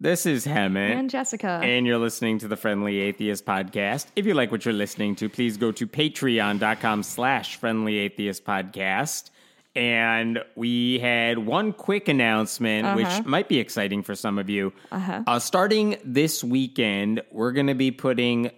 [0.00, 0.94] This is Hemant.
[0.94, 1.60] And Jessica.
[1.60, 4.06] And you're listening to the Friendly Atheist Podcast.
[4.14, 9.30] If you like what you're listening to, please go to patreon.com slash friendly atheist podcast.
[9.74, 14.72] And we had one quick announcement, which might be exciting for some of you.
[14.92, 15.40] Uh-huh.
[15.40, 18.52] starting this weekend, we're going to be putting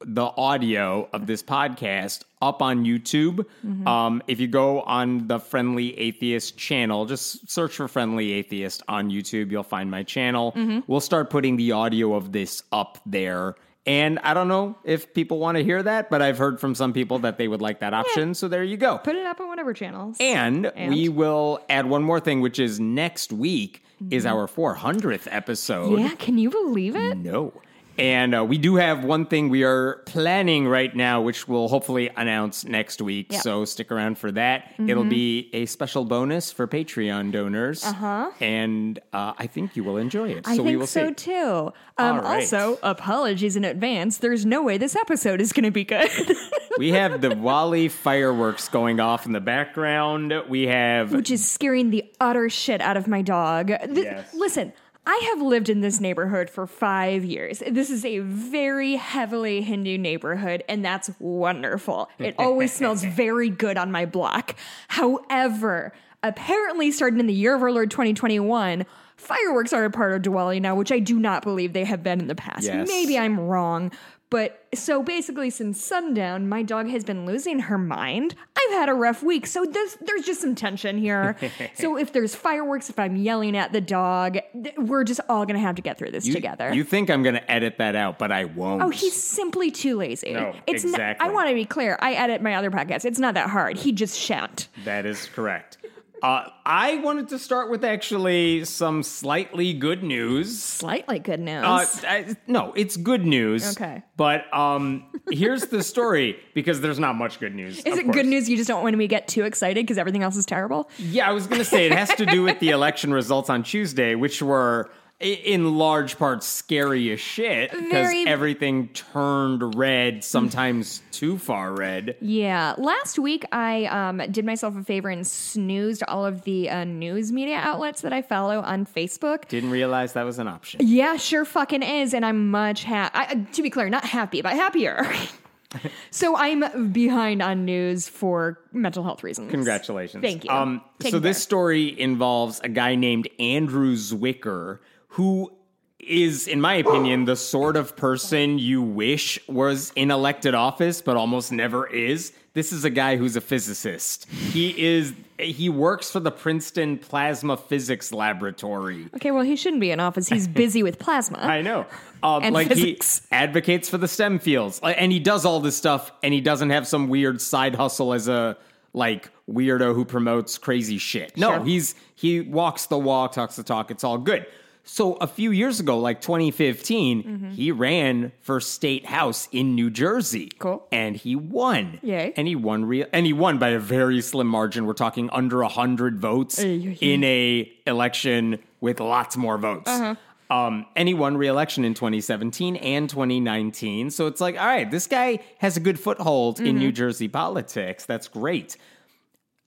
[0.00, 3.46] the audio of this podcast up on YouTube.
[3.66, 3.88] Mm-hmm.
[3.88, 9.10] Um, if you go on the Friendly Atheist channel, just search for Friendly Atheist on
[9.10, 9.50] YouTube.
[9.50, 10.52] You'll find my channel.
[10.52, 10.80] Mm-hmm.
[10.86, 13.54] We'll start putting the audio of this up there.
[13.86, 16.92] And I don't know if people want to hear that, but I've heard from some
[16.92, 18.34] people that they would like that option.
[18.34, 18.98] So there you go.
[18.98, 20.16] Put it up on whatever channels.
[20.18, 20.92] And, And?
[20.92, 24.36] we will add one more thing, which is next week is mm-hmm.
[24.36, 26.00] our 400th episode.
[26.00, 27.16] yeah, can you believe it?
[27.16, 27.52] No.
[27.98, 32.10] And uh, we do have one thing we are planning right now, which we'll hopefully
[32.16, 33.28] announce next week.
[33.32, 33.40] Yeah.
[33.40, 34.72] So stick around for that.
[34.78, 37.84] It'll be a special bonus for Patreon donors.
[37.84, 38.30] Uh-huh.
[38.40, 40.46] And uh, I think you will enjoy it.
[40.46, 41.14] I so we think will so see.
[41.14, 41.72] too.
[41.98, 42.40] Um, right.
[42.42, 44.18] Also, apologies in advance.
[44.18, 46.10] There's no way this episode is going to be good.
[46.78, 50.32] we have the Wally fireworks going off in the background.
[50.48, 53.68] We have which is scaring the utter shit out of my dog.
[53.68, 54.34] Th- Yes.
[54.34, 54.72] Listen,
[55.06, 57.62] I have lived in this neighborhood for five years.
[57.66, 62.10] This is a very heavily Hindu neighborhood, and that's wonderful.
[62.18, 64.56] It always smells very good on my block.
[64.88, 65.92] However,
[66.24, 68.84] apparently, starting in the year of our Lord 2021,
[69.16, 72.20] fireworks are a part of Diwali now, which I do not believe they have been
[72.20, 72.64] in the past.
[72.64, 72.88] Yes.
[72.88, 73.92] Maybe I'm wrong.
[74.28, 78.34] But so basically, since sundown, my dog has been losing her mind.
[78.58, 81.36] I've had a rough week, so there's, there's just some tension here.
[81.74, 85.60] so if there's fireworks, if I'm yelling at the dog, th- we're just all gonna
[85.60, 86.74] have to get through this you, together.
[86.74, 88.82] You think I'm going to edit that out, but I won't.
[88.82, 90.32] Oh, he's simply too lazy.
[90.32, 91.28] No, it's Not, exactly.
[91.28, 91.96] I want to be clear.
[92.00, 93.04] I edit my other podcasts.
[93.04, 93.76] It's not that hard.
[93.76, 94.68] He just shan't.
[94.84, 95.78] That is correct.
[96.26, 100.60] Uh, I wanted to start with actually some slightly good news.
[100.60, 101.62] Slightly good news.
[101.62, 103.76] Uh, I, no, it's good news.
[103.76, 104.02] Okay.
[104.16, 107.78] But um, here's the story because there's not much good news.
[107.78, 108.16] is it course.
[108.16, 110.44] good news you just don't want me to get too excited because everything else is
[110.44, 110.90] terrible?
[110.98, 113.62] Yeah, I was going to say it has to do with the election results on
[113.62, 121.00] Tuesday, which were in large part scary as shit because Very- everything turned red, sometimes
[121.10, 122.16] too far red.
[122.20, 122.74] Yeah.
[122.76, 127.32] Last week, I um, did myself a favor and snoozed all of the uh, news
[127.32, 129.48] media outlets that I follow on Facebook.
[129.48, 130.80] Didn't realize that was an option.
[130.84, 132.12] Yeah, sure fucking is.
[132.12, 133.46] And I'm much happy.
[133.52, 135.10] To be clear, not happy, but happier.
[136.10, 139.50] so I'm behind on news for mental health reasons.
[139.50, 140.22] Congratulations.
[140.22, 140.50] Thank you.
[140.50, 144.78] Um, so this story involves a guy named Andrew Zwicker,
[145.16, 145.50] who
[145.98, 151.16] is, in my opinion, the sort of person you wish was in elected office, but
[151.16, 152.32] almost never is.
[152.52, 154.26] This is a guy who's a physicist.
[154.30, 155.14] He is.
[155.38, 159.08] He works for the Princeton Plasma Physics Laboratory.
[159.16, 160.28] Okay, well, he shouldn't be in office.
[160.28, 161.38] He's busy with plasma.
[161.42, 161.84] I know.
[162.22, 163.20] Um, And like physics.
[163.28, 166.70] he advocates for the STEM fields, and he does all this stuff, and he doesn't
[166.70, 168.56] have some weird side hustle as a
[168.94, 171.36] like weirdo who promotes crazy shit.
[171.36, 171.64] No, Sure.
[171.64, 173.90] he's he walks the walk, talks the talk.
[173.90, 174.46] It's all good.
[174.88, 177.50] So a few years ago, like 2015, Mm-hmm.
[177.50, 180.48] he ran for state house in New Jersey.
[180.58, 180.86] Cool.
[180.92, 181.98] and he won.
[182.02, 182.32] Yay.
[182.36, 184.86] and he won real, and he won by a very slim margin.
[184.86, 189.90] We're talking under a hundred votes in a election with lots more votes.
[189.90, 190.14] Uh-huh.
[190.48, 194.10] Um, and he won re-election in 2017 and 2019.
[194.10, 196.78] So it's like, all right, this guy has a good foothold in Mm-hmm.
[196.78, 198.06] New Jersey politics.
[198.06, 198.76] That's great.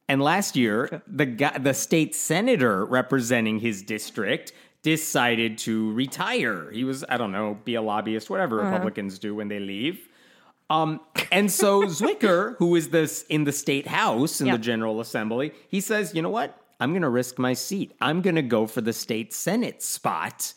[0.08, 6.72] And last year, the guy, the state senator representing his district decided to retire.
[6.72, 8.72] He was, I don't know, be a lobbyist, whatever Uh-huh.
[8.72, 10.08] Republicans do when they leave.
[10.70, 11.00] Um,
[11.32, 14.54] and so Zwicker, who is this in the state house in Yeah.
[14.54, 16.56] the General Assembly, he says, you know what?
[16.80, 17.94] I'm going to risk my seat.
[18.00, 20.54] I'm going to go for the state Senate spot.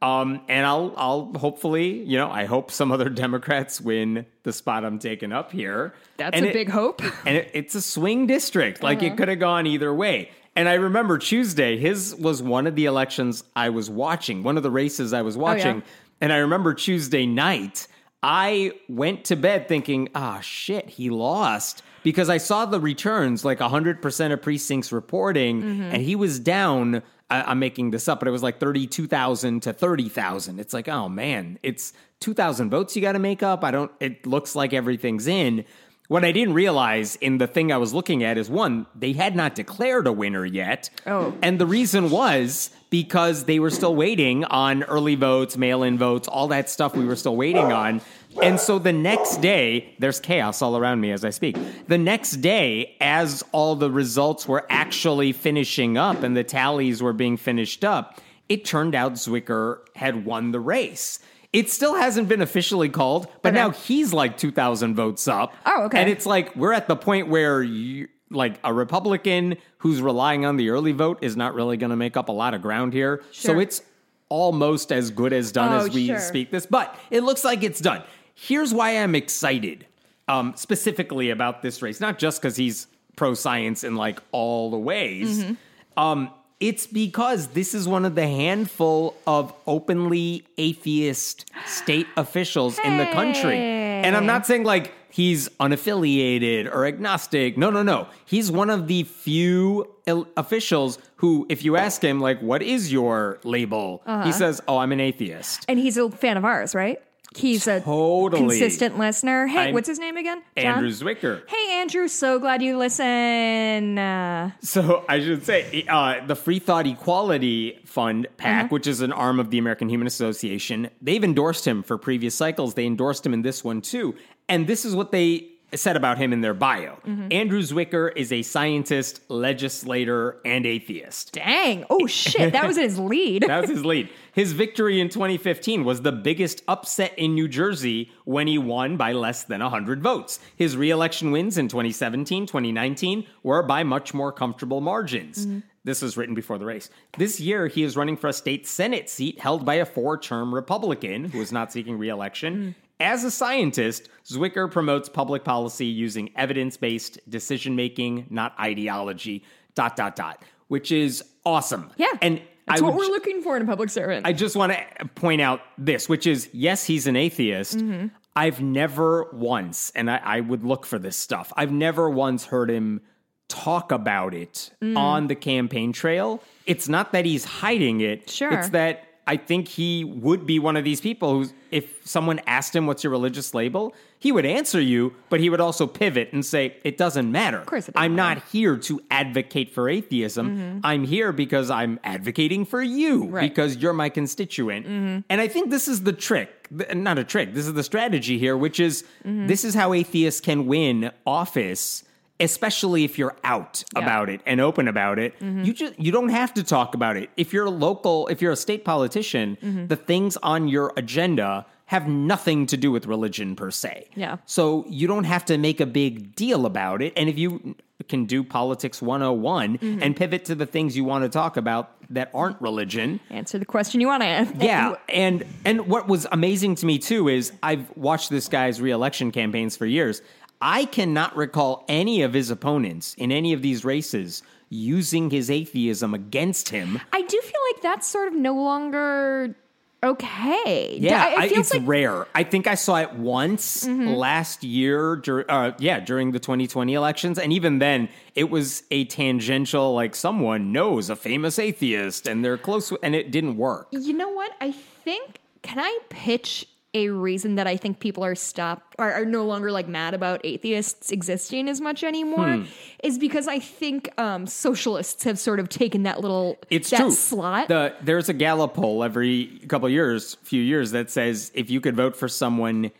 [0.00, 4.84] Um, and I'll, I'll hopefully, you know, I hope some other Democrats win the spot
[4.84, 5.94] I'm taking up here.
[6.18, 7.02] That's And a it- big hope.
[7.26, 8.82] and it, it's a swing district.
[8.84, 9.06] Like Uh-huh.
[9.08, 10.30] it could have gone either way.
[10.56, 14.62] And I remember Tuesday, his was one of the elections I was watching, one of
[14.62, 15.82] the races I was watching.
[16.20, 17.88] And I remember Tuesday night,
[18.22, 21.82] I went to bed thinking, ah, shit, he lost.
[22.04, 25.82] Because I saw the returns, like 100% of precincts reporting, Mm-hmm.
[25.82, 27.02] and he was down.
[27.30, 30.60] I, I'm making this up, but it was like 32,000 to 30,000.
[30.60, 33.64] It's like, oh man, it's 2,000 votes you got to make up.
[33.64, 35.64] I don't, it looks like everything's in.
[36.08, 39.34] What I didn't realize in the thing I was looking at is one, they had
[39.34, 40.90] not declared a winner yet.
[41.06, 41.34] Oh.
[41.40, 46.28] And the reason was because they were still waiting on early votes, mail in votes,
[46.28, 48.02] all that stuff we were still waiting on.
[48.42, 51.56] And so the next day, there's chaos all around me as I speak.
[51.88, 57.14] The next day, as all the results were actually finishing up and the tallies were
[57.14, 58.20] being finished up,
[58.50, 61.18] it turned out Zwicker had won the race.
[61.54, 63.62] It still hasn't been officially called, but Okay.
[63.62, 65.54] now he's like 2,000 votes up.
[65.64, 66.00] Oh, okay.
[66.00, 70.56] And it's like we're at the point where you, like a Republican who's relying on
[70.56, 73.22] the early vote is not really going to make up a lot of ground here.
[73.32, 73.80] So it's
[74.28, 76.18] almost as good as done Oh, as we sure.
[76.18, 78.02] speak this, but it looks like it's done.
[78.34, 79.86] Here's why I'm excited
[80.26, 84.78] um, specifically about this race, not just because he's pro science in like all the
[84.78, 85.44] ways.
[85.44, 86.00] Mm-hmm.
[86.02, 86.30] Um,
[86.64, 93.04] it's because this is one of the handful of openly atheist state officials in the
[93.06, 93.58] country.
[93.58, 97.58] And I'm not saying like he's unaffiliated or agnostic.
[97.58, 98.08] No, no, no.
[98.24, 102.90] He's one of the few il- officials who, if you ask him, like, what is
[102.90, 104.02] your label?
[104.06, 104.24] Uh-huh.
[104.24, 105.66] He says, oh, I'm an atheist.
[105.68, 106.98] And he's a fan of ours, right?
[107.36, 108.42] He's a Totally.
[108.42, 109.46] consistent listener.
[109.46, 110.42] Hey, I'm- what's his name again?
[110.56, 110.66] John?
[110.76, 111.42] Andrew Zwicker.
[111.48, 112.06] Hey, Andrew.
[112.08, 113.98] So glad you listen.
[113.98, 118.68] Uh, So I should say uh, the Free Thought Equality Fund PAC, Uh-huh.
[118.68, 122.74] which is an arm of the American Humanist Association, they've endorsed him for previous cycles.
[122.74, 124.14] They endorsed him in this one too,
[124.48, 126.92] and this is what they said about him in their bio.
[127.04, 127.28] Mm-hmm.
[127.32, 131.32] Andrew Zwicker is a scientist, legislator, and atheist.
[131.32, 131.84] dang.
[131.90, 133.42] Oh shit, that was his lead.
[133.48, 134.08] That was his lead.
[134.34, 139.12] His victory in 2015 was the biggest upset in New Jersey when he won by
[139.12, 140.40] less than 100 votes.
[140.56, 145.46] His reelection wins in 2017, 2019 were by much more comfortable margins.
[145.46, 145.60] Mm-hmm.
[145.84, 146.90] This was written before the race.
[147.16, 150.52] This year, he is running for a state Senate seat held by a four term
[150.52, 152.54] Republican who is not seeking reelection.
[152.56, 152.70] Mm-hmm.
[152.98, 159.44] As a scientist, Zwicker promotes public policy using evidence based decision making, not ideology,
[159.76, 161.90] dot, dot, dot, which is awesome.
[161.96, 162.12] Yeah.
[162.20, 164.26] And That's I what would we're looking for in a public servant.
[164.26, 167.78] I just want to point out this, which is yes, he's an atheist.
[167.78, 168.06] Mm-hmm.
[168.36, 172.70] I've never once, and I, I would look for this stuff, I've never once heard
[172.70, 173.00] him
[173.48, 174.96] talk about it Mm.
[174.96, 176.42] on the campaign trail.
[176.66, 178.28] It's not that he's hiding it.
[178.30, 178.50] Sure.
[178.58, 182.76] It's that I think he would be one of these people who, if someone asked
[182.76, 183.94] him, What's your religious label?
[184.18, 187.58] he would answer you, but he would also pivot and say, It doesn't matter.
[187.58, 190.80] Of course I'm not here to advocate for atheism.
[190.84, 193.32] I'm here because I'm advocating for you Mm-hmm.
[193.34, 193.40] Right.
[193.44, 193.48] Mm-hmm.
[193.48, 194.86] because you're my constituent.
[194.86, 196.50] And I think this is the trick,
[196.94, 197.54] not a trick.
[197.54, 199.46] This is the strategy here, which is Mm-hmm.
[199.46, 202.03] this is how atheists can win office,
[202.40, 204.00] especially if you're out Yeah.
[204.00, 204.06] Mm-hmm.
[204.08, 205.34] about it and open about it.
[205.40, 207.30] You just you don't have to talk about it.
[207.36, 209.86] If you're a local, if you're a state politician, Mm-hmm.
[209.86, 214.08] the things on your agenda have nothing to do with religion per se.
[214.16, 214.38] Yeah.
[214.46, 217.12] So you don't have to make a big deal about it.
[217.16, 217.76] And if you
[218.08, 220.02] can do politics 101 Mm-hmm.
[220.02, 223.64] and pivot to the things you want to talk about that aren't religion, Answer the
[223.66, 224.52] question you want to ask.
[224.58, 229.30] yeah, and and what was amazing to me too is I've watched this guy's reelection
[229.30, 230.20] campaigns for years.
[230.66, 236.14] I cannot recall any of his opponents in any of these races using his atheism
[236.14, 237.00] against him.
[237.12, 239.54] I do feel like that's sort of no longer
[240.02, 240.96] okay.
[240.98, 241.86] Yeah, it I, it's like Mm-hmm.
[241.90, 242.26] rare.
[242.34, 245.16] I think I saw it once last year.
[245.16, 249.92] Dur- uh, yeah, during the 2020 elections, and even then, it was a tangential.
[249.94, 253.88] Like someone knows a famous atheist, and they're close, and it didn't work.
[253.92, 254.52] You know what?
[254.62, 259.24] I think can I pitch a reason that I think people are stopped are, are
[259.24, 262.62] no longer like mad about atheists existing as much anymore Hmm.
[263.02, 267.10] is because I think um, socialists have sort of taken that little It's that true.
[267.10, 267.68] slot.
[267.68, 271.80] The, there's a Gallup poll every couple of years, few years, that says if you
[271.80, 272.92] could vote for someone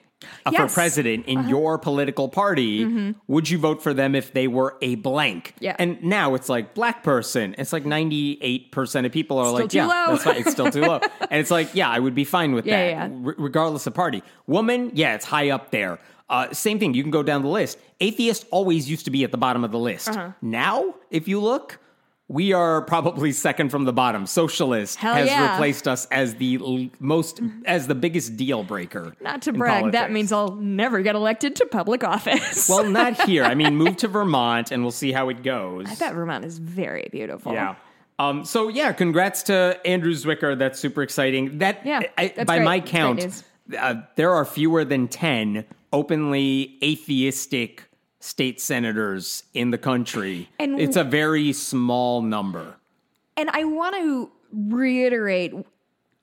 [0.47, 0.61] uh, for Yes.
[0.61, 0.75] Uh-huh.
[0.75, 5.49] president in your political party, would you vote for them if they were a blank?
[5.57, 5.65] Mm-hmm.
[5.65, 5.77] Yeah.
[5.79, 7.55] And now it's like black person.
[7.59, 10.07] It's like 98% of people are Still like, yeah, low.
[10.13, 10.37] that's fine.
[10.37, 11.01] It's still too low.
[11.31, 13.95] And it's like, yeah, I would be fine with Yeah, that, yeah, re- regardless of
[13.95, 14.23] party.
[14.47, 15.99] Woman, yeah, it's high up there.
[16.31, 16.95] Uh, same thing.
[16.95, 17.79] You can go down the list.
[18.01, 20.09] Atheist always used to be at the bottom of the list.
[20.09, 20.31] Uh-huh.
[20.43, 21.79] Now, if you look,
[22.29, 24.27] we are probably second from the bottom.
[24.27, 25.53] Socialist Hell has yeah.
[25.53, 29.15] replaced us as the l- most as the biggest deal breaker.
[29.21, 32.69] Not to brag, that means I'll never get elected to public office.
[32.69, 33.45] well, not here.
[33.45, 35.87] I mean, move to Vermont and we'll see how it goes.
[35.89, 37.53] I bet Vermont is very beautiful.
[37.53, 37.75] Yeah.
[38.19, 40.59] Um, so yeah, congrats to Andrew Zwicker.
[40.59, 41.59] That's super exciting.
[41.59, 42.65] That Yeah, I, by great.
[42.65, 43.45] my count,
[43.77, 47.85] uh, there are fewer than ten openly atheistic
[48.25, 50.49] state senators in the country.
[50.59, 52.77] And- it's a very small number.
[53.37, 55.53] And I want to reiterate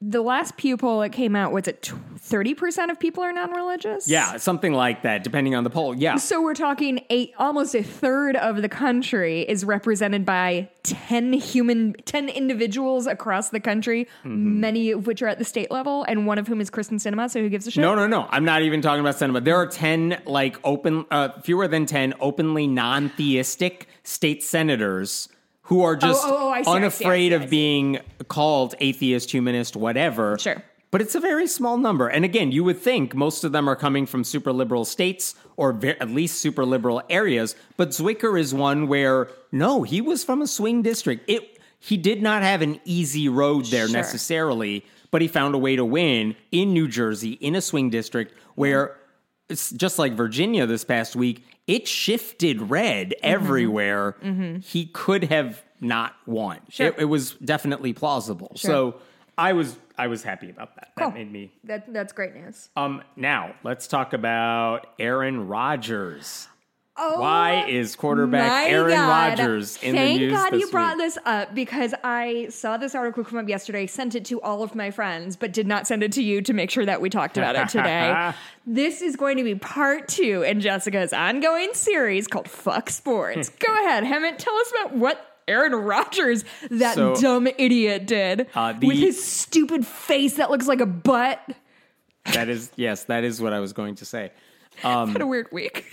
[0.02, 4.08] the last Pew poll that came out was it thirty percent of people are non-religious?
[4.08, 5.94] Yeah, something like that, depending on the poll.
[5.96, 6.16] Yeah.
[6.16, 11.94] So we're talking eight, almost a third of the country is represented by ten human,
[12.06, 14.60] ten individuals across the country, Mm-hmm.
[14.60, 17.30] many of which are at the state level, and one of whom is Kristen Sinema.
[17.30, 17.82] So who gives a shit?
[17.82, 18.28] No, no, no.
[18.32, 19.44] I'm not even talking about Sinema.
[19.44, 25.28] There are 10, like, open, uh, fewer than 10 openly non theistic state senators
[25.72, 27.98] who are oh, just oh, oh, see, I see, I unafraid of being
[28.28, 30.38] called atheist, humanist, whatever.
[30.38, 30.62] Sure.
[30.92, 32.10] But it's a very small number.
[32.10, 35.72] And again, you would think most of them are coming from super liberal states or
[35.72, 37.56] ve- at least super liberal areas.
[37.78, 41.24] But Zwicker is one where, no, he was from a swing district.
[41.30, 43.96] It He did not have an easy road there Sure.
[43.96, 48.34] necessarily, but he found a way to win in New Jersey in a swing district
[48.56, 48.98] where,
[49.52, 53.26] just like Virginia this past week, it shifted red Mm-hmm.
[53.26, 54.16] everywhere.
[54.64, 56.60] He could have not won.
[56.70, 56.88] Sure.
[56.88, 58.52] It, it was definitely plausible.
[58.56, 58.96] So
[59.38, 60.92] I was I was happy about that.
[60.98, 61.08] Cool.
[61.10, 62.70] That made me That that's great news.
[62.76, 66.48] um, now let's talk about Aaron Rodgers.
[67.04, 69.40] Oh, Why is quarterback Aaron God.
[69.40, 71.06] Rodgers in Thank the news Thank God you brought week?
[71.06, 74.76] this up because I saw this article come up yesterday, sent it to all of
[74.76, 77.40] my friends, but did not send it to you to make sure that we talked
[77.40, 78.34] about it today.
[78.68, 83.50] this is going to be part two in Jessica's ongoing series called Fuck Sports.
[83.60, 88.74] Go ahead, Hemant, tell us about what Aaron Rodgers, that So, dumb idiot, did uh,
[88.74, 91.42] the- with his stupid face that looks like a butt.
[92.34, 94.32] That is yes, that is what I was going to say.
[94.84, 95.86] Had a weird week.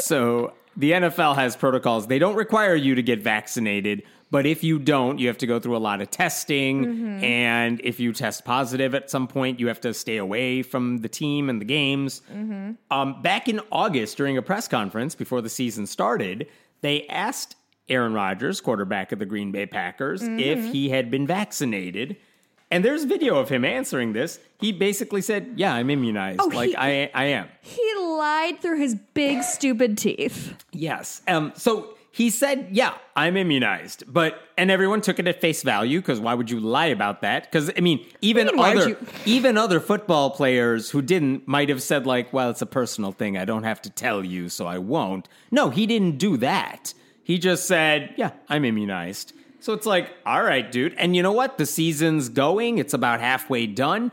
[0.00, 2.06] So the NFL has protocols.
[2.06, 5.58] They don't require you to get vaccinated, but if you don't, you have to go
[5.58, 6.84] through a lot of testing.
[6.84, 7.24] Mm-hmm.
[7.24, 11.08] And if you test positive at some point, you have to stay away from the
[11.08, 12.22] team and the games.
[12.32, 12.72] Mm-hmm.
[12.90, 16.46] Um, back in August, during a press conference before the season started,
[16.80, 17.56] they asked
[17.88, 20.38] Aaron Rodgers, quarterback of the Green Bay Packers, Mm-hmm.
[20.38, 22.16] if he had been vaccinated.
[22.70, 24.38] And there's video of him answering this.
[24.60, 26.40] He basically said, "Yeah, I'm immunized.
[26.42, 30.54] Oh, like he- I, I am." he lied through his big stupid teeth.
[30.72, 31.22] Yes.
[31.26, 34.02] Um, so he said, yeah, I'm immunized.
[34.12, 37.44] But, and everyone took it at face value because why would you lie about that?
[37.44, 42.06] Because, I mean, even mean, other, even other football players who didn't might have said,
[42.06, 43.38] like, well, it's a personal thing.
[43.38, 45.28] I don't have to tell you, so I won't.
[45.52, 46.92] No, he didn't do that.
[47.22, 49.32] He just said, yeah, I'm immunized.
[49.60, 50.94] So it's like, all right, dude.
[50.98, 51.58] And you know what?
[51.58, 54.12] The season's going, it's about halfway done.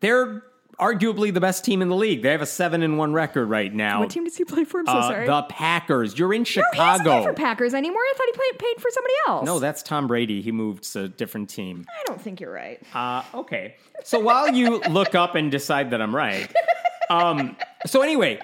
[0.00, 0.42] They're
[0.80, 2.22] arguably the best team in the league.
[2.22, 4.00] They have a seven and one record right now.
[4.00, 4.80] What team does he play for?
[4.80, 5.26] I'm so Uh, sorry.
[5.26, 6.18] the Packers.
[6.18, 7.04] You're in no, he doesn't Chicago.
[7.04, 8.00] play for Packers anymore.
[8.00, 9.46] I thought he played paid for somebody else.
[9.46, 10.42] no, that's Tom Brady.
[10.42, 11.84] He moved to a different team.
[11.88, 12.82] I don't think you're right.
[12.92, 13.76] Uh, okay.
[14.02, 16.52] So while you look up and decide that I'm right,
[17.10, 18.40] um, so anyway,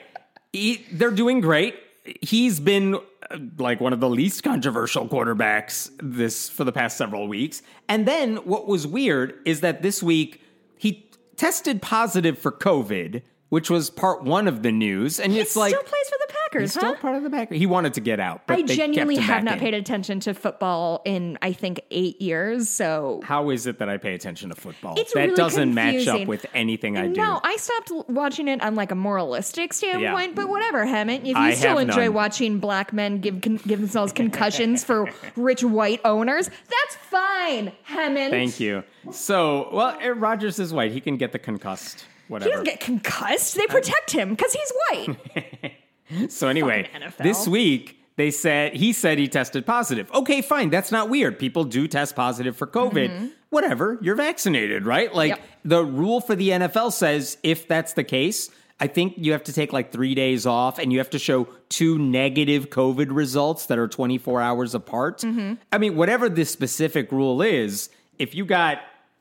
[0.52, 1.75] he, they're doing great.
[2.21, 7.29] He's been uh, like one of the least controversial quarterbacks this for the past several
[7.29, 7.62] weeks.
[7.88, 10.43] And then what was weird is that this week
[10.77, 15.19] he tested positive for COVID, which was part one of the news.
[15.19, 17.52] And He it's like still plays for the Packers, he's still part of the back.
[17.52, 19.61] He wanted to get out, but I genuinely have not in.
[19.61, 22.69] paid attention to football in I think eight years.
[22.69, 24.95] So How is it that I pay attention to football?
[24.99, 27.14] It's that really doesn't match up with anything I do.
[27.21, 30.31] no, I stopped watching it on like a moralistic standpoint.
[30.31, 30.35] Yeah.
[30.35, 31.21] But whatever, Hemant.
[31.21, 32.14] If you I still enjoy none.
[32.14, 38.31] watching black men give con- give themselves concussions for rich white owners, that's fine, Hemant.
[38.31, 38.85] Thank you.
[39.11, 40.93] So, well, Rodgers is white.
[40.93, 42.05] He can get the concussed.
[42.28, 42.50] He Whatever.
[42.50, 43.56] doesn't get concussed.
[43.56, 46.30] They protect him because he's white.
[46.30, 50.11] so anyway, this week they said he said he tested positive.
[50.12, 50.70] Okay, fine.
[50.70, 51.38] That's not weird.
[51.38, 53.30] People do test positive for COVID.
[53.50, 53.99] Whatever.
[54.02, 55.12] You're vaccinated, right?
[55.14, 55.40] Like Mm-hmm.
[55.42, 55.49] Yep.
[55.64, 59.52] the rule for the NFL says if that's the case, I think you have to
[59.52, 63.78] take like three days off and you have to show two negative COVID results that
[63.78, 65.20] are 24 hours apart.
[65.23, 65.54] Mm-hmm.
[65.73, 68.78] I mean, whatever this specific rule is, if you got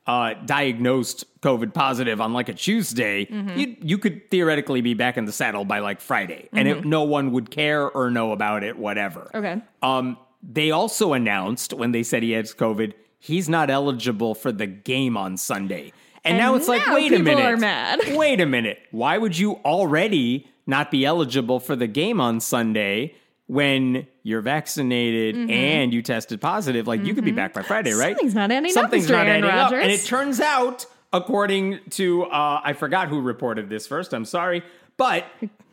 [0.08, 3.58] uh, diagnosed COVID positive on like a Tuesday, Mm-hmm.
[3.58, 7.02] you, you could theoretically be back in the saddle by like Friday and it, no
[7.04, 9.30] one would care or know about it, whatever.
[9.34, 9.36] Mm-hmm.
[9.38, 9.62] Okay.
[9.82, 14.66] Um, they also announced when they said he has COVID, he's not eligible for the
[14.66, 15.92] game on Sunday.
[16.24, 17.44] And, And now it's like, wait a minute.
[17.44, 18.00] are mad.
[18.16, 18.78] Wait a minute.
[18.90, 23.14] Why would you already not be eligible for the game on Sunday
[23.48, 25.50] when you're vaccinated Mm-hmm.
[25.50, 26.86] and you tested positive?
[26.86, 28.14] Like you could be back by Friday, right?
[28.14, 29.72] Something's not adding up, Something's not Aaron adding up.
[29.72, 34.12] And it turns out, according to uh, I forgot who reported this first.
[34.12, 34.62] I'm sorry,
[34.96, 35.24] but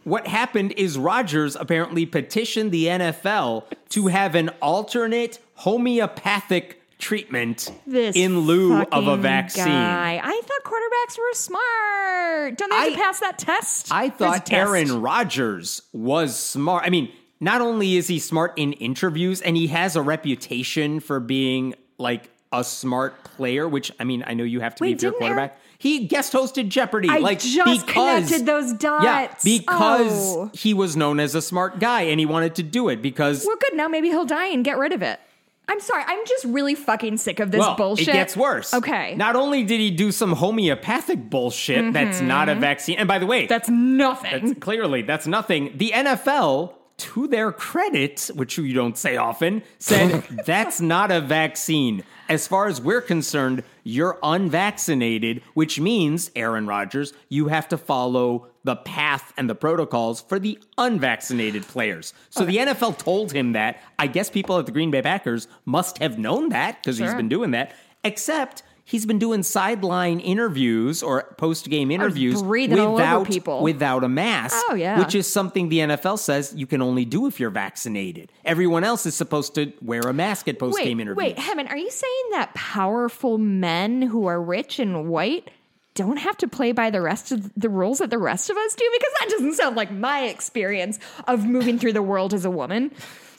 [0.05, 8.15] what happened is Rodgers apparently petitioned the NFL to have an alternate homeopathic treatment This
[8.15, 9.65] in lieu of a vaccine.
[9.65, 10.21] Guy.
[10.23, 12.57] I thought quarterbacks were smart.
[12.57, 13.87] Don't they have to pass that test?
[13.91, 14.51] I thought.
[14.53, 16.83] Aaron Rodgers was smart.
[16.85, 21.19] I mean, not only is he smart in interviews, and he has a reputation for
[21.19, 24.95] being like a smart player, which I mean, I know you have to be Wait,
[24.97, 25.59] if you're a quarterback.
[25.77, 27.09] He guest hosted Jeopardy.
[27.09, 29.03] I like just because, connected those dots.
[29.03, 30.49] Yeah, because Oh.
[30.53, 33.57] he was known as a smart guy, and he wanted to do it because Well,
[33.57, 33.75] good.
[33.75, 35.19] Now maybe he'll die and get rid of it.
[35.67, 36.03] I'm sorry.
[36.07, 38.09] I'm just really fucking sick of this well, bullshit.
[38.09, 38.73] it gets worse.
[38.73, 39.09] Okay.
[39.09, 39.17] Mm-hmm.
[39.17, 43.25] Not only did he do some homeopathic bullshit that's not a vaccine, and by the
[43.25, 44.45] way, That's nothing.
[44.47, 45.71] That's clearly that's nothing.
[45.75, 52.03] The NFL to their credit, which you don't say often, said that's not a vaccine.
[52.29, 58.47] As far as we're concerned, you're unvaccinated, which means, Aaron Rodgers, you have to follow
[58.63, 62.13] the path and the protocols for the unvaccinated players.
[62.29, 63.81] So the NFL told him that.
[63.99, 67.29] I guess people at the Green Bay Packers must have known that because he's been
[67.29, 67.73] doing that,
[68.03, 68.63] except.
[68.87, 73.63] He's been doing sideline interviews or post game interviews breathing all over without people.
[73.63, 74.55] without a mask.
[74.69, 74.99] Oh, yeah.
[74.99, 78.31] which is something the NFL says you can only do if you're vaccinated.
[78.45, 81.17] Everyone else is supposed to wear a mask at post game interviews.
[81.17, 85.49] wait, Hemant, are you saying that powerful men who are rich and white
[85.95, 88.75] don't have to play by the rest of the rules that the rest of us
[88.75, 88.87] do?
[88.93, 92.91] Because that doesn't sound like my experience of moving through the world as a woman.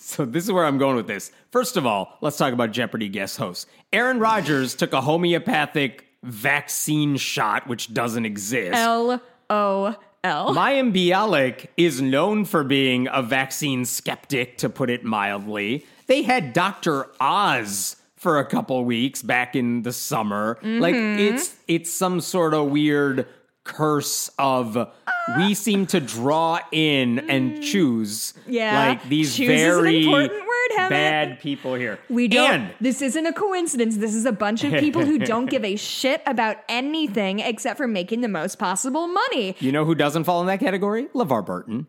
[0.16, 1.32] So this is where I'm going with this.
[1.50, 3.66] First of all, let's talk about Jeopardy guest hosts.
[3.92, 8.74] Aaron Rodgers took a homeopathic vaccine shot, which doesn't exist.
[8.74, 9.20] L
[9.50, 10.54] O L.
[10.54, 15.84] Mayim Bialik is known for being a vaccine skeptic, to put it mildly.
[16.06, 17.08] They had Dr.
[17.18, 20.58] Oz for a couple weeks back in the summer.
[20.62, 21.34] Like mm-hmm.
[21.34, 23.26] it's it's some sort of weird
[23.66, 24.88] curse of
[25.36, 27.62] we seem to draw in and mm.
[27.62, 31.98] choose Yeah, like these choose very important word, bad people here.
[32.08, 32.50] We don't.
[32.50, 33.96] And this isn't a coincidence.
[33.96, 37.86] This is a bunch of people who don't give a shit about anything except for
[37.86, 39.56] making the most possible money.
[39.58, 41.06] you know who doesn't fall in that category?
[41.14, 41.86] LeVar Burton.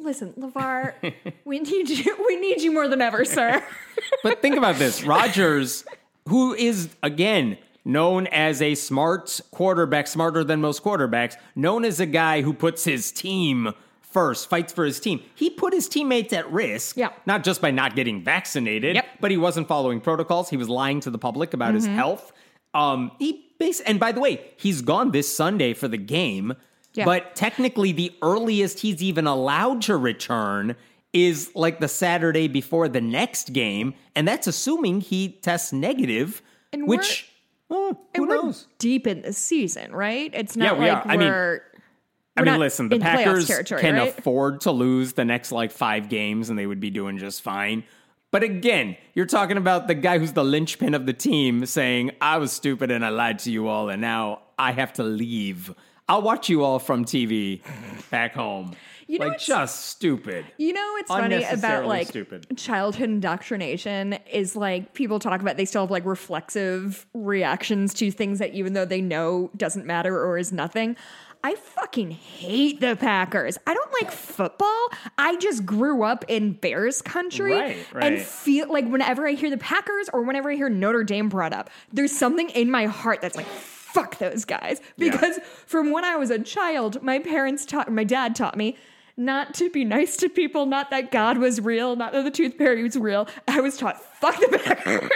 [0.00, 0.94] Listen, Levar,
[1.44, 2.16] we need you.
[2.26, 3.62] We need you more than ever, sir.
[4.22, 5.84] But think about this Rodgers,
[6.28, 12.06] who is, again, known as a smart quarterback, smarter than most quarterbacks, known as a
[12.06, 15.20] guy who puts his team first, fights for his team.
[15.34, 17.08] He put his teammates at risk, Yeah.
[17.26, 19.06] not just by not getting vaccinated, Yep.
[19.20, 20.50] but he wasn't following protocols.
[20.50, 22.32] He was lying to the public about his health.
[22.74, 26.54] Um, he bas- and by the way, he's gone this Sunday for the game.
[26.94, 27.04] Yeah.
[27.06, 30.76] But technically, the earliest he's even allowed to return
[31.14, 36.42] is like the Saturday before the next game, and that's assuming he tests negative.
[36.72, 37.28] And which,
[37.70, 38.66] oh, who And knows?
[38.78, 40.30] deep in the season, right?
[40.34, 41.10] It's not Yeah, not we like are.
[41.10, 41.62] I mean- we're.
[42.36, 44.16] I mean, listen, the Packers can right?
[44.16, 47.82] afford to lose the next like five games, and they would be doing just fine.
[48.30, 52.36] But again, you're talking about the guy who's the linchpin of the team saying, I
[52.38, 55.74] was stupid and I lied to you all, and now I have to leave.
[56.08, 57.60] I'll watch you all from TV
[58.10, 58.76] back home.
[59.08, 60.44] You know like, what's- just stupid.
[60.58, 62.46] You know, it's funny about like stupid.
[62.58, 68.38] childhood indoctrination is like people talk about they still have like reflexive reactions to things
[68.38, 70.94] that even though they know doesn't matter or is nothing.
[71.44, 73.58] I fucking hate the Packers.
[73.64, 74.88] I don't like football.
[75.18, 79.56] I just grew up in Bears country Right, and feel like whenever I hear the
[79.56, 83.36] Packers or whenever I hear Notre Dame brought up, there's something in my heart that's
[83.36, 85.12] like fuck those guys Yeah.
[85.12, 88.76] because from when I was a child, my parents taught, my dad taught me
[89.18, 92.54] not to be nice to people, not that God was real, not that the tooth
[92.54, 93.28] fairy was real.
[93.46, 95.10] I was taught fuck the Packers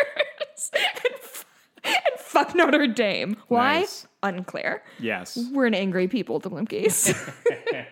[0.74, 1.46] and, f-
[1.84, 3.36] and fuck Notre Dame.
[3.48, 3.80] Why?
[3.80, 4.06] Nice.
[4.24, 4.82] Unclear.
[5.00, 5.38] Yes.
[5.52, 7.14] We're an angry people, the Limkeys.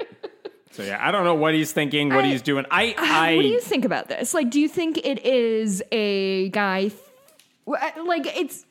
[0.72, 2.64] So yeah, I don't know what he's thinking, what I- he's doing.
[2.70, 4.32] I, I, what do you think about this?
[4.32, 6.82] Like, do you think it is a guy?
[6.90, 6.94] Th-
[7.66, 8.64] uh, like, it's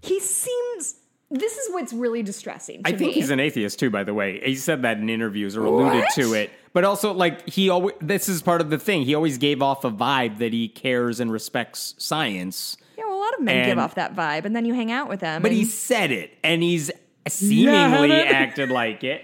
[0.00, 0.96] he seems.
[1.30, 2.82] This is what's really distressing.
[2.82, 3.12] To I think me.
[3.12, 4.40] he's an atheist too, by the way.
[4.42, 6.14] He said that in interviews or alluded What?
[6.14, 6.50] to it.
[6.72, 9.02] But also, like, he always, this is part of the thing.
[9.02, 12.76] He always gave off a vibe that he cares and respects science.
[12.96, 15.08] Yeah, well, a lot of men give off that vibe, and then you hang out
[15.08, 15.42] with them.
[15.42, 16.90] But and- he said it, and he's
[17.28, 19.22] seemingly acted like it.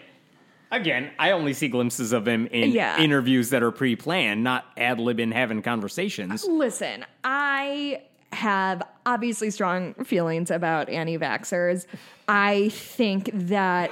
[0.71, 2.99] Again, I only see glimpses of him in Yeah.
[3.01, 6.45] interviews that are pre planned, not ad lib libbing having conversations.
[6.47, 11.87] Listen, I have obviously strong feelings about anti vaxxers.
[12.29, 13.91] I think that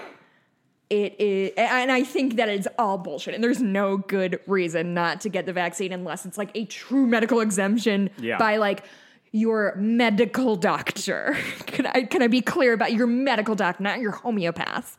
[0.89, 3.35] it is, and I think that it's all bullshit.
[3.35, 7.07] And there's no good reason not to get the vaccine unless it's like a true
[7.07, 8.39] medical exemption Yeah.
[8.39, 8.85] by like
[9.33, 11.37] your medical doctor.
[11.67, 14.97] can I can I be clear about your medical doctor, not your homeopath?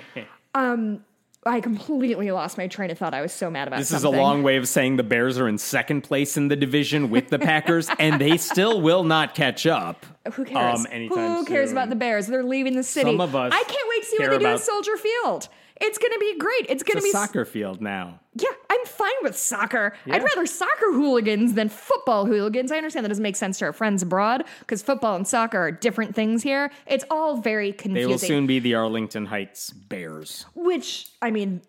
[0.54, 1.04] um,
[1.46, 3.12] I completely lost my train of thought.
[3.12, 5.46] I was so mad about This is a long way of saying the Bears are
[5.46, 9.66] in second place in the division with the Packers, and they still will not catch
[9.66, 10.06] up.
[10.32, 10.86] Who cares?
[10.86, 11.76] Um, Who cares soon.
[11.78, 12.26] about the Bears?
[12.26, 13.10] They're leaving the city.
[13.10, 15.48] Some of us I can't wait to see what they do at Soldier Field.
[15.80, 16.66] It's going to be great.
[16.68, 18.20] It's going to be a soccer field now.
[18.36, 19.94] Yeah, I'm fine with soccer.
[20.06, 20.16] Yeah.
[20.16, 22.72] I'd rather soccer hooligans than football hooligans.
[22.72, 25.70] I understand that doesn't make sense to our friends abroad because football and soccer are
[25.70, 26.72] different things here.
[26.86, 28.08] It's all very confusing.
[28.08, 30.46] They will soon be the Arlington Heights Bears.
[30.54, 31.60] Which, I mean,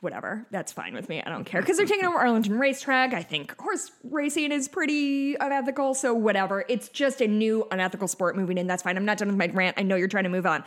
[0.00, 0.46] whatever.
[0.50, 1.20] That's fine with me.
[1.20, 1.60] I don't care.
[1.60, 3.12] Because they're taking over Arlington Racetrack.
[3.12, 5.94] I think horse racing is pretty unethical.
[5.94, 6.64] So, whatever.
[6.68, 8.68] It's just a new unethical sport moving in.
[8.68, 8.96] That's fine.
[8.96, 9.78] I'm not done with my rant.
[9.78, 10.62] I know you're trying to move on.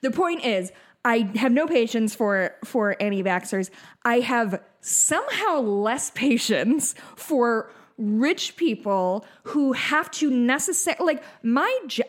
[0.00, 0.70] The point is,
[1.04, 3.70] I have no patience for for anti-vaxxers.
[4.04, 12.08] I have somehow less patience for rich people who have to necessarily like my job.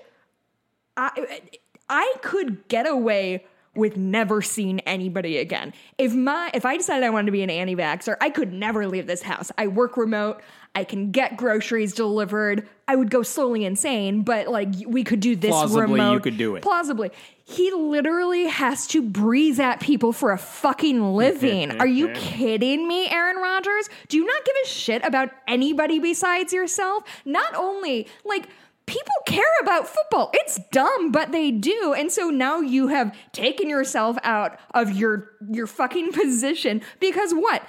[0.95, 1.41] I
[1.89, 5.73] I could get away with never seeing anybody again.
[5.97, 9.08] If my if I decided I wanted to be an anti-vaxxer, I could never leave
[9.08, 9.51] this house.
[9.58, 10.41] I work remote.
[10.75, 12.67] I can get groceries delivered.
[12.87, 16.55] I would go slowly insane, but like we could do this Plausibly, you could do
[16.55, 16.63] it.
[16.63, 17.11] Plausibly.
[17.45, 21.71] He literally has to breathe at people for a fucking living.
[21.79, 23.89] Are you kidding me, Aaron Rodgers?
[24.07, 27.03] Do you not give a shit about anybody besides yourself?
[27.25, 28.47] Not only like
[28.85, 30.29] people care about football.
[30.33, 31.93] It's dumb, but they do.
[31.97, 37.63] And so now you have taken yourself out of your your fucking position because what?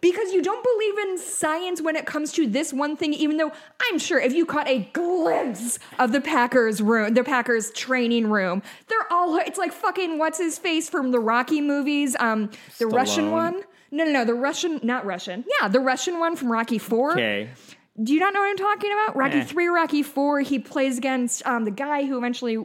[0.00, 3.50] Because you don't believe in science when it comes to this one thing, even though
[3.90, 8.62] I'm sure if you caught a glimpse of the Packers room, the Packers training room,
[8.86, 13.32] they're all it's like fucking what's his face from the Rocky movies, um, the Russian
[13.32, 13.62] one.
[13.90, 15.44] No, no, no, the Russian, not Russian.
[15.60, 17.12] Yeah, the Russian one from Rocky Four.
[17.12, 17.48] Okay.
[18.00, 19.16] Do you not know what I'm talking about?
[19.16, 19.44] Rocky Eh.
[19.44, 20.40] three, Rocky four.
[20.42, 22.64] He plays against um, the guy who eventually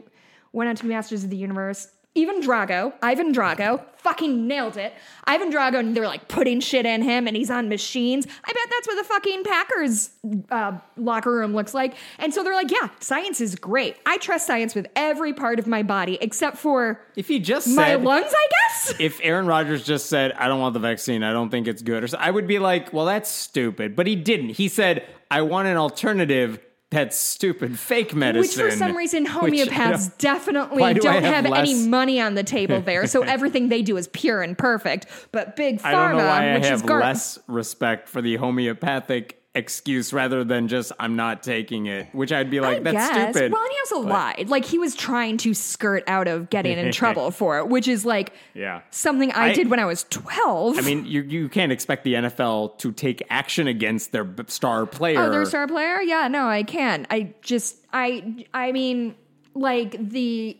[0.52, 1.88] went on to be Masters of the Universe.
[2.16, 4.92] Ivan Drago, Ivan Drago, fucking nailed it.
[5.24, 8.26] Ivan Drago, and they're like putting shit in him, and he's on machines.
[8.44, 10.10] I bet that's what the fucking Packers
[10.50, 11.94] uh, locker room looks like.
[12.18, 13.96] And so they're like, yeah, science is great.
[14.06, 17.88] I trust science with every part of my body except for If he just my
[17.88, 18.94] said, lungs, I guess.
[19.00, 22.04] if Aaron Rodgers just said, I don't want the vaccine, I don't think it's good,
[22.04, 23.96] or so, I would be like, well, that's stupid.
[23.96, 24.50] But he didn't.
[24.50, 26.60] He said, I want an alternative
[26.94, 28.64] that's stupid, fake medicine.
[28.64, 32.20] Which for some reason which I homeopaths don't- definitely do don't have have, any money
[32.20, 33.06] on the table there.
[33.06, 35.06] So everything they do is pure and perfect.
[35.32, 38.22] But big pharma, I don't know why I which is have gar- less respect for
[38.22, 42.80] the homeopathic excuse rather than just I'm not taking it, which I'd be like, I
[42.80, 43.34] that's guess.
[43.34, 43.52] stupid.
[43.52, 44.48] Well, and he also lied.
[44.48, 48.04] Like he was trying to skirt out of getting in trouble for it, which is
[48.04, 48.80] like Yeah.
[48.90, 50.76] something I, I- did when I was twelve.
[50.78, 55.20] I mean, you you can't expect the NFL to take action against their star player.
[55.20, 56.00] Oh, their star player?
[56.02, 57.06] Yeah, no, I can't.
[57.10, 59.14] I just, I, I mean,
[59.54, 60.56] like the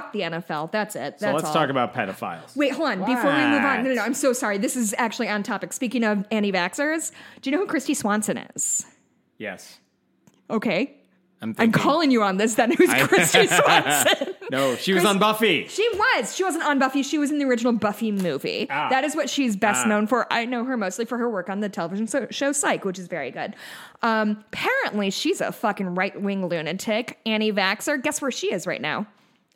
[0.00, 0.70] fuck the NFL.
[0.72, 1.18] That's it.
[1.18, 1.52] That's so let's all.
[1.54, 2.56] talk about pedophiles.
[2.56, 2.98] Wait, hold on.
[3.00, 4.02] Before we move on, no, no, no.
[4.02, 4.58] I'm so sorry.
[4.58, 5.72] This is actually on topic.
[5.72, 7.10] Speaking of anti-vaxxers,
[7.42, 8.84] do you know who Kristy Swanson is?
[9.38, 9.78] Yes,
[10.50, 10.94] Okay,
[11.42, 11.54] I'm.
[11.58, 12.54] I'm calling you on this.
[12.54, 14.34] Then who's Kristy Swanson?
[14.50, 15.66] No, she was Chris- on Buffy.
[15.68, 16.34] She was.
[16.34, 17.02] She wasn't on Buffy.
[17.02, 18.66] She was in the original Buffy movie.
[18.70, 18.88] Ah.
[18.88, 19.88] That is what she's best Ah.
[19.88, 20.26] known for.
[20.32, 23.06] I know her mostly for her work on the television so- show Psych, which is
[23.08, 23.54] very good.
[24.02, 28.02] Um, apparently, she's a fucking right wing lunatic, anti vaxxer.
[28.02, 29.06] Guess where she is right now?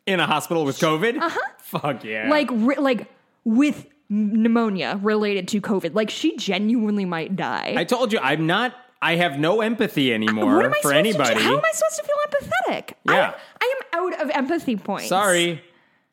[0.05, 1.17] In a hospital with COVID.
[1.17, 1.39] Uh huh.
[1.59, 2.29] Fuck yeah.
[2.29, 3.07] Like, ri- like
[3.43, 5.93] with pneumonia related to COVID.
[5.95, 7.73] Like, she genuinely might die.
[7.77, 8.73] I told you, I'm not.
[9.01, 11.33] I have no empathy anymore for anybody.
[11.35, 11.41] To?
[11.41, 12.93] How am I supposed to feel empathetic?
[13.05, 13.33] Yeah.
[13.59, 15.09] I, I am out of empathy points.
[15.09, 15.61] Sorry,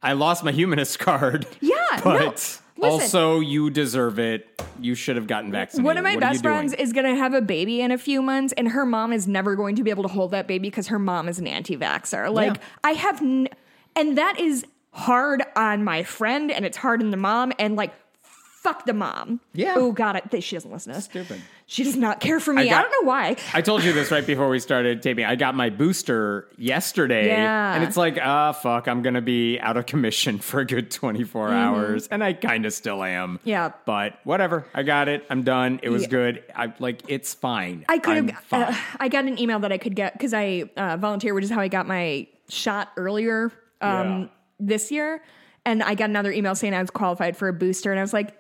[0.03, 1.47] I lost my humanist card.
[1.61, 2.61] Yeah, but Listen.
[2.79, 4.61] also you deserve it.
[4.81, 5.85] You should have gotten vaccinated.
[5.85, 8.23] One of my What best friends is going to have a baby in a few
[8.23, 10.89] months, and her mom is never going to be able to hold that baby because
[10.89, 12.33] her mom is an anti vaxxer.
[12.33, 12.63] Like, Yeah.
[12.83, 13.49] I have, n-
[13.97, 17.93] and that is hard on my friend, and it's hard on the mom, and like,
[18.23, 19.41] fuck the mom.
[19.55, 19.75] Yeah.
[19.79, 21.05] Oh, God, it, she doesn't listen to us.
[21.07, 21.41] Stupid.
[21.65, 22.63] She does not care for me.
[22.63, 23.37] I, got- don't know why.
[23.55, 25.25] I told you this right before we started taping.
[25.25, 27.75] I got my booster yesterday, Yeah.
[27.75, 31.51] and it's like, ah, fuck, I'm gonna be out of commission for a good 24
[31.53, 33.39] hours, and I kind of still am.
[33.39, 33.49] Mm-hmm.
[33.49, 33.73] Yeah.
[33.87, 34.67] but whatever.
[34.75, 35.25] I got it.
[35.31, 35.81] I'm done.
[35.83, 36.09] It was Yeah.
[36.09, 36.45] good.
[36.55, 37.03] I like.
[37.09, 37.85] It's fine.
[37.89, 38.45] I could have.
[38.53, 41.51] Uh, I got an email that I could get because I uh, volunteer, which is
[41.51, 44.27] how I got my shot earlier um, Yeah.
[44.59, 45.23] this year,
[45.65, 48.13] and I got another email saying I was qualified for a booster, and I was
[48.13, 48.37] like.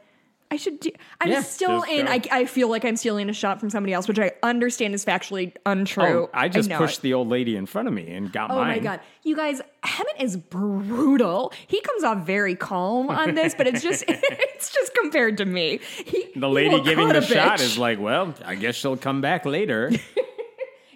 [0.53, 0.90] I should do.
[1.20, 2.09] I'm Yeah, still in.
[2.09, 5.05] I, I feel like I'm stealing a shot from somebody else, which I understand is
[5.05, 6.24] factually untrue.
[6.24, 7.03] oh, I just know pushed it.
[7.03, 8.66] the old lady in front of me and got Oh mine.
[8.66, 11.53] my god, you guys, Hemant is brutal.
[11.68, 15.79] He comes off very calm on this, but it's just it's just compared to me.
[16.05, 19.92] He, The lady giving the shot is like, well, I guess she'll come back later.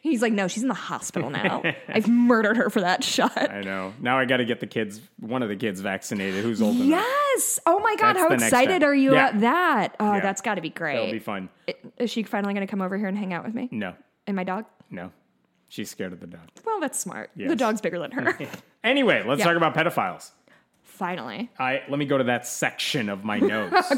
[0.05, 1.63] He's like, no, she's in the hospital now.
[1.89, 3.51] I've murdered her for that shot.
[3.51, 3.95] I know.
[4.01, 6.45] Now I got to get the kids, one of the kids, vaccinated.
[6.45, 6.89] Who's old enough?
[7.03, 7.59] Yes.
[7.65, 8.13] Oh my God.
[8.15, 9.29] That's how excited are you Yeah.
[9.29, 9.97] at that?
[9.99, 10.21] Oh, Yeah.
[10.21, 10.97] that's got to be great.
[10.99, 11.49] It'll be fun.
[11.97, 13.95] Is she finally going to come over here and hang out with me No,
[14.27, 14.67] and my dog?
[14.91, 15.11] no,
[15.69, 16.49] she's scared of the dog.
[16.67, 17.31] Well, that's smart.
[17.35, 18.39] The dog's bigger than her.
[18.85, 19.47] Anyway, let's Yeah.
[19.47, 20.33] talk about pedophiles.
[20.83, 21.51] finally.
[21.59, 23.91] I let me go to that section of my notes.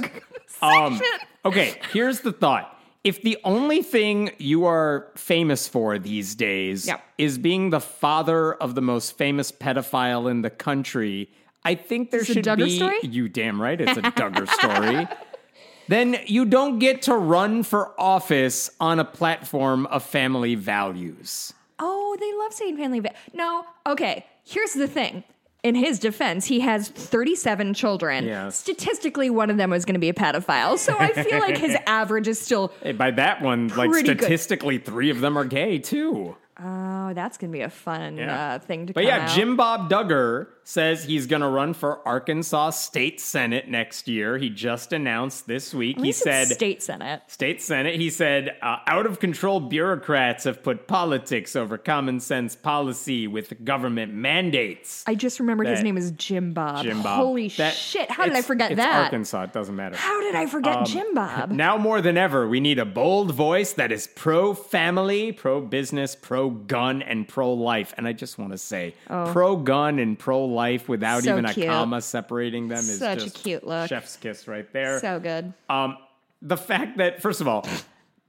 [0.62, 1.26] Um, Section.
[1.44, 2.75] okay, here's the thought.
[3.06, 7.00] If the only thing you are famous for these days Yep.
[7.18, 11.30] is being the father of the most famous pedophile in the country,
[11.64, 12.98] I think there Is it a should Duggar be story?
[13.02, 15.06] you damn right it's a Duggar story.
[15.88, 21.52] Then you don't get to run for office on a platform of family values.
[21.78, 22.98] Oh, they love saying family.
[22.98, 24.26] Va- no, okay.
[24.44, 25.22] Here's the thing.
[25.66, 28.24] In his defense, he has 37 children.
[28.24, 28.56] Yes.
[28.56, 30.78] Statistically, one of them was going to be a pedophile.
[30.78, 34.20] So I feel like his average is still, Hey, by that one, like Pretty good.
[34.20, 36.36] statistically, three of them are gay too.
[36.62, 38.54] oh, that's going to be a fun Yeah.
[38.54, 39.30] uh, thing to But yeah, out.
[39.30, 44.36] Jim Bob Duggar says he's going to run for Arkansas State Senate next year.
[44.36, 46.00] He just announced this week.
[46.00, 47.22] He said state senate.
[47.28, 47.94] State Senate.
[48.00, 53.64] He said uh, out of control bureaucrats have put politics over common sense policy with
[53.64, 55.04] government mandates.
[55.06, 56.82] I just remembered his name is Jim Bob.
[56.82, 57.20] Jim Bob.
[57.20, 58.10] Holy That- shit!
[58.10, 59.04] How did I forget it's that?
[59.04, 59.44] Arkansas.
[59.44, 59.94] It doesn't matter.
[59.94, 61.50] How did I forget Jim Bob?
[61.56, 66.16] Now more than ever, we need a bold voice that is pro family, pro business,
[66.16, 67.94] pro gun, and pro life.
[67.96, 71.22] And I just want to say, pro gun and pro life without.
[71.22, 71.66] So even a cute.
[71.68, 73.88] comma separating them is Such a cute look.
[73.88, 74.98] Chef's kiss right there.
[75.00, 75.52] so good.
[75.68, 75.98] Um,
[76.42, 77.66] the fact that, first of all,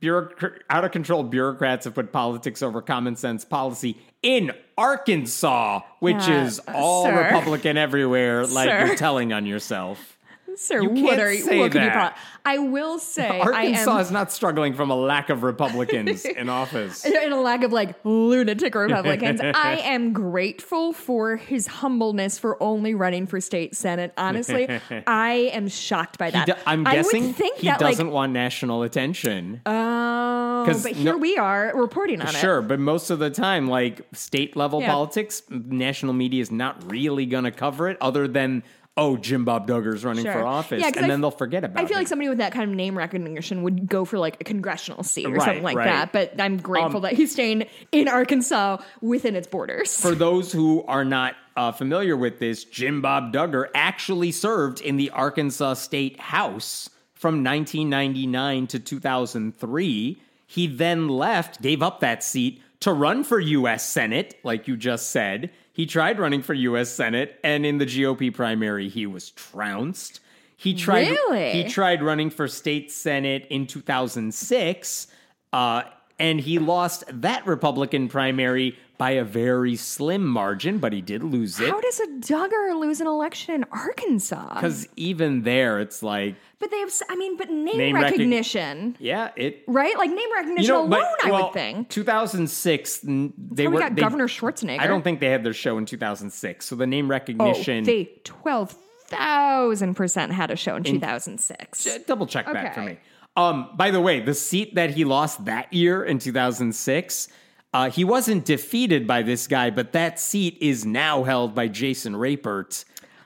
[0.02, 6.28] bureaucr- out of control bureaucrats have put politics over common sense policy in Arkansas, which
[6.28, 7.24] Uh, is all sir.
[7.24, 8.86] Republican everywhere, like Sir.
[8.88, 10.17] you're telling on yourself.
[10.58, 11.42] Sir, You what are you?
[11.44, 12.10] say what could you pro-
[12.46, 16.50] I will say, Arkansas I am is not struggling from a lack of Republicans in
[16.50, 17.06] office.
[17.06, 19.40] in a lack of like lunatic Republicans.
[19.44, 24.14] I am grateful for his humbleness for only running for state senate.
[24.18, 24.68] Honestly,
[25.08, 26.48] I am shocked by that.
[26.48, 29.62] do- I'm I guessing he that doesn't like, want national attention.
[29.66, 32.34] oh, 'Cause but here no- we are reporting on it.
[32.36, 34.92] Sure, but most of the time, like state level Yeah.
[34.92, 38.64] politics, national media is not really going to cover it other than,
[38.98, 40.34] oh, Jim Bob Duggar's running Sure.
[40.34, 40.82] for office.
[40.82, 41.86] Yeah, and I then they'll forget about it.
[41.86, 44.44] I feel like somebody with that kind of name recognition would go for like a
[44.44, 45.86] congressional seat or Right, something like right.
[45.86, 46.12] that.
[46.12, 50.00] But I'm grateful Um, that he's staying in Arkansas within its borders.
[50.02, 54.98] For those who are not uh, familiar with this, Jim Bob Duggar actually served in
[54.98, 60.22] the Arkansas State House from 1999 to 2003.
[60.46, 63.88] He then left, gave up that seat to run for U.S.
[63.88, 65.50] Senate, like you just said.
[65.78, 66.90] He tried running for U.S.
[66.90, 70.22] Senate, and in the GOP primary, he was trounced.
[70.56, 71.12] He tried.
[71.12, 71.52] Really?
[71.52, 75.08] He tried running for state senate in 2006,
[75.54, 75.84] uh,
[76.18, 81.60] and he lost that Republican primary by a very slim margin, but he did lose
[81.60, 81.70] it.
[81.70, 84.56] How does a Duggar lose an election in Arkansas?
[84.56, 88.98] Because even there, it's like, But they have, I mean, but name, Name recog- recognition,
[89.00, 89.64] yeah, it.
[89.68, 89.96] right?
[89.98, 91.90] Like name recognition You know, alone, but, I well, would think.
[91.90, 93.80] 2006, n- they were.
[93.80, 94.80] got they- Governor Schwarzenegger.
[94.80, 97.84] I don't think they had their show in 2006, so the name recognition.
[97.84, 98.76] Oh, they twelve
[99.08, 101.86] thousand percent had a show in two thousand six.
[101.88, 102.98] Uh, Double check that for me.
[103.36, 107.28] Um, by the way, the seat that he lost that year in 2006,
[107.74, 112.16] uh, he wasn't defeated by this guy, but that seat is now held by Jason
[112.16, 112.86] Rapert,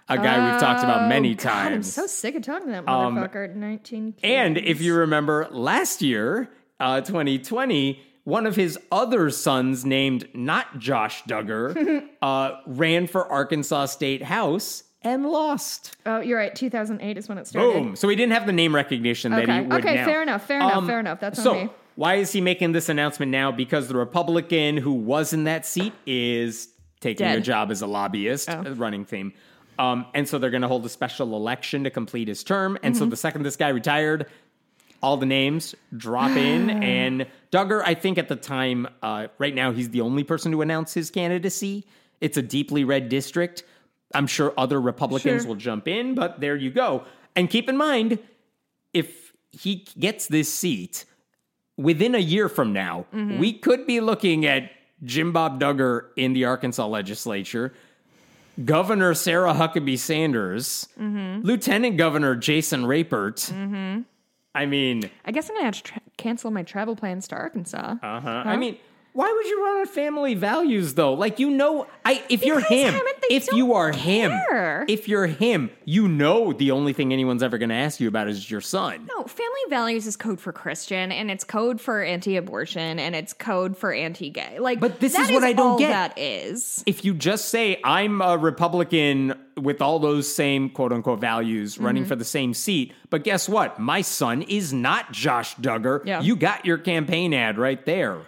[0.10, 1.93] a guy we've talked about many Oh, God, I'm times.
[1.93, 3.56] so sick of talking to that Um, motherfucker.
[3.56, 4.13] Nineteen.
[4.23, 6.49] and if you remember last year,
[6.80, 13.86] uh, 2020, one of his other sons, named not Josh Duggar, uh, ran for Arkansas
[13.88, 15.95] State House and lost.
[16.06, 16.54] oh, you're right.
[16.54, 17.71] Two thousand eight is when it started.
[17.73, 17.95] Boom.
[17.95, 19.62] So he didn't have the name recognition that he Okay.
[19.62, 20.06] would Okay, now.
[20.06, 21.19] fair enough, fair enough, Um, fair enough.
[21.19, 21.69] That's on so me.
[21.95, 23.51] Why is he making this announcement now?
[23.51, 27.38] Because the Republican who was in that seat is taking Dead.
[27.39, 28.63] a job as a lobbyist, Oh.
[28.65, 29.34] uh, running theme.
[29.80, 32.77] Um, and so they're going to hold a special election to complete his term.
[32.84, 33.04] And Mm-hmm.
[33.04, 34.27] so the second this guy retired,
[35.01, 36.69] all the names drop in.
[36.84, 40.62] and Duggar, I think at the time, uh, right now, he's the only person to
[40.62, 41.86] announce his candidacy.
[42.19, 43.63] It's a deeply red district.
[44.13, 45.49] I'm sure other Republicans Sure.
[45.49, 47.06] will jump in, but there you go.
[47.36, 48.19] And keep in mind,
[48.93, 51.06] if he gets this seat
[51.84, 53.39] within a year from now, Mm-hmm.
[53.39, 54.72] we could be looking at
[55.04, 57.74] Jim Bob Duggar in the Arkansas legislature,
[58.65, 61.46] Governor Sarah Huckabee Sanders, Mm-hmm.
[61.46, 63.52] Lieutenant Governor Jason Rapert.
[64.54, 67.96] I mean, I guess I'm gonna have to tra- cancel my travel plans to Arkansas.
[68.04, 68.44] uh-huh.
[68.46, 68.78] I mean,
[69.13, 71.13] why would you run on family values though?
[71.13, 74.80] Like you know, I if you're him, Hemant, if you are care.
[74.80, 78.08] him, if you're him, you know the only thing anyone's ever going to ask you
[78.08, 79.08] about is your son.
[79.13, 83.76] No, family values is code for Christian, and it's code for anti-abortion, and it's code
[83.78, 84.60] for anti-gay.
[84.60, 85.89] Like, But this is what I don't get.
[85.89, 91.19] That is if you just say I'm a Republican with all those same quote unquote
[91.19, 91.86] values Mm-hmm.
[91.86, 93.78] running for the same seat, but guess what?
[93.80, 96.06] My son is not Josh Duggar.
[96.06, 96.21] Yeah.
[96.21, 98.19] You got your campaign ad right there.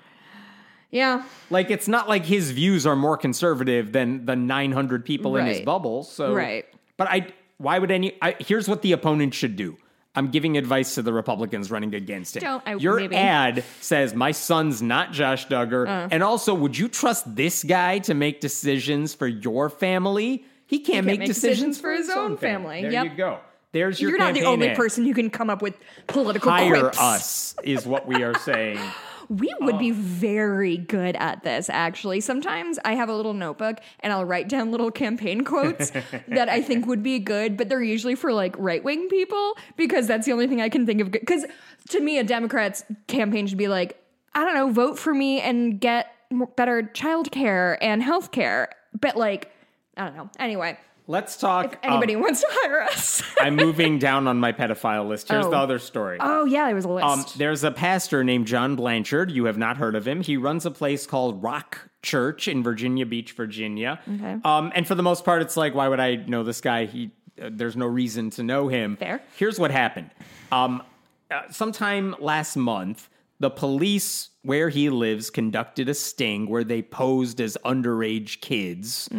[0.93, 1.23] Yeah.
[1.49, 5.57] Like it's not like his views are more conservative than the 900 people in his
[5.57, 5.65] Right.
[5.65, 6.03] bubble.
[6.03, 6.65] So Right.
[6.95, 7.27] But I
[7.57, 9.77] why would any I, here's what the opponent should do.
[10.15, 12.41] I'm giving advice to the Republicans running against him.
[12.43, 13.15] Don't- I- Your maybe.
[13.15, 13.19] Uh.
[13.19, 18.13] ad says my son's not Josh Duggar, and also would you trust this guy to
[18.13, 20.45] make decisions for your family?
[20.67, 22.81] He can't, make, make decisions, decisions for his own family.
[22.83, 23.03] There Yep.
[23.05, 23.39] you go.
[23.73, 24.77] There's your You're not the only ad.
[24.77, 25.75] person who can come up with
[26.05, 26.99] political Hire quips.
[26.99, 28.77] us is what we are saying.
[29.39, 29.79] We would Oh.
[29.79, 32.21] be very good at this, actually.
[32.21, 35.89] Sometimes I have a little notebook and I'll write down little campaign quotes
[36.27, 40.05] that I think would be good, but they're usually for like right wing people because
[40.07, 41.09] that's the only thing I can think of.
[41.11, 41.45] Because
[41.89, 43.97] to me, a Democrat's campaign should be like,
[44.35, 48.69] I don't know, vote for me and get more, better childcare and health care.
[48.99, 49.51] But like,
[49.97, 50.29] I don't know.
[50.39, 51.73] Anyway, Let's talk.
[51.73, 53.21] If anybody um, wants to hire us.
[53.41, 55.29] I'm moving down on my pedophile list.
[55.29, 55.49] Here's Oh.
[55.49, 56.17] the other story.
[56.21, 57.05] oh, yeah, there was a list.
[57.05, 59.29] Um, there's a pastor named John Blanchard.
[59.29, 60.21] You have not heard of him.
[60.21, 63.99] He runs a place called Rock Church in Virginia Beach, Virginia.
[64.09, 64.37] Okay.
[64.45, 66.85] Um, and for the most part, it's like, why would I know this guy?
[66.85, 67.11] He,
[67.41, 68.95] uh, there's no reason to know him.
[68.95, 69.21] Fair.
[69.35, 70.09] Here's what happened.
[70.53, 70.83] Um,
[71.29, 73.09] uh, sometime last month,
[73.43, 79.09] the police where he lives conducted a sting where they posed as underage kids.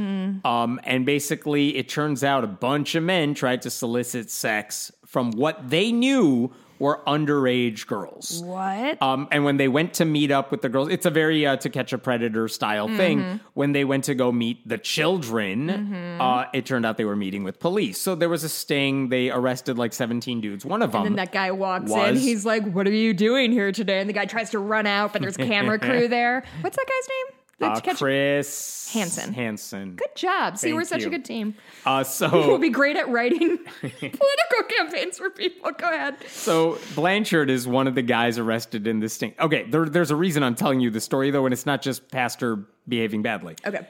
[0.46, 5.32] Um, and basically, it turns out a bunch of men tried to solicit sex from
[5.32, 8.42] what they knew were underage girls.
[8.44, 9.00] what?
[9.02, 11.56] Um, and when they went to meet up with the girls, it's a very uh,
[11.56, 12.96] to catch a predator style Mm-hmm.
[12.96, 13.40] thing.
[13.54, 16.20] When they went to go meet the children, Mm-hmm.
[16.20, 18.00] uh, it turned out they were meeting with police.
[18.00, 19.08] So there was a sting.
[19.08, 20.64] They arrested like 17 dudes.
[20.64, 21.02] One of them.
[21.02, 22.16] And then that guy walks in.
[22.16, 25.12] He's like, "What are you doing here today?" And the guy tries to run out,
[25.12, 26.44] but there's camera crew there.
[26.60, 27.38] What's that guy's name?
[27.60, 29.32] Uh, catch- Chris Hansen.
[29.32, 29.94] Hansen.
[29.94, 30.58] Good job.
[30.58, 31.06] See, Thank we're such you.
[31.06, 31.54] a good team.
[31.86, 35.70] Uh, so We'll be great at writing political campaigns for people.
[35.78, 36.16] Go ahead.
[36.28, 39.34] so Blanchard is one of the guys arrested in this thing.
[39.38, 42.10] Okay, there, there's a reason I'm telling you the story though, and it's not just
[42.10, 43.54] pastor behaving badly.
[43.64, 43.86] Okay.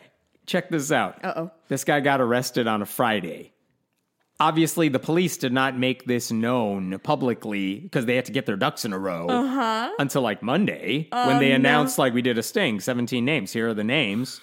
[0.46, 1.24] Check this out.
[1.24, 1.50] Uh-oh.
[1.68, 3.53] This guy got arrested on a Friday.
[4.40, 8.56] Obviously, the police did not make this known publicly because they had to get their
[8.56, 9.90] ducks in a row Uh-huh.
[9.98, 13.52] until like Monday when they announced like we did a sting, 17 names.
[13.52, 14.40] Here are the names.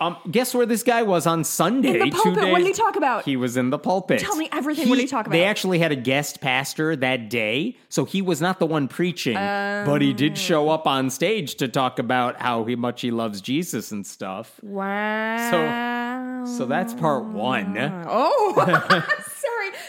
[0.00, 2.00] Um, guess where this guy was on Sunday?
[2.00, 2.50] In the pulpit.
[2.50, 3.24] What did he talk about?
[3.24, 4.18] He was in the pulpit.
[4.20, 4.88] Tell me everything.
[4.88, 5.32] What did he talk about?
[5.32, 9.34] They actually had a guest pastor that day, so he was not the one preaching,
[9.34, 13.40] but he did show up on stage to talk about how he, much he loves
[13.40, 14.58] Jesus and stuff.
[14.62, 16.44] Wow.
[16.46, 17.76] So so that's part one.
[18.08, 19.02] Oh.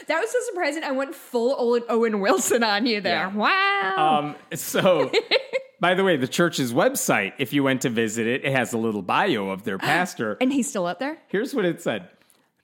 [0.08, 0.84] That was so surprising.
[0.84, 3.32] I went full Owen, Owen Wilson on you there.
[3.34, 3.36] Yeah.
[3.36, 4.20] Wow.
[4.20, 5.12] Um, so,
[5.80, 8.78] by the way, the church's website, if you went to visit it, it has a
[8.78, 10.38] little bio of their pastor.
[10.42, 11.18] and he's still up there?
[11.28, 12.10] Here's what it said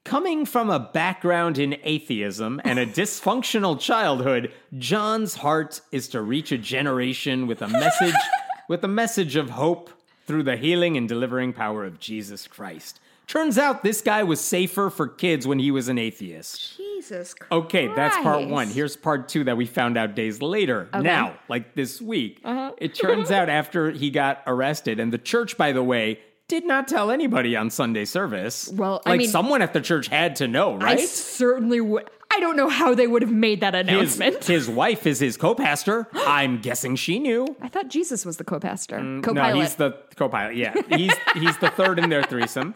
[0.04, 6.50] Coming from a background in atheism and a dysfunctional childhood, John's heart is to reach
[6.50, 8.14] a generation with a message
[8.68, 9.90] with a message of hope
[10.26, 12.98] through the healing and delivering power of Jesus Christ.
[13.26, 16.80] Turns out this guy was safer for kids when he was an atheist.
[17.02, 17.52] Jesus Christ.
[17.52, 18.68] Okay, that's part one.
[18.68, 20.88] Here's part two that we found out days later.
[20.94, 22.72] Now, like this week, Uh-huh.
[22.78, 26.86] it turns out after he got arrested, and the church, by the way, did not
[26.86, 28.68] tell anybody on Sunday service.
[28.72, 30.98] Well, I like mean- someone at the church had to know, right?
[30.98, 32.08] I certainly would.
[32.34, 34.44] I don't know how they would have made that announcement.
[34.44, 36.08] his wife is his co-pastor.
[36.14, 37.46] I'm guessing she knew.
[37.60, 39.60] I thought Jesus was the co-pastor, No, co-pilot.
[39.60, 40.56] he's the co-pilot.
[40.56, 42.74] Yeah, he's he's the third in their threesome.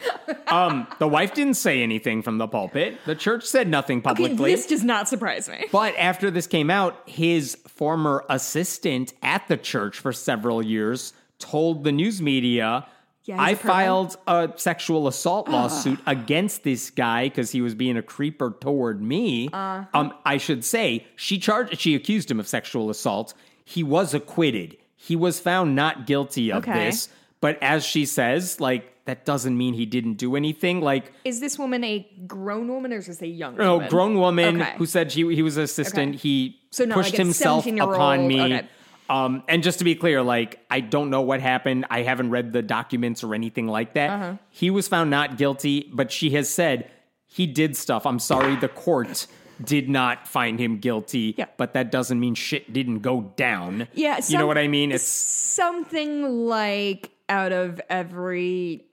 [0.49, 2.99] Um, the wife didn't say anything from the pulpit.
[3.07, 4.53] The church said nothing okay, publicly.
[4.53, 5.64] this does not surprise me.
[5.73, 11.85] But after this came out, his former assistant at the church for several years told
[11.85, 12.87] the news media,
[13.27, 18.03] Yeah, I filed a sexual assault lawsuit against this guy because he was being a
[18.03, 19.49] creeper toward me.
[19.53, 19.85] Uh-huh.
[19.93, 23.35] Um, I should say she charged, she accused him of sexual assault.
[23.65, 24.77] He was acquitted.
[24.95, 26.87] He was found not guilty of Okay.
[26.87, 27.09] this.
[27.41, 30.81] But as she says, like that doesn't mean he didn't do anything.
[30.81, 33.89] Like Is this woman a grown woman or is this a young no, woman?
[33.89, 34.75] grown woman Okay.
[34.79, 36.11] who said she, he was an assistant.
[36.11, 36.19] Okay.
[36.19, 38.41] He So pushed like himself upon me.
[38.41, 38.69] okay.
[39.09, 41.87] Um, and just to be clear, like I don't know what happened.
[41.90, 44.11] I haven't read the documents or anything like that.
[44.11, 44.37] Uh-huh.
[44.51, 46.90] He was found not guilty, but she has said
[47.27, 48.07] he did stuff.
[48.07, 49.27] I'm sorry, the court
[49.62, 51.35] did not find him guilty.
[51.37, 51.47] Yeah.
[51.57, 53.88] But that doesn't mean shit didn't go down.
[53.95, 54.92] Yeah, you know what I mean.
[54.92, 58.85] It's something like out of every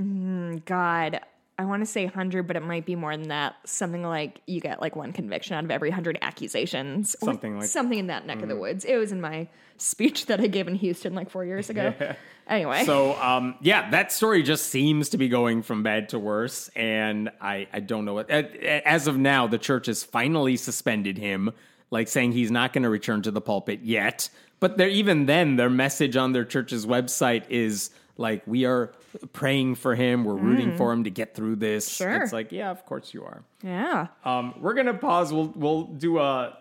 [0.00, 1.20] mm, God,
[1.58, 3.56] I want to say hundred, but it might be more than that.
[3.64, 7.68] Something like you get like one conviction out of every hundred accusations, Something like- Mm.
[7.68, 8.84] something in that neck of the woods.
[8.84, 11.94] It was in my speech that I gave in Houston like four years ago.
[12.48, 16.68] Anyway, So, um, yeah, that story just seems to be going from bad to worse,
[16.76, 18.30] and I, I don't know what.
[18.30, 21.50] As of now, the church has finally suspended him,
[21.90, 24.28] like saying he's not going to return to the pulpit yet.
[24.60, 28.92] But they're even then, their message on their church's website is like, "We are
[29.32, 30.24] praying for him.
[30.24, 32.22] We're rooting for him to get through this." Sure.
[32.22, 33.44] It's like, yeah, of course you are.
[33.62, 34.08] yeah.
[34.24, 35.32] Um, we're gonna pause.
[35.32, 36.56] We'll we'll do a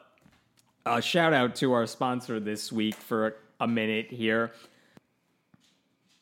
[0.85, 4.51] a shout out to our sponsor this week for a, a minute here.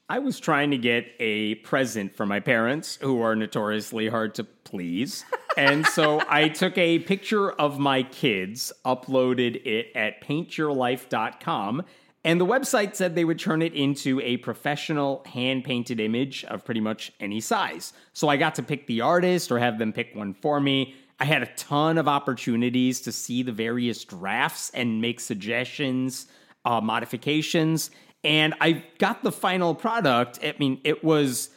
[0.10, 4.44] I was trying to get a present for my parents, who are notoriously hard to
[4.44, 5.26] please.
[5.56, 11.84] And so I took a picture of my kids, uploaded it at paintyourlife.com,
[12.26, 16.64] And the website said they would turn it into a professional hand painted image of
[16.64, 17.92] pretty much any size.
[18.14, 20.96] So I got to pick the artist or have them pick one for me.
[21.20, 26.28] I had a ton of opportunities to see the various drafts and make suggestions,
[26.66, 27.92] uh, modifications.
[28.24, 30.40] And I got the final product.
[30.42, 31.50] I mean, it was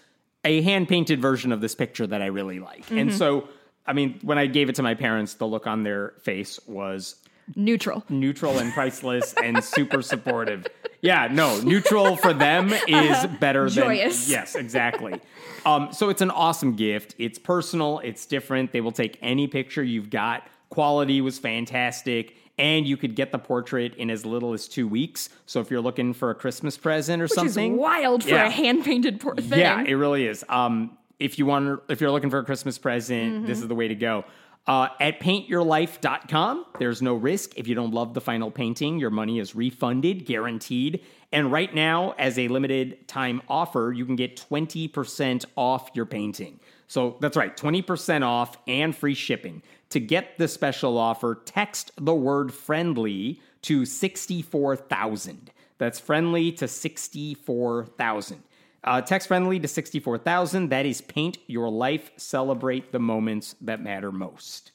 [0.44, 2.90] a hand painted version of this picture that I really like.
[2.90, 3.48] And so,
[3.86, 7.16] I mean, when I gave it to my parents, the look on their face was
[7.54, 8.04] Neutral.
[8.08, 10.66] neutral and priceless and super supportive.
[11.00, 14.28] Yeah, no, neutral for them is better than Joyous.
[14.28, 15.20] yes, exactly.
[15.64, 17.14] Um, so it's an awesome gift.
[17.18, 18.00] It's personal.
[18.00, 18.72] It's different.
[18.72, 20.46] They will take any picture you've got.
[20.70, 25.28] Quality was fantastic, and you could get the portrait in as little as two weeks.
[25.44, 28.46] So if you're looking for a Christmas present or Which something, is wild for Yeah.
[28.46, 29.46] a hand painted portrait.
[29.56, 30.44] yeah, it really is.
[30.48, 33.46] Um, if you want, if you're looking for a Christmas present, Mm-hmm.
[33.46, 34.24] this is the way to go.
[34.66, 37.56] Uh, at paintyourlife.com, there's no risk.
[37.56, 41.04] If you don't love the final painting, your money is refunded, guaranteed.
[41.32, 46.58] And right now, as a limited time offer, you can get 20% off your painting.
[46.88, 49.62] So that's right, 20% off and free shipping.
[49.90, 55.50] To get the special offer, text the word friendly to 64,000.
[55.78, 58.42] That's friendly to 64,000.
[58.86, 60.68] Uh, text friendly to 64,000.
[60.68, 62.10] That is Paint Your Life.
[62.16, 64.70] Celebrate the moments that matter most.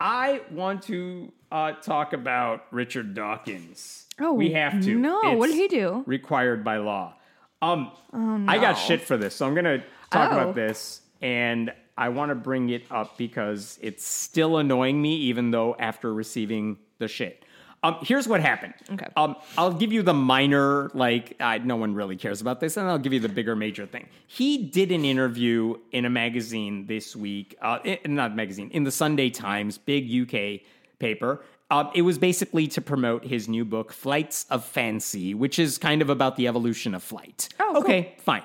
[0.00, 4.06] I want to uh, talk about Richard Dawkins.
[4.20, 4.94] Oh, we have to.
[4.98, 5.20] no.
[5.36, 6.02] What did he do?
[6.06, 7.14] Required by law.
[7.62, 9.78] Um, I got shit for this, so I'm going to
[10.10, 10.38] talk Oh.
[10.38, 15.50] about this, and I want to bring it up because it's still annoying me, even
[15.52, 17.44] though after receiving the shit.
[17.84, 18.72] Um, here's what happened.
[18.92, 19.06] Okay.
[19.16, 22.88] Um, I'll give you the minor, like, uh, no one really cares about this, and
[22.88, 24.08] I'll give you the bigger, major thing.
[24.26, 28.90] He did an interview in a magazine this week, uh, i- not magazine, in the
[28.90, 30.62] Sunday Times, big UK
[30.98, 31.42] paper.
[31.70, 36.00] Uh, it was basically to promote his new book, Flights of Fancy, which is kind
[36.02, 37.48] of about the evolution of flight.
[37.60, 37.82] Oh, cool.
[37.82, 38.42] okay, fine.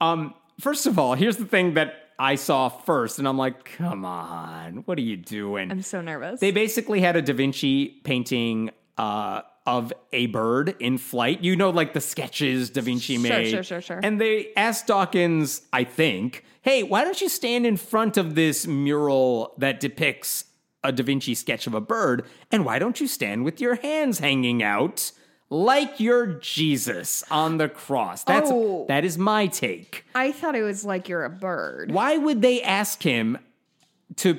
[0.00, 4.04] Um, first of all, here's the thing that I saw first, and I'm like, come
[4.04, 5.70] on, what are you doing?
[5.70, 6.40] I'm so nervous.
[6.40, 11.42] They basically had a Da Vinci painting uh, of a bird in flight.
[11.42, 13.28] You know, like the sketches Da Vinci made.
[13.28, 13.50] Sure, made.
[13.50, 14.00] sure, sure, sure.
[14.02, 18.66] And they asked Dawkins, I think, hey, why don't you stand in front of this
[18.66, 20.44] mural that depicts
[20.84, 22.24] a Da Vinci sketch of a bird?
[22.50, 25.12] And why don't you stand with your hands hanging out?
[25.52, 28.24] Like you're Jesus on the cross.
[28.24, 28.86] That's Oh.
[28.88, 30.06] that is my take.
[30.14, 31.92] I thought it was like you're a bird.
[31.92, 33.36] Why would they ask him
[34.16, 34.38] to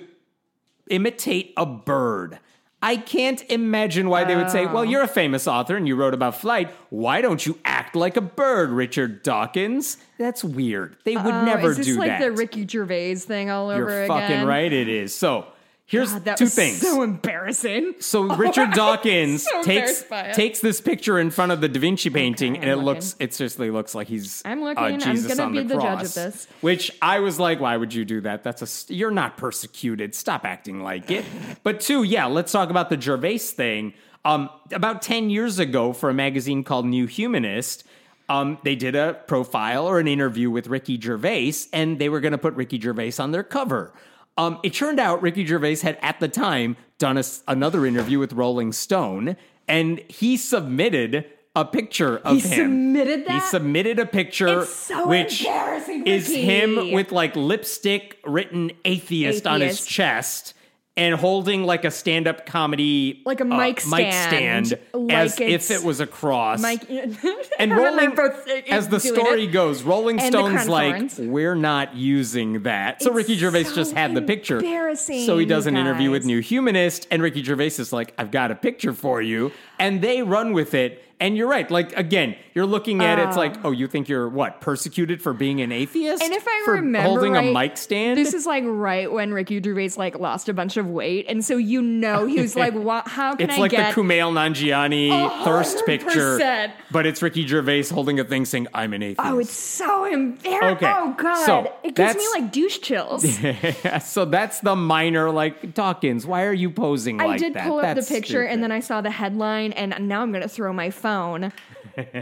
[0.89, 2.39] imitate a bird?
[2.82, 4.66] I can't imagine why they would say.
[4.66, 6.70] Well, you're a famous author and you wrote about flight.
[6.89, 9.97] Why don't you act like a bird, Richard Dawkins?
[10.18, 10.97] That's weird.
[11.05, 12.20] They would Oh, never is this like that.
[12.22, 14.07] the Ricky Gervais thing all over you're again?
[14.07, 15.16] fucking right, it is.
[15.16, 15.45] So
[15.86, 16.81] here's God, that two was things.
[16.81, 17.95] so embarrassing.
[17.99, 20.34] So Richard Dawkins so takes embarrassed by it.
[20.36, 22.86] takes this picture in front of the Da Vinci painting, and I'm it looking.
[22.86, 24.84] looks it seriously looks like he's I'm looking.
[24.84, 25.07] uh, looking.
[25.07, 26.47] I'm gonna be the the judge of this.
[26.61, 28.43] Which I was like, why would you do that?
[28.43, 30.15] That's a you're not persecuted.
[30.15, 31.25] Stop acting like it.
[31.63, 33.93] But two, yeah, let's talk about the Gervais thing.
[34.25, 37.84] Um, about ten years ago, for a magazine called New Humanist.
[38.29, 42.31] Um, they did a profile or an interview with Ricky Gervais, and they were going
[42.31, 43.91] to put Ricky Gervais on their cover.
[44.38, 48.34] Um, it turned out Ricky Gervais had at the time done a another interview with
[48.34, 49.36] Rolling Stone,
[49.67, 51.25] and he submitted
[51.55, 52.69] a picture of He him.
[52.71, 53.31] submitted that.
[53.31, 59.61] He submitted a picture so which embarrassing, is him with like lipstick written atheist, on
[59.61, 60.55] his chest.
[60.95, 65.71] And holding like a stand-up comedy, Like a uh, mic stand, stand, like as if
[65.71, 66.61] it was a cross.
[66.61, 66.87] Mike
[67.59, 68.29] and Rolling, uh,
[68.69, 69.47] as the story it.
[69.47, 71.17] goes, Rolling And Stone's like, Thorns.
[71.19, 73.01] we're not using that.
[73.01, 74.57] So It's Ricky Gervais so just had the picture.
[74.57, 76.25] embarrassing, So he does an interview with.
[76.25, 79.51] New Humanist, and Ricky Gervais is like, I've got a picture for you.
[79.79, 81.03] And they run with it.
[81.20, 81.70] And you're right.
[81.70, 83.70] Like, again, you're looking at it, it's like, oh.
[83.70, 86.22] oh, you think you're what, persecuted for being an atheist?
[86.22, 88.18] And if I for remember holding right, a mic stand?
[88.18, 91.57] This is like right when Ricky Gervais like lost a bunch of weight, and so
[91.57, 93.07] you know he was like, "What?
[93.07, 93.49] How can I get?
[93.49, 98.20] It's I like get?" the Kumail Nanjiani A thirst picture, but it's Ricky Gervais holding
[98.20, 100.78] a thing saying, "I'm an atheist." oh, it's so embarrassing.
[100.78, 103.26] Okay, Oh god, so it gives me like douche chills.
[104.03, 106.26] so that's the minor, like Dawkins.
[106.26, 107.68] Why are you posing I like did that?
[107.68, 110.47] pull up That's the picture and then I saw the headline, and now I'm gonna
[110.47, 111.51] throw my phone.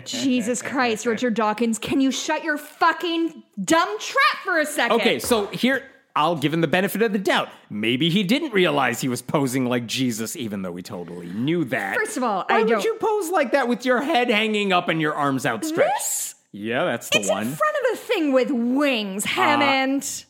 [0.05, 4.99] Jesus Christ, Richard Dawkins, can you shut your fucking dumb trap for a second?
[4.99, 5.83] Okay, so here
[6.15, 7.47] I'll give him the benefit of the doubt.
[7.69, 11.95] Maybe he didn't realize he was posing like Jesus, even though he totally knew that.
[11.95, 14.73] First of all, why I would don't- you pose like that with your head hanging
[14.73, 15.97] up and your arms outstretched?
[15.99, 16.35] This?
[16.51, 17.43] Yeah, that's the It's one.
[17.47, 19.29] in front of a thing with wings, ah.
[19.29, 20.25] Hemant.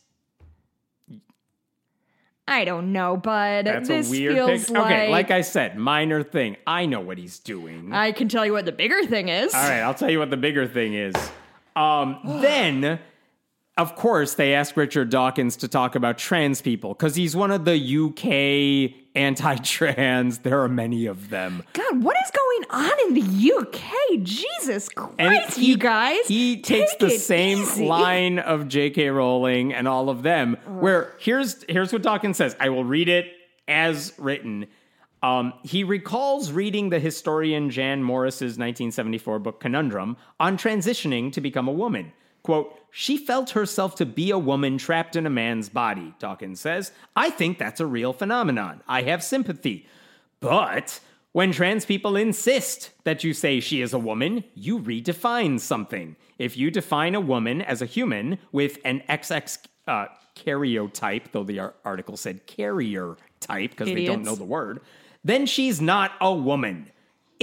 [2.48, 3.66] I don't know, bud.
[3.66, 6.58] That's this a weird feels pic- like, Okay, like I said, minor thing.
[6.68, 7.94] I know what he's doing.
[7.94, 9.54] I can tell you what the bigger thing is.
[9.54, 11.14] All right, I'll tell you what the bigger thing is.
[11.76, 13.00] Um, then,
[13.78, 17.66] of course, they ask Richard Dawkins to talk about trans people because he's one of
[17.66, 20.40] the UK anti-trans.
[20.44, 21.64] There are many of them.
[21.74, 24.24] God, what is going on in the UK?
[24.24, 26.28] Jesus Christ, he- you guys.
[26.28, 27.86] He takes Take the same easy.
[27.88, 29.10] line of J.K.
[29.10, 30.58] Rowling and all of them.
[30.66, 32.56] Where here's here's what Dawkins says.
[32.60, 33.28] I will read it
[33.68, 34.68] as written.
[35.24, 41.68] Um, he recalls reading the historian Jan Morris's 1974 book Conundrum on transitioning to become
[41.68, 42.12] a woman.
[42.44, 46.92] Quote, she felt herself to be a woman trapped in a man's body, Dawkins says.
[47.16, 48.82] I think that's a real phenomenon.
[48.88, 49.88] I have sympathy.
[50.40, 51.00] But
[51.32, 56.18] when trans people insist that you say she is a woman, you redefine something.
[56.38, 61.72] If you define a woman as a human with an XX uh, karyotype, though the
[61.86, 64.82] article said carrier type because they don't know the word,
[65.24, 66.92] then she's not a woman.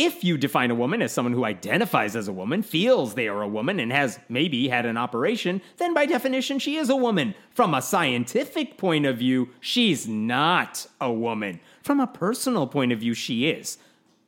[0.01, 3.43] If you define a woman as someone who identifies as a woman, feels they are
[3.43, 7.35] a woman, and has maybe had an operation, then by definition she is a woman.
[7.51, 11.59] From a scientific point of view, she's not a woman.
[11.83, 13.77] From a personal point of view, she is.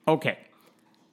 [0.09, 0.39] Okay,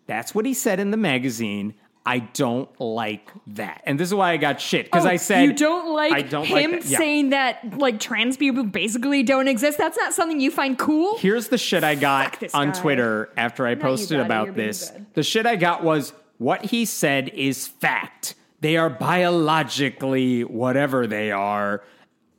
[0.07, 1.75] that's what he said in the magazine.
[2.07, 3.81] I don't like that.
[3.85, 6.21] And this is why I got shit, because Oh, I said you don't like I
[6.21, 6.89] don't him like that.
[6.89, 6.97] Yeah.
[6.97, 9.77] saying that like trans people basically don't exist.
[9.77, 11.17] That's not something you find cool.
[11.17, 12.79] Here's the shit I got on guy.
[12.79, 14.25] Twitter after I posted got it.
[14.25, 14.93] about this.
[15.15, 18.35] The shit I got was what he said is fact.
[18.61, 21.83] They are biologically whatever they are.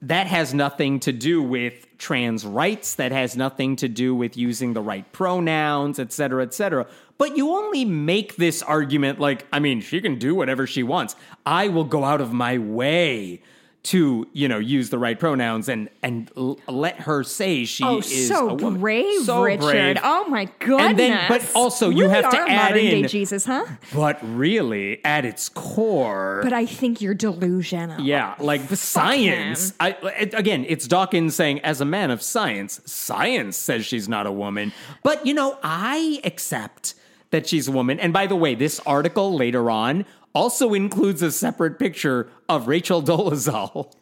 [0.02, 2.94] That has nothing to do with trans rights.
[2.94, 6.86] That has nothing to do with using the right pronouns, et cetera, et cetera.
[7.18, 11.16] But you only make this argument like, I mean, she can do whatever she wants.
[11.44, 13.42] I will go out of my way
[13.84, 17.98] to, you know, use the right pronouns and and l- let her say she Oh,
[17.98, 18.80] is so a woman.
[18.80, 19.60] brave, So Richard.
[19.60, 19.98] brave.
[20.02, 20.88] Oh my goodness.
[20.90, 23.64] And then- but also you Really have to add in- Jesus, huh?
[23.94, 28.00] But really, at its core, But I think you're delusional.
[28.00, 29.72] yeah, like the science.
[29.80, 34.26] I, it- again, it's Dawkins saying, as a man of science, science says she's not
[34.26, 34.72] a woman.
[35.02, 36.94] But you know, I accept
[37.30, 38.00] that she's a woman.
[38.00, 40.04] And by the way, this article later on
[40.34, 43.92] also includes a separate picture of Rachel Dolezal.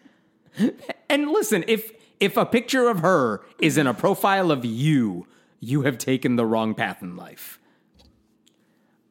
[1.09, 5.27] and listen, if if a picture of her is in a profile of you,
[5.61, 7.59] you have taken the wrong path in life.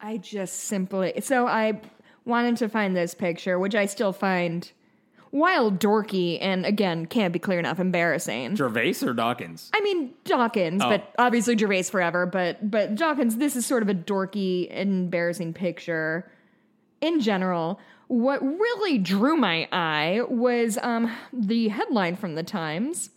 [0.00, 1.80] I just simply so I
[2.24, 4.70] wanted to find this picture, which I still find
[5.32, 8.56] wild dorky and again can't be clear enough embarrassing.
[8.56, 9.70] Gervais or Dawkins?
[9.74, 10.88] I mean Dawkins, Oh.
[10.90, 12.26] but obviously Gervais forever.
[12.26, 16.30] But but Dawkins, this is sort of a dorky, embarrassing picture.
[17.00, 23.10] In general, what really drew my eye was um, the headline from the Times.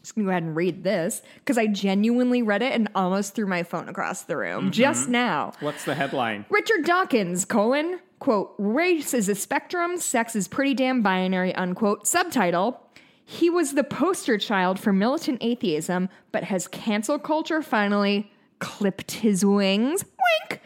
[0.00, 3.46] Just gonna go ahead and read this because I genuinely read it and almost threw
[3.46, 5.52] my phone across the room just now.
[5.58, 6.44] What's the headline?
[6.48, 12.06] Richard Dawkins, colon, quote, race is a spectrum, sex is pretty damn binary, unquote.
[12.06, 12.80] Subtitle,
[13.24, 19.44] he was the poster child for militant atheism, but has cancel culture finally clipped his
[19.44, 20.04] wings?
[20.04, 20.62] Wink!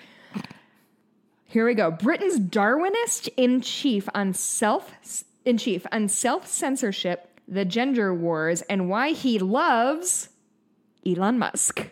[1.51, 1.91] Here we go.
[1.91, 8.89] Britain's Darwinist in chief on self in chief on self censorship, the gender wars, and
[8.89, 10.29] why he loves
[11.05, 11.81] Elon Musk.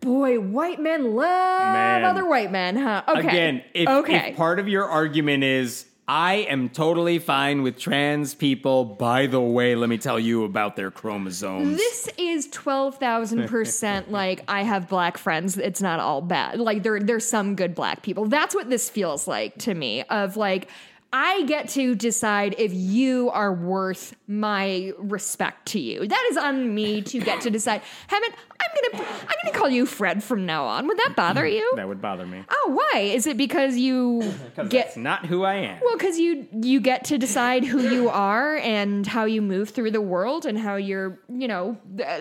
[0.00, 2.04] Boy, white men love Man.
[2.04, 3.02] other white men, huh?
[3.06, 3.28] Okay.
[3.28, 4.30] Again, if, okay.
[4.30, 9.40] if part of your argument is I am totally fine with trans people, by the
[9.40, 11.76] way, let me tell you about their chromosomes.
[11.76, 15.56] this is twelve thousand percent like I have black friends.
[15.56, 16.58] It's not all bad.
[16.58, 18.24] Like there, there's some good black people.
[18.26, 20.02] That's what this feels like to me.
[20.02, 20.68] Of like,
[21.12, 26.06] I get to decide if you are worth my respect to you.
[26.06, 27.82] That is on me to get to decide.
[28.06, 30.86] Haven't I'm gonna I'm gonna call you Fred from now on.
[30.86, 31.56] Would that bother mm-hmm.
[31.56, 31.72] you?
[31.76, 32.44] that would bother me.
[32.48, 33.00] Oh, why?
[33.00, 34.20] Is it because you
[34.56, 35.80] get that's not who I am.
[35.82, 39.92] Well, because you you get to decide who you are and how you move through
[39.92, 41.78] the world and how you're, you know,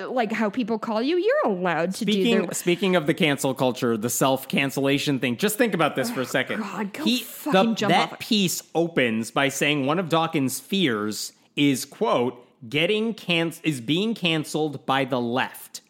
[0.09, 1.17] like how people call you.
[1.17, 5.37] You're allowed to do Speaking speaking of the cancel culture, the self cancellation thing.
[5.37, 6.61] Just think about this for a second.
[6.61, 8.19] God, go He- fucking the- jump that off.
[8.19, 14.85] piece opens by saying one of Dawkins' fears is quote getting can is being canceled
[14.85, 15.81] by the left.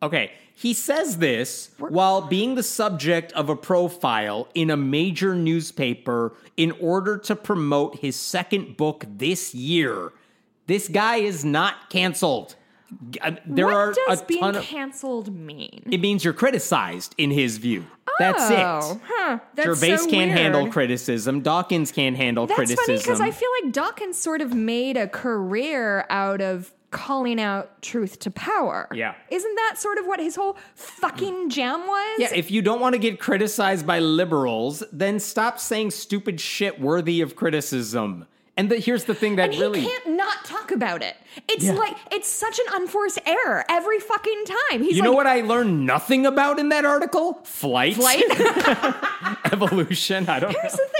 [0.00, 6.36] Okay, he says this while being the subject of a profile in a major newspaper
[6.56, 10.12] in order to promote his second book this year.
[10.68, 12.54] This guy is not canceled.
[13.20, 14.62] Uh, There what are does a being of.
[14.62, 15.82] canceled mean?
[15.90, 17.84] It means you're criticized in his view.
[18.18, 19.00] That's oh, it.
[19.06, 19.38] Huh.
[19.54, 21.40] That's Gervais so can't handle criticism.
[21.40, 23.02] Dawkins can't handle That's funny criticism.
[23.02, 28.18] because I feel like Dawkins sort of made a career out of calling out truth
[28.18, 28.88] to power.
[28.92, 29.14] Yeah.
[29.30, 32.18] Isn't that sort of what his whole fucking jam was?
[32.18, 36.80] yeah, if you don't want to get criticized by liberals, then stop saying stupid shit
[36.80, 38.26] worthy of criticism.
[38.60, 41.16] And the, here's the thing that and he can't not talk about it.
[41.48, 41.72] It's Yeah.
[41.72, 44.82] like it's such an unforced error every fucking time.
[44.82, 47.40] He's You like, know what I learned nothing about in that article?
[47.44, 47.94] Flight.
[47.96, 48.22] Flight.
[49.52, 50.28] Evolution.
[50.28, 50.58] I don't know.
[50.60, 50.99] Here's the thing: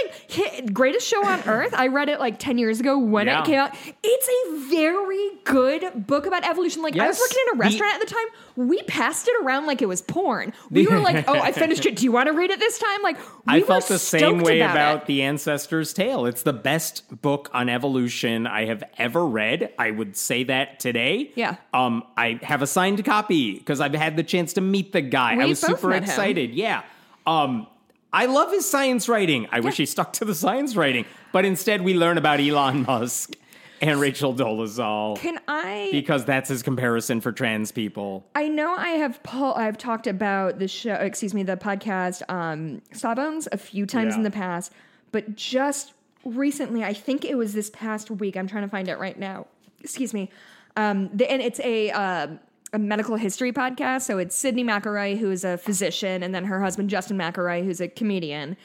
[0.73, 1.73] Greatest show on earth.
[1.73, 3.41] I read it like ten years ago when Yeah.
[3.41, 3.75] it came out.
[4.03, 6.81] It's a very good book about evolution.
[6.81, 8.25] Like I was working in a The- restaurant at the time.
[8.55, 10.53] We passed it around like it was porn.
[10.71, 11.95] We were like, "Oh, I finished it.
[11.97, 13.17] Do you want to read it this time?" Like
[13.47, 15.05] we I felt the same way about, about.
[15.07, 16.25] The Ancestor's Tale.
[16.25, 19.71] It's the best book on evolution I have ever read.
[19.79, 21.31] I would say that today.
[21.35, 21.55] Yeah.
[21.73, 25.33] Um, I have a signed copy because I've had the chance to meet the guy.
[25.41, 26.03] I was super met him.
[26.03, 26.53] excited.
[26.53, 26.83] Yeah.
[27.25, 27.67] Um,
[28.13, 29.47] I love his science writing.
[29.51, 33.35] I wish he stuck to the science writing, but instead we learn about Elon Musk
[33.79, 35.89] and Rachel Dolezal Can I?
[35.91, 38.25] because that's his comparison for trans people.
[38.35, 39.53] I know I have Paul.
[39.55, 40.93] I've talked about the show.
[40.95, 44.17] Excuse me, the podcast um, Sawbones a few times Yeah.
[44.17, 44.71] in the past,
[45.11, 45.93] but just
[46.25, 48.35] recently, I think it was this past week.
[48.37, 49.47] I'm trying to find it right now.
[49.79, 50.29] Excuse me.
[50.77, 52.27] Um, the, and it's a uh,
[52.73, 54.03] a medical history podcast.
[54.03, 57.81] So it's Sydnee McElroy, who is a physician, and then her husband Justin McElroy, who's
[57.81, 58.55] a comedian,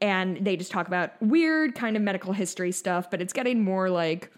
[0.00, 3.10] and they just talk about weird kind of medical history stuff.
[3.10, 4.32] But it's getting more like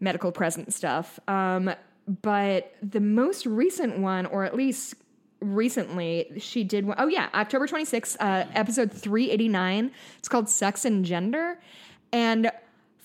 [0.00, 1.18] medical present stuff.
[1.28, 1.70] Um,
[2.22, 4.94] but the most recent one, or at least
[5.40, 9.90] recently, she did one oh yeah, October 26th, uh, episode 389.
[10.18, 11.58] It's called Sex and Gender.
[12.12, 12.50] And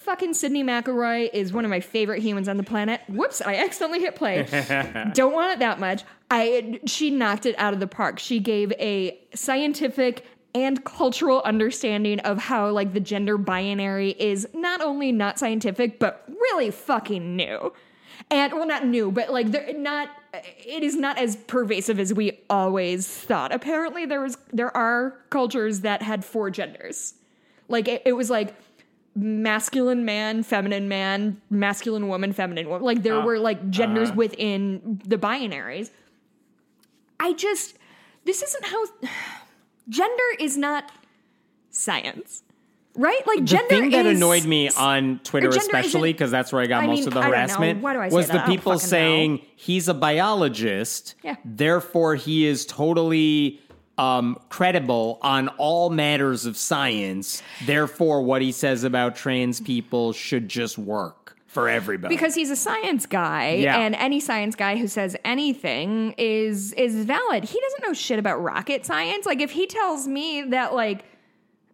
[0.01, 3.01] fucking Sydnee McElroy is one of my favorite humans on the planet.
[3.07, 4.43] Whoops, I accidentally hit play.
[5.13, 6.03] Don't want it that much.
[6.29, 8.19] I she knocked it out of the park.
[8.19, 14.81] She gave a scientific and cultural understanding of how like the gender binary is not
[14.81, 17.71] only not scientific but really fucking new.
[18.29, 22.39] And well not new, but like they're not it is not as pervasive as we
[22.49, 23.53] always thought.
[23.53, 27.13] Apparently there was there are cultures that had four genders.
[27.67, 28.55] Like it, it was like
[29.15, 32.83] masculine man, feminine man, masculine woman, feminine woman.
[32.83, 34.17] Like there Oh, were like genders uh-huh.
[34.17, 35.89] within the binaries.
[37.19, 37.75] I just
[38.25, 38.85] this isn't how
[39.89, 40.91] gender is not
[41.69, 42.43] science.
[42.93, 43.21] Right?
[43.25, 46.65] Like The gender thing that is- annoyed me on Twitter, especially because that's where I
[46.67, 48.45] got I most mean, of the I harassment, Why do I say was that?
[48.45, 49.41] the people saying know.
[49.55, 51.37] he's a biologist, Yeah.
[51.45, 53.60] therefore he is totally
[53.97, 57.43] um, credible on all matters of science.
[57.65, 62.15] Therefore, what he says about trans people should just work for everybody.
[62.15, 63.77] because he's a science guy Yeah.
[63.77, 68.41] and any science guy who says anything is is valid he doesn't know shit about
[68.41, 71.03] rocket science like if he tells me that like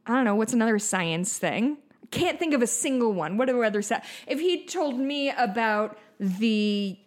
[0.07, 1.77] i don't know what's another science thing
[2.09, 5.95] can't think of a single one what are other sa- if he told me about
[6.19, 6.97] the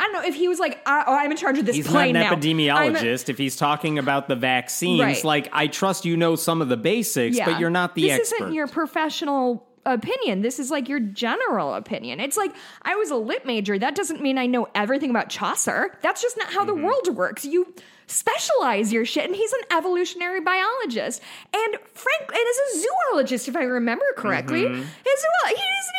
[0.00, 1.84] I don't know if he was like, I, oh, I'm in charge of this He's
[1.84, 2.28] not plane an now.
[2.30, 3.28] I'm a- epidemiologist.
[3.28, 5.22] if he's talking about the vaccines, Right.
[5.24, 8.36] like I trust you know some of the basics, but you're not the this expert.
[8.44, 10.42] isn't your professional opinion.
[10.42, 12.20] This is like your general opinion.
[12.20, 13.78] It's like I was a lit major.
[13.78, 15.96] That doesn't mean I know everything about Chaucer.
[16.02, 16.66] That's just not how Mm-hmm.
[16.80, 17.44] the world works.
[17.44, 17.74] You
[18.06, 21.22] specialize your shit, and he's an evolutionary biologist.
[21.54, 24.62] And Frank, and is a zoologist, if I remember correctly.
[24.62, 24.74] Mm-hmm.
[24.74, 25.30] He isn't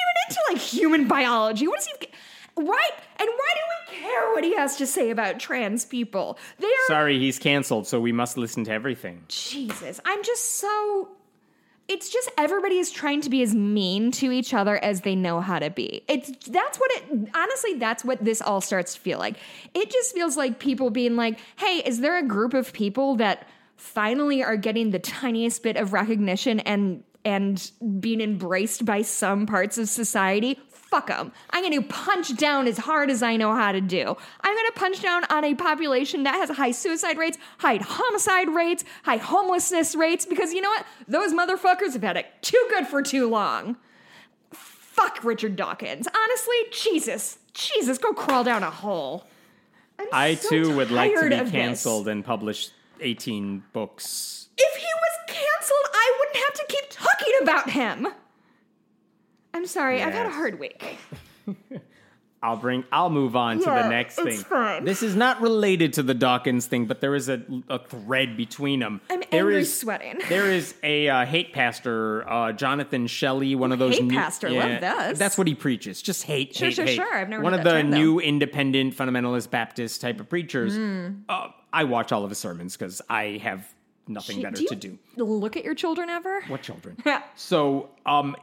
[0.02, 1.68] even into like human biology.
[1.68, 2.08] What is he?
[2.58, 2.92] Right?
[3.18, 6.38] And why do we care what he has to say about trans people?
[6.60, 9.24] They are Sorry, he's canceled, so we must listen to everything.
[9.28, 11.10] Jesus, I'm just so.
[11.88, 15.42] It's just everybody is trying to be as mean to each other as they know
[15.42, 16.04] how to be.
[16.08, 19.38] It's that's what it honestly that's what this all starts to feel like.
[19.74, 23.48] It just feels like people being like, "Hey, is there a group of people that
[23.76, 29.78] finally are getting the tiniest bit of recognition and and being embraced by some parts
[29.78, 30.60] of society?"
[30.92, 31.32] Fuck them.
[31.52, 34.02] I'm going to punch down as hard as I know how to do.
[34.42, 38.50] I'm going to punch down on a population that has high suicide rates, high homicide
[38.50, 40.86] rates, high homelessness rates, because you know what?
[41.08, 43.78] Those motherfuckers have had it too good for too long.
[44.52, 46.10] Fuck Richard Dawkins.
[46.14, 47.38] Honestly, Jesus.
[47.54, 49.26] Jesus, go crawl down a hole.
[49.98, 51.52] I'm I so too would like to be of this.
[51.52, 52.70] canceled and publish
[53.00, 54.50] 18 books.
[54.58, 58.08] If he was canceled, I wouldn't have to keep talking about him.
[59.54, 60.98] I'm sorry, I've had a hard week.
[62.44, 62.84] I'll bring.
[62.92, 64.38] I'll move on to the next it's thing.
[64.46, 64.84] fine.
[64.84, 67.40] This is not related to the Dawkins thing, but there is a,
[67.70, 69.00] a thread between them.
[69.12, 70.20] I'm There angry is- sweating.
[70.28, 74.50] There is a uh, hate pastor, uh, Jonathan Shelley, one of those hate new, pastor,
[74.50, 75.20] love this.
[75.20, 76.02] That's what he preaches.
[76.02, 76.96] Just hate, Sure, hate, sure, hate.
[76.96, 77.16] sure.
[77.16, 77.98] I've never one heard of the term, though.
[77.98, 80.76] new independent fundamentalist Baptist type of preachers.
[80.76, 81.10] Hmm.
[81.30, 83.72] Uh, I watch all of his sermons because I have
[84.08, 84.98] nothing better Do you to do.
[85.18, 86.42] look at your children ever?
[86.48, 86.98] What children?
[87.06, 87.22] Yeah.
[87.36, 88.36] so, um,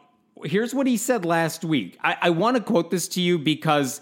[0.45, 1.99] here's what he said last week.
[2.03, 4.01] I, I want to quote this to you because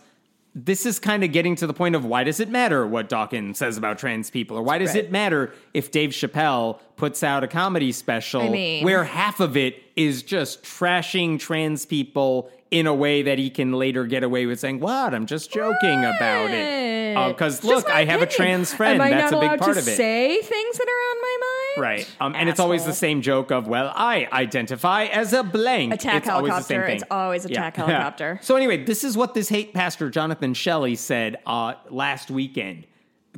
[0.55, 3.59] this is kind of getting to the point of why does it matter what Dawkins
[3.59, 5.05] says about trans people, or why does Right.
[5.05, 9.57] it matter if Dave Chappelle puts out a comedy special I mean- where half of
[9.57, 14.47] it is just trashing trans people in a way that he can later get away
[14.47, 15.15] with saying, "What?
[15.15, 18.99] I'm just joking about it." Uh, because Just look, I have a trans friend.
[19.01, 19.97] That's a big part of it.
[19.97, 21.56] Say things that are on my mind.
[21.77, 22.09] Right.
[22.21, 25.95] Um, and it's always the same joke of, well, I identify as a blank.
[25.95, 26.87] Attack it's always the same helicopter.
[26.87, 27.03] thing.
[27.03, 28.39] It's always attack helicopter.
[28.43, 32.87] So anyway, this is what this hate pastor Jonathan Shelley said uh, last weekend,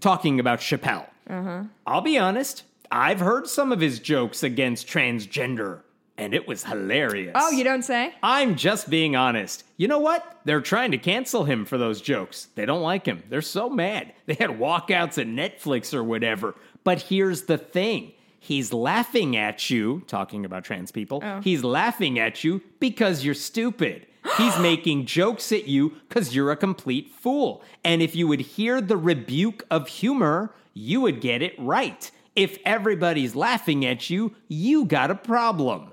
[0.00, 1.06] talking about Chappelle.
[1.28, 1.64] Uh-huh.
[1.86, 5.80] I'll be honest, I've heard some of his jokes against transgender,
[6.16, 7.32] and it was hilarious.
[7.34, 8.14] Oh, you don't say?
[8.22, 9.64] I'm just being honest.
[9.76, 10.38] You know what?
[10.44, 12.48] They're trying to cancel him for those jokes.
[12.54, 13.22] They don't like him.
[13.28, 14.14] They're so mad.
[14.26, 16.54] They had walkouts at Netflix or whatever.
[16.82, 18.12] But here's the thing.
[18.38, 21.20] He's laughing at you, talking about trans people.
[21.24, 21.40] Oh.
[21.40, 24.06] He's laughing at you because you're stupid.
[24.36, 27.62] He's making jokes at you because you're a complete fool.
[27.84, 32.10] And if you would hear the rebuke of humor, you would get it right.
[32.36, 35.92] If everybody's laughing at you, you got a problem.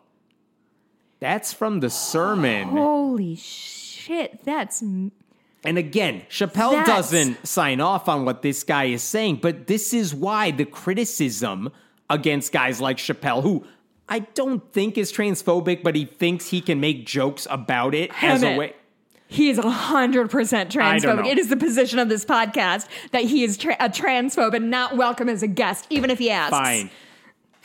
[1.20, 2.68] That's from the sermon.
[2.70, 4.44] Holy shit!
[4.46, 5.12] That's And
[5.66, 10.14] again, Chappelle That's- doesn't sign off on what this guy is saying, but this is
[10.14, 11.72] why the criticism
[12.10, 13.66] against guys like Chappelle, who
[14.08, 18.44] I don't think is transphobic, but he thinks he can make jokes about it as
[18.44, 18.74] a way.
[19.28, 21.26] he is hundred percent transphobic.
[21.26, 24.96] It is the position of this podcast that he is tra- a transphobe and not
[24.96, 26.52] welcome as a guest, even if he asks.
[26.52, 26.90] Fine.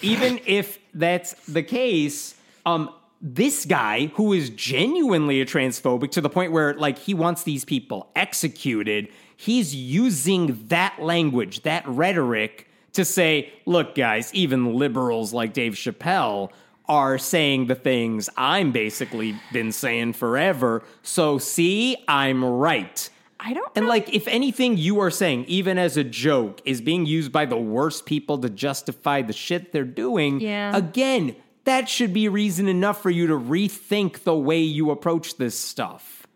[0.02, 2.34] Even if that's the case,
[2.64, 2.88] um,
[3.20, 7.66] this guy who is genuinely a transphobic to the point where like he wants these
[7.66, 15.52] people executed, he's using that language, that rhetoric to say, look, guys, even liberals like
[15.52, 16.50] Dave Chappelle
[16.88, 20.82] are saying the things I'm basically been saying forever.
[21.02, 23.08] So see, I'm right.
[23.38, 23.70] I don't.
[23.76, 23.88] And know.
[23.88, 27.56] like, if anything you are saying, even as a joke, is being used by the
[27.56, 30.76] worst people to justify the shit they're doing, Yeah.
[30.76, 35.58] again, that should be reason enough for you to rethink the way you approach this
[35.58, 36.26] stuff.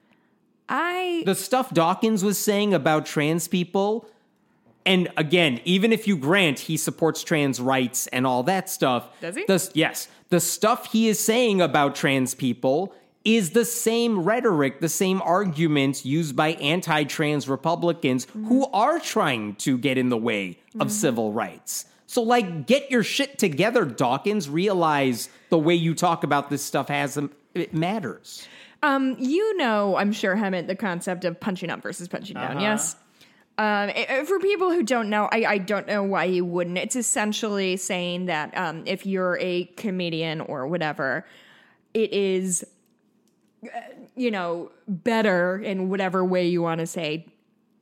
[0.68, 4.09] I The stuff Dawkins was saying about trans people,
[4.87, 9.37] and again, even if you grant he supports trans rights and all that stuff, Does
[9.37, 9.45] he?
[9.47, 14.89] The, yes, the stuff he is saying about trans people is the same rhetoric, the
[14.89, 18.47] same arguments used by anti-trans Republicans mm-hmm.
[18.47, 20.89] who are trying to get in the way of mm-hmm.
[20.89, 21.87] civil rights.
[22.07, 24.49] So, like, get your shit together, Dawkins.
[24.49, 28.47] Realize the way you talk about this stuff has um, it matters.
[28.82, 32.59] Um, you know, I'm sure Hemant, the concept of punching up versus punching down.
[32.59, 32.61] Uh-huh.
[32.61, 32.97] Yes.
[33.57, 36.76] Um, i- i- for people who don't know, I, I don't know why you wouldn't.
[36.78, 41.24] It's essentially saying that um, if you're a comedian or whatever,
[41.92, 42.64] it is,
[43.64, 43.68] uh,
[44.16, 47.26] you know, better in whatever way you want to say.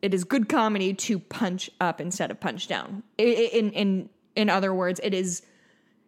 [0.02, 3.02] It is good comedy to punch up instead of punch down.
[3.16, 5.42] In in in other words, it is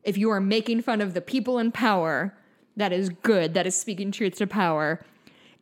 [0.03, 2.37] if you are making fun of the people in power,
[2.77, 3.55] that is good.
[3.55, 5.01] That is speaking truth to power.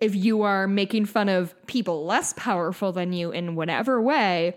[0.02, 4.56] If you are making fun of people less powerful than you in whatever way,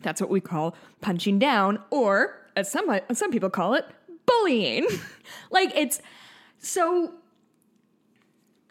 [0.00, 3.84] that's what we call punching down, or as some some people call it,
[4.24, 4.86] bullying.
[5.50, 6.00] like it's
[6.58, 7.12] so.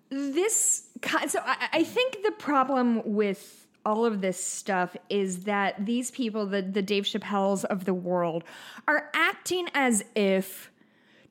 [0.09, 0.89] This
[1.27, 6.47] so I, I think the problem with all of this stuff is that these people,
[6.47, 8.43] the the Dave Chappelles of the world,
[8.87, 10.71] are acting as if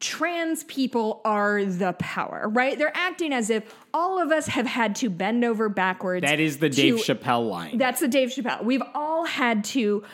[0.01, 2.79] trans people are the power, right?
[2.79, 6.23] They're acting as if all of us have had to bend over backwards.
[6.23, 7.79] That is the Dave to- Chappelle line.
[7.79, 8.63] That's the Dave Chappelle.
[8.65, 10.05] We've all had to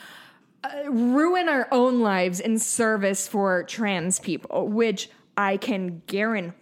[0.62, 6.56] uh, ruin our own lives in service for trans people, which I can guarantee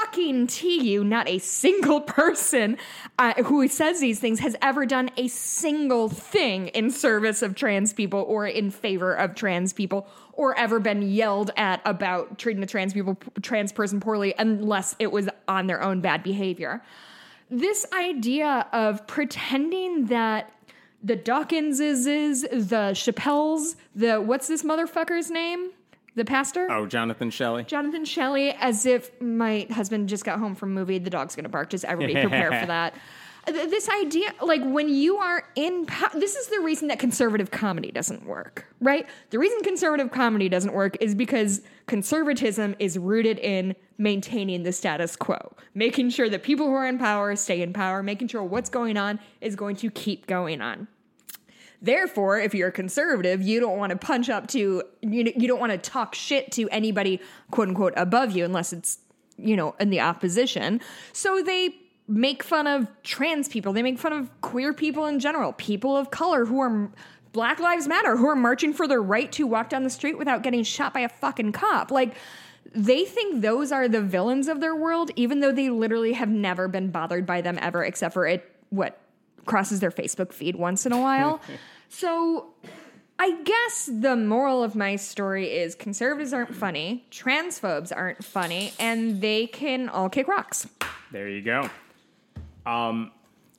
[0.00, 2.76] fucking you not a single person
[3.18, 7.92] uh, who says these things has ever done a single thing in service of trans
[7.92, 10.06] people or in favor of trans people
[10.36, 15.10] or ever been yelled at about treating a trans people trans person poorly unless it
[15.10, 16.82] was on their own bad behavior
[17.50, 20.52] this idea of pretending that
[21.02, 22.04] the Dawkinses
[22.50, 25.70] the Chappelles, the what's this motherfucker's name?
[26.16, 26.66] The pastor?
[26.70, 27.64] oh, Jonathan Shelley.
[27.64, 31.70] Jonathan Shelley, as if my husband just got home from movie, the dog's gonna bark.
[31.70, 32.94] Just everybody prepare for that.
[33.46, 37.50] Th- this idea like when you are in power this is the reason that conservative
[37.50, 43.38] comedy doesn't work right the reason conservative comedy doesn't work is because conservatism is rooted
[43.38, 47.72] in maintaining the status quo making sure that people who are in power stay in
[47.72, 50.88] power making sure what's going on is going to keep going on
[51.82, 54.58] Therefore, if you're a conservative, you don't want to punch up to
[55.02, 57.20] you, you don't want to talk shit to anybody
[57.50, 58.98] quote unquote above you unless it's
[59.36, 60.80] you know in the opposition.
[61.12, 61.74] So they
[62.08, 63.72] make fun of trans people.
[63.72, 66.90] They make fun of queer people in general, people of color who are
[67.32, 70.42] Black Lives Matter, who are marching for their right to walk down the street without
[70.42, 71.90] getting shot by a fucking cop.
[71.90, 72.14] Like
[72.74, 76.68] they think those are the villains of their world, even though they literally have never
[76.68, 79.00] been bothered by them ever, except for it what
[79.44, 81.40] crosses their Facebook feed once in a while.
[81.88, 82.54] so
[83.18, 89.20] I guess the moral of my story is conservatives aren't funny, transphobes aren't funny, and
[89.20, 90.68] they can all kick rocks.
[91.12, 91.70] There you go.
[92.66, 93.12] Um,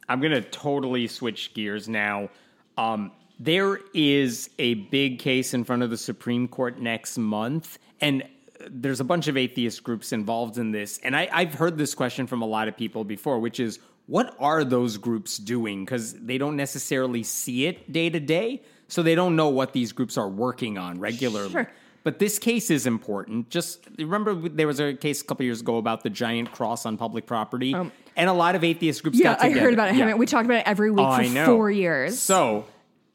[0.10, 2.30] I'm gonna totally switch gears now.
[2.78, 8.24] Um, there is a big case in front of the Supreme Court next month, and
[8.70, 11.00] there's a bunch of atheist groups involved in this.
[11.04, 14.36] And I, I've heard this question from a lot of people before, which is, what
[14.40, 15.86] are those groups doing?
[15.86, 19.92] Because they don't necessarily see it day to day, so they don't know what these
[19.92, 21.52] groups are working on regularly.
[21.52, 21.72] Sure.
[22.08, 23.50] But this case is important.
[23.50, 26.96] Just remember, there was a case a couple years ago about the giant cross on
[26.96, 29.98] public property, and a lot of atheist groups Um, Yeah, I heard about it.
[29.98, 30.14] Yeah.
[30.14, 32.18] We talked about it every week Oh, for four years.
[32.18, 32.64] So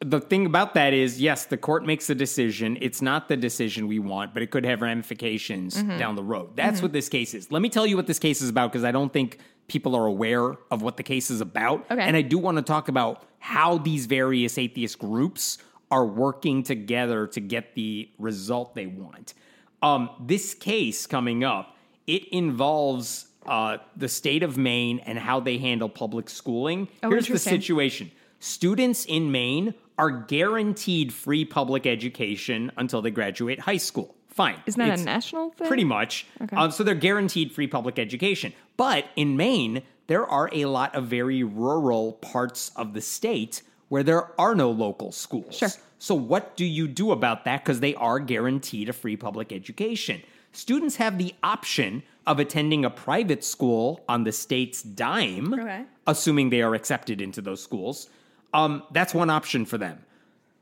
[0.01, 2.77] the thing about that is, yes, the court makes a decision.
[2.83, 5.97] It's not the decision we want, but it could have ramifications Mm-hmm.
[5.97, 6.55] down the road.
[6.55, 7.51] That's what this case is.
[7.51, 9.39] Let me tell you what this case is about because I don't think
[9.69, 11.87] people are aware of what the case is about.
[11.91, 12.03] Okay.
[12.03, 15.57] And I do want to talk about how these various atheist groups
[15.93, 19.35] are working together to get the result they want.
[19.83, 21.77] Um, this case coming up,
[22.07, 26.89] it involves uh, the state of Maine and how they handle public schooling.
[27.03, 33.61] Oh, Here's the situation students in Maine are guaranteed free public education until they graduate
[33.61, 34.15] high school.
[34.31, 34.63] Fine.
[34.65, 35.69] Isn't that It's a national thing?
[35.69, 36.27] Pretty much.
[36.53, 38.55] Um, so they're guaranteed free public education.
[38.79, 43.63] But in Maine, there are a lot of very rural parts of the state
[43.93, 45.55] where there are no local schools.
[45.55, 45.69] Sure.
[45.99, 47.63] So what do you do about that?
[47.63, 50.23] Because they are guaranteed a free public education.
[50.53, 55.85] Students have the option of attending a private school on the state's dime, Okay.
[56.07, 58.09] assuming they are accepted into those schools.
[58.55, 59.99] Um, that's one option for them.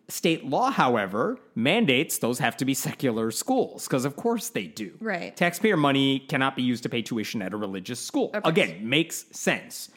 [0.09, 4.91] State law, however, mandates those have to be secular schools, because of course they do.
[5.01, 5.37] Right.
[5.37, 8.33] Taxpayer money cannot be used to pay tuition at a religious school.
[8.43, 9.89] Again, makes sense.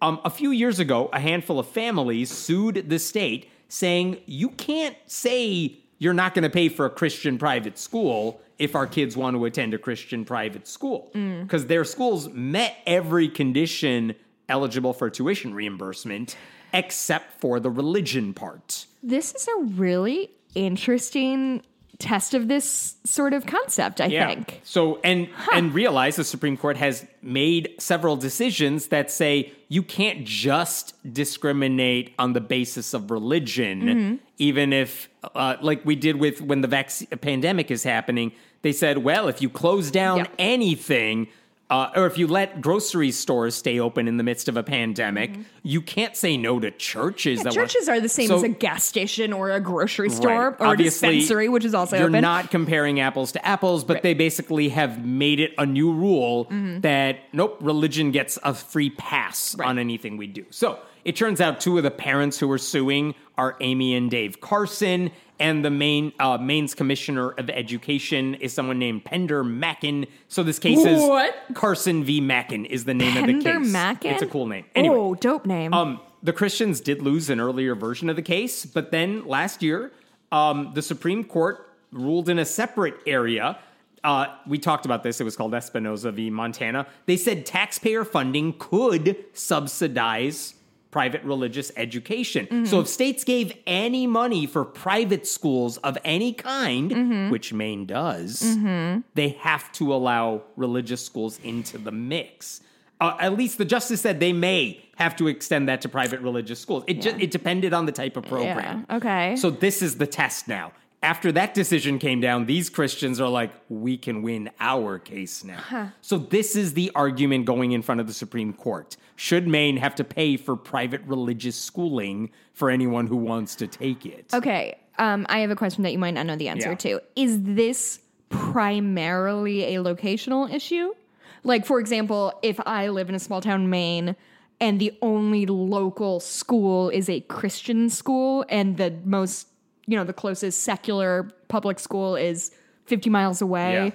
[0.00, 4.96] Um, a few years ago, a handful of families sued the state saying, you can't
[5.06, 9.36] say you're not going to pay for a Christian private school if our kids want
[9.36, 11.10] to attend a Christian private school.
[11.12, 14.14] Because their schools met every condition
[14.48, 16.36] eligible for tuition reimbursement
[16.72, 18.86] except for the religion part.
[19.02, 21.62] This is a really interesting
[21.98, 24.60] test of this sort of concept, I think.
[24.62, 30.24] So and and realize the Supreme Court has made several decisions that say you can't
[30.24, 34.14] just discriminate on the basis of religion, Mm-hmm.
[34.38, 38.32] even if uh, like we did with when the vac- pandemic is happening.
[38.62, 40.32] They said, well, if you close down Yep.
[40.38, 41.28] anything.
[41.70, 45.32] Uh, or if you let grocery stores stay open in the midst of a pandemic,
[45.62, 47.40] you can't say no to churches.
[47.40, 47.50] Mm-hmm.
[47.50, 50.66] Churches are the same So- as a gas station or a grocery store Right.
[50.66, 52.22] or a dispensary, which is also you're open.
[52.22, 54.02] not comparing apples to apples, but Right.
[54.02, 56.80] they basically have made it a new rule Mm-hmm.
[56.80, 60.46] that nope, religion gets a free pass on anything we do.
[60.48, 64.40] So it turns out two of the parents who are suing are Amy and Dave
[64.40, 65.10] Carson,
[65.40, 70.06] and the main uh, Maine's commissioner of education is someone named Pender Makin.
[70.28, 71.34] So this case is What?
[71.54, 72.20] Carson v.
[72.20, 73.72] Makin is the name of the Pender case.
[73.72, 74.12] Makin?
[74.14, 74.64] It's a cool name.
[74.74, 75.72] Anyway, Oh, dope name.
[75.74, 79.92] um, the Christians did lose an earlier version of the case, but then last year,
[80.32, 83.58] um, the Supreme Court ruled in a separate area.
[84.04, 85.20] Uh, we talked about this.
[85.20, 86.30] It was called Espinoza v.
[86.30, 86.86] Montana.
[87.06, 90.54] They said taxpayer funding could subsidize
[90.90, 92.46] private religious education.
[92.46, 92.64] Mm-hmm.
[92.64, 97.30] So if states gave any money for private schools of any kind, mm-hmm.
[97.30, 99.00] which Maine does, mm-hmm.
[99.14, 102.60] they have to allow religious schools into the mix.
[103.00, 106.58] Uh, at least the justice said they may have to extend that to private religious
[106.58, 106.82] schools.
[106.88, 108.86] It just it depended on the type of program.
[108.88, 109.36] Yeah, okay.
[109.36, 110.72] So this is the test now.
[111.00, 115.92] After that decision came down, these Christians are like, we can win our case now.
[116.00, 118.96] So this is the argument going in front of the Supreme Court.
[119.20, 124.06] Should Maine have to pay for private religious schooling for anyone who wants to take
[124.06, 124.32] it?
[124.32, 124.78] Okay.
[124.96, 126.74] Um, I have a question that you might not know the answer Yeah.
[126.76, 127.02] to.
[127.16, 127.98] Is this
[128.28, 130.94] primarily a locational issue?
[131.42, 134.14] Like, for example, if I live in a small town, Maine,
[134.60, 139.48] and the only local school is a Christian school, and the most,
[139.88, 142.52] you know, the closest secular public school is
[142.86, 143.72] 50 miles away.
[143.86, 143.90] Yeah.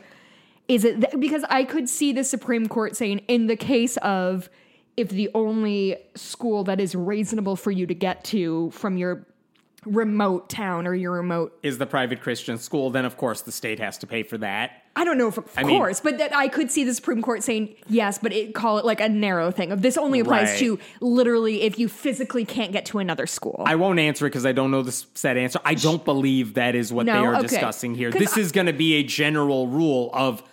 [0.68, 4.50] Is it th- because I could see the Supreme Court saying, in the case of
[4.98, 9.26] if the only school that is reasonable for you to get to from your
[9.86, 13.80] remote town or your remote Is the private Christian school, then of course the state
[13.80, 14.84] has to pay for that.
[14.96, 17.22] I don't know if of I mean- course, but that I could see the Supreme
[17.22, 20.52] Court saying yes, but it call it like a narrow thing of this only applies
[20.52, 20.60] Right.
[20.60, 23.62] to literally if you physically can't get to another school.
[23.66, 25.60] I won't answer it because I don't know the set answer.
[25.66, 27.14] I don't believe that is what No?
[27.14, 27.48] they are Okay.
[27.48, 28.10] discussing here.
[28.12, 30.44] This I- is going to be a general rule of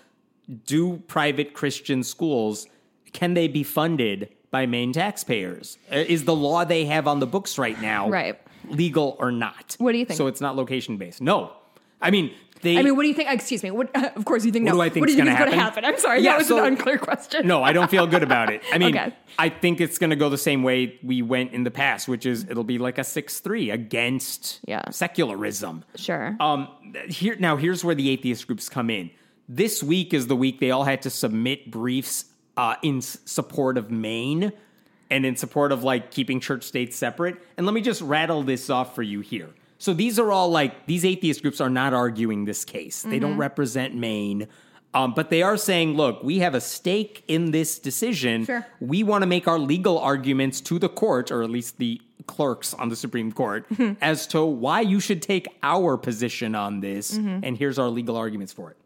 [0.66, 2.66] do private Christian schools
[3.12, 5.78] can they be funded by Maine taxpayers?
[5.92, 8.38] Uh, Is the law they have on the books right now Right.
[8.68, 9.76] legal or not?
[9.78, 10.16] What do you think?
[10.18, 11.20] So it's not location based.
[11.20, 11.52] No,
[12.00, 12.32] I mean
[12.62, 12.76] they.
[12.76, 13.30] I mean, what do you think?
[13.30, 13.70] Excuse me.
[13.70, 14.76] What, of course, you think What no.
[14.78, 15.82] do I think what do is you think gonna is going to happen?
[15.84, 15.94] happen?
[15.96, 17.46] I'm sorry, Yeah, that was so- an unclear question.
[17.46, 18.62] No, I don't feel good about it.
[18.72, 19.14] I mean, Okay.
[19.38, 22.26] I think it's going to go the same way we went in the past, which
[22.26, 24.90] is it'll be like a six-three against Yeah.
[24.90, 25.84] secularism.
[25.96, 26.36] Sure.
[26.38, 26.68] Um,
[27.08, 29.10] here now, here's where the atheist groups come in.
[29.48, 32.26] This week is the week they all had to submit briefs
[32.56, 34.52] uh, in support of Maine
[35.10, 37.36] and in support of like keeping church states separate.
[37.56, 39.50] And let me just rattle this off for you here.
[39.78, 43.02] So these are all like these atheist groups are not arguing this case.
[43.02, 44.46] They don't represent Maine.
[44.92, 48.44] Um, but they are saying, look, we have a stake in this decision.
[48.44, 48.66] Sure.
[48.80, 52.74] We want to make our legal arguments to the court, or at least the clerks
[52.74, 53.66] on the Supreme Court,
[54.00, 57.16] as to why you should take our position on this.
[57.16, 58.76] And here's our legal arguments for it.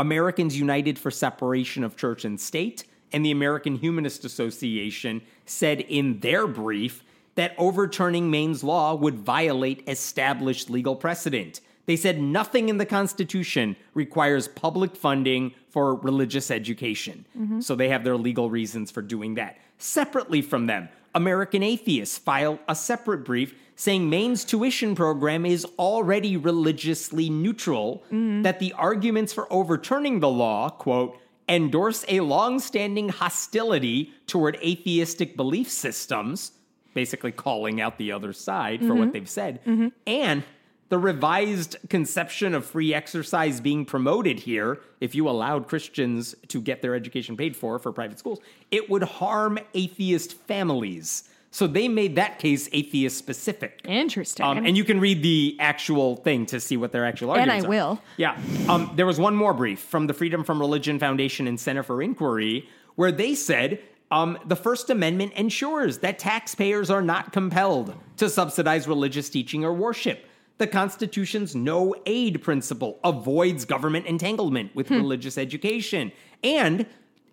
[0.00, 6.20] Americans United for Separation of Church and State and the American Humanist Association said in
[6.20, 11.60] their brief that overturning Maine's law would violate established legal precedent.
[11.84, 17.26] They said nothing in the Constitution requires public funding for religious education.
[17.38, 17.60] Mm-hmm.
[17.60, 19.58] So they have their legal reasons for doing that.
[19.76, 26.36] Separately from them, American Atheists filed a separate brief saying Maine's tuition program is already
[26.36, 28.42] religiously neutral, mm-hmm.
[28.42, 31.16] that the arguments for overturning the law, quote,
[31.48, 36.52] endorse a long-standing hostility toward atheistic belief systems,
[36.92, 39.12] basically calling out the other side for what mm-hmm.
[39.12, 39.88] they've said, mm-hmm.
[40.06, 40.44] and
[40.90, 46.82] the revised conception of free exercise being promoted here, if you allowed Christians to get
[46.82, 51.30] their education paid for for private schools, it would harm atheist families.
[51.52, 53.80] So they made that case atheist specific.
[53.84, 54.46] Interesting.
[54.46, 57.64] Um, and you can read the actual thing to see what their actual argument is.
[57.64, 57.88] And I are.
[57.88, 58.02] will.
[58.16, 58.38] Yeah.
[58.68, 62.02] Um, there was one more brief from the Freedom from Religion Foundation and Center for
[62.02, 62.68] Inquiry
[63.00, 63.80] where they said
[64.10, 69.72] um, the First Amendment ensures that taxpayers are not compelled to subsidize religious teaching or
[69.72, 70.26] worship.
[70.58, 76.12] The Constitution's no aid principle avoids government entanglement with religious education.
[76.44, 76.84] And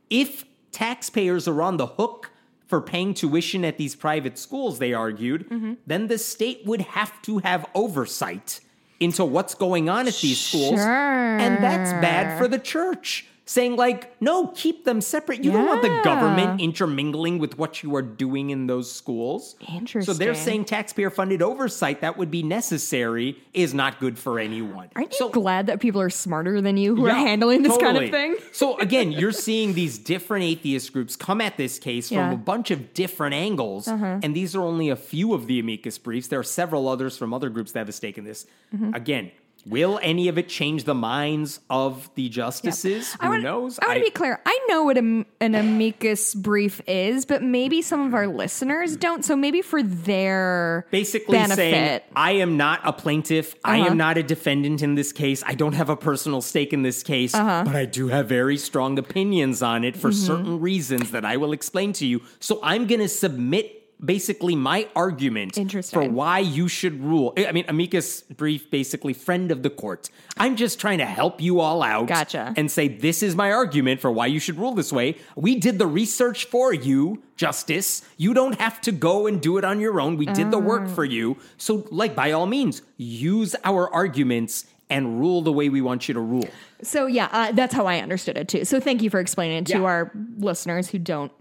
[0.09, 2.32] if taxpayers are on the hook
[2.68, 7.39] for paying tuition at these private schools, they argued, then the state would have to
[7.39, 8.59] have oversight
[8.99, 10.80] into what's going on at these schools.
[10.80, 13.26] And that's bad for the church.
[13.50, 15.41] Saying, like, no, keep them separate.
[15.41, 19.56] You don't want the government intermingling with what you are doing in those schools.
[20.02, 24.89] So they're saying taxpayer funded oversight that would be necessary is not good for anyone.
[24.98, 27.98] Aren't you so, glad that people are smarter than you who are handling this kind
[27.98, 28.36] of thing?
[28.52, 32.20] so again, you're seeing these different atheist groups come at this case Yeah.
[32.20, 32.32] Uh-huh.
[32.32, 35.98] from a bunch of different angles, and these are only a few of the amicus
[35.98, 36.28] briefs.
[36.28, 38.45] There are several others from other groups that have a stake in this.
[38.76, 38.93] Mm-hmm.
[38.93, 39.32] Again,
[39.70, 43.13] will any of it change the minds of the justices?
[43.13, 43.80] Who I want, knows?
[43.80, 44.39] I want to be clear.
[44.45, 49.24] I know what a, an amicus brief is, but maybe some of our listeners don't.
[49.26, 51.55] So maybe for their basically benefit.
[51.57, 53.91] saying I am not a plaintiff, I Uh-huh.
[53.91, 55.43] am not a defendant in this case.
[55.45, 57.63] I don't have a personal stake in this case, Uh-huh.
[57.65, 60.26] but I do have very strong opinions on it for Mm-hmm.
[60.26, 62.22] certain reasons that I will explain to you.
[62.39, 67.34] So I'm going to submit basically my argument for why you should rule.
[67.38, 70.10] I mean, amicus brief basically friend of the court.
[70.38, 72.54] I'm just trying to help you all out Gotcha.
[72.56, 75.16] and say this is my argument for why you should rule this way.
[75.36, 78.04] We did the research for you, justice.
[78.18, 80.18] You don't have to go and do it on your own.
[80.18, 81.38] We did the work for you.
[81.58, 86.14] So like by all means, use our arguments and rule the way we want you
[86.14, 86.48] to rule.
[86.82, 88.64] So yeah, uh, that's how I understood it too.
[88.64, 89.84] So thank you for explaining it to Yeah.
[89.84, 91.32] our listeners who don't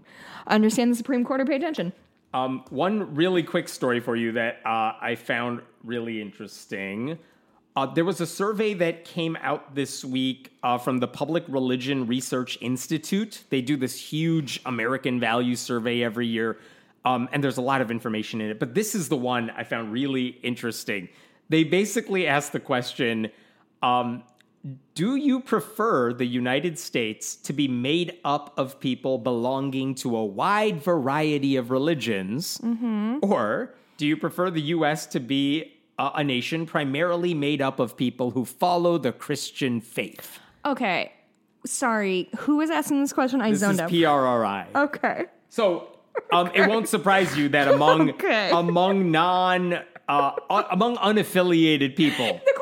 [0.47, 1.93] understand the Supreme Court or pay attention.
[2.33, 7.17] Um, one really quick story for you that uh, I found really interesting.
[7.75, 12.07] Uh, there was a survey that came out this week uh, from the Public Religion
[12.07, 13.43] Research Institute.
[13.49, 16.57] They do this huge American values survey every year,
[17.05, 18.59] um, and there's a lot of information in it.
[18.59, 21.07] But this is the one I found really interesting.
[21.49, 23.31] They basically asked the question
[23.81, 24.23] um,
[24.95, 30.25] Do you prefer the United States to be made up of people belonging to a
[30.25, 32.59] wide variety of religions?
[33.21, 37.95] Or do you prefer the US to be a, a nation primarily made up of
[37.95, 40.39] people who follow the Christian faith?
[40.65, 41.13] Okay.
[41.65, 42.29] Sorry.
[42.39, 43.41] Who was asking this question?
[43.41, 43.89] I This zoned is out.
[43.91, 44.65] PRRI.
[44.75, 45.25] okay.
[45.49, 45.87] So
[46.33, 48.49] um, it won't surprise you that among Okay.
[48.51, 49.79] among non
[50.09, 50.31] uh,
[50.71, 52.39] among unaffiliated people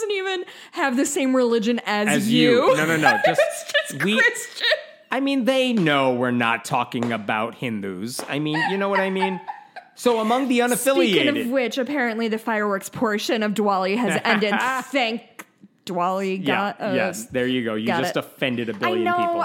[0.00, 2.68] Wasn't even have the same religion as, as you.
[2.68, 3.40] you, no no no just,
[3.90, 4.66] just we Christian.
[5.10, 8.20] I mean they know we're not talking about Hindus.
[8.28, 9.40] I mean you know what I mean.
[9.94, 14.54] So among the unaffiliated, Speaking of which, apparently the fireworks portion of Diwali has ended.
[14.84, 15.44] Thank
[15.84, 16.38] Diwali.
[16.38, 17.74] yeah, Got, uh, yes, there you go.
[17.74, 18.20] You just it.
[18.20, 19.16] offended a billion know.
[19.18, 19.42] people.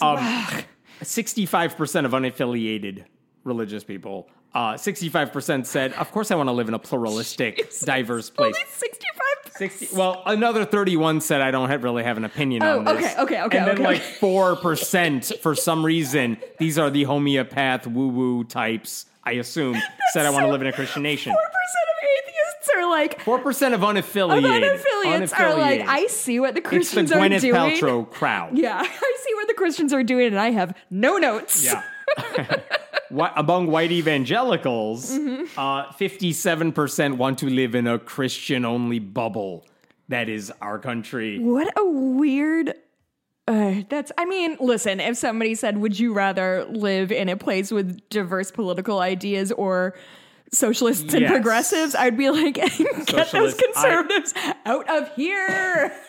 [0.00, 0.58] I.
[0.58, 0.64] Um,
[1.02, 3.06] Sixty-five percent of unaffiliated
[3.42, 4.28] religious people.
[4.54, 8.54] Uh, Sixty-five percent said, "Of course, I want to live in a pluralistic, diverse place."
[8.56, 9.16] Only sixty-five.
[9.52, 13.12] 60, well, another 31 said I don't have, really have an opinion Oh, on this.
[13.12, 13.84] okay, okay, okay, And then okay.
[13.84, 19.76] like 4% for some reason, these are the homeopath woo-woo types, I assume,
[20.12, 21.32] said I want to live in a Christian nation.
[21.34, 23.22] Four percent of atheists are like.
[23.22, 24.78] 4% of Of unaffiliated.
[24.80, 27.54] unaffiliates are like, I see what the It's the Christians are Gwyneth doing.
[27.54, 28.56] Paltrow crowd.
[28.56, 31.62] Yeah, I see what the Christians are doing, and I have no notes.
[31.62, 31.82] Yeah.
[33.10, 35.58] Among white evangelicals, Mm-hmm.
[35.58, 39.66] uh, 57% want to live in a Christian only bubble.
[40.08, 41.38] That is our country.
[41.38, 42.74] What a weird.
[43.48, 44.12] Uh, that's.
[44.18, 45.00] I mean, listen.
[45.00, 49.94] If somebody said, "Would you rather live in a place with diverse political ideas or
[50.52, 51.30] socialists and Yes.
[51.30, 54.34] progressives?" I'd be like, "Get those Socialists, I- conservatives
[54.66, 55.92] out of here."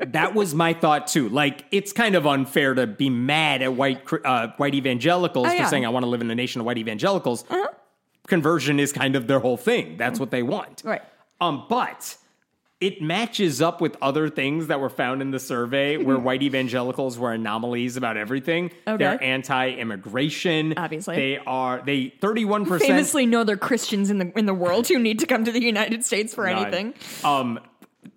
[0.00, 1.28] That was my thought too.
[1.28, 5.66] Like, it's kind of unfair to be mad at white uh, white evangelicals Oh, for
[5.66, 7.44] saying I want to live in a nation of white evangelicals.
[8.28, 9.96] Conversion is kind of their whole thing.
[9.96, 10.82] That's what they want.
[10.84, 11.02] Right.
[11.40, 12.16] Um, but
[12.80, 17.18] it matches up with other things that were found in the survey where white evangelicals
[17.18, 18.70] were anomalies about everything.
[18.86, 18.96] Okay.
[18.96, 20.74] They're anti-immigration.
[20.76, 21.16] Obviously.
[21.16, 21.82] they are.
[21.84, 25.26] They thirty-one percent Famously, no other Christians in the in the world who need to
[25.26, 26.94] come to the United States for anything.
[27.24, 27.60] Um,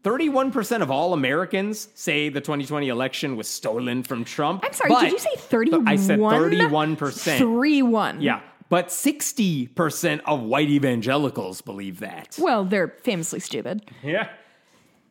[0.04, 4.64] 31% of all Americans say the 2020 election was stolen from Trump.
[4.66, 4.96] I'm sorry.
[4.96, 5.88] did you say thirty-one?
[5.88, 7.38] I said 31%.
[7.38, 8.22] Three one.
[8.22, 8.42] Yeah.
[8.68, 12.36] But 60% of white evangelicals believe that.
[12.42, 13.92] Well, they're famously stupid.
[14.04, 14.30] Yeah.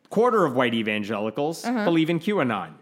[0.09, 1.85] Quarter of white evangelicals Uh-huh.
[1.85, 2.73] believe in QAnon.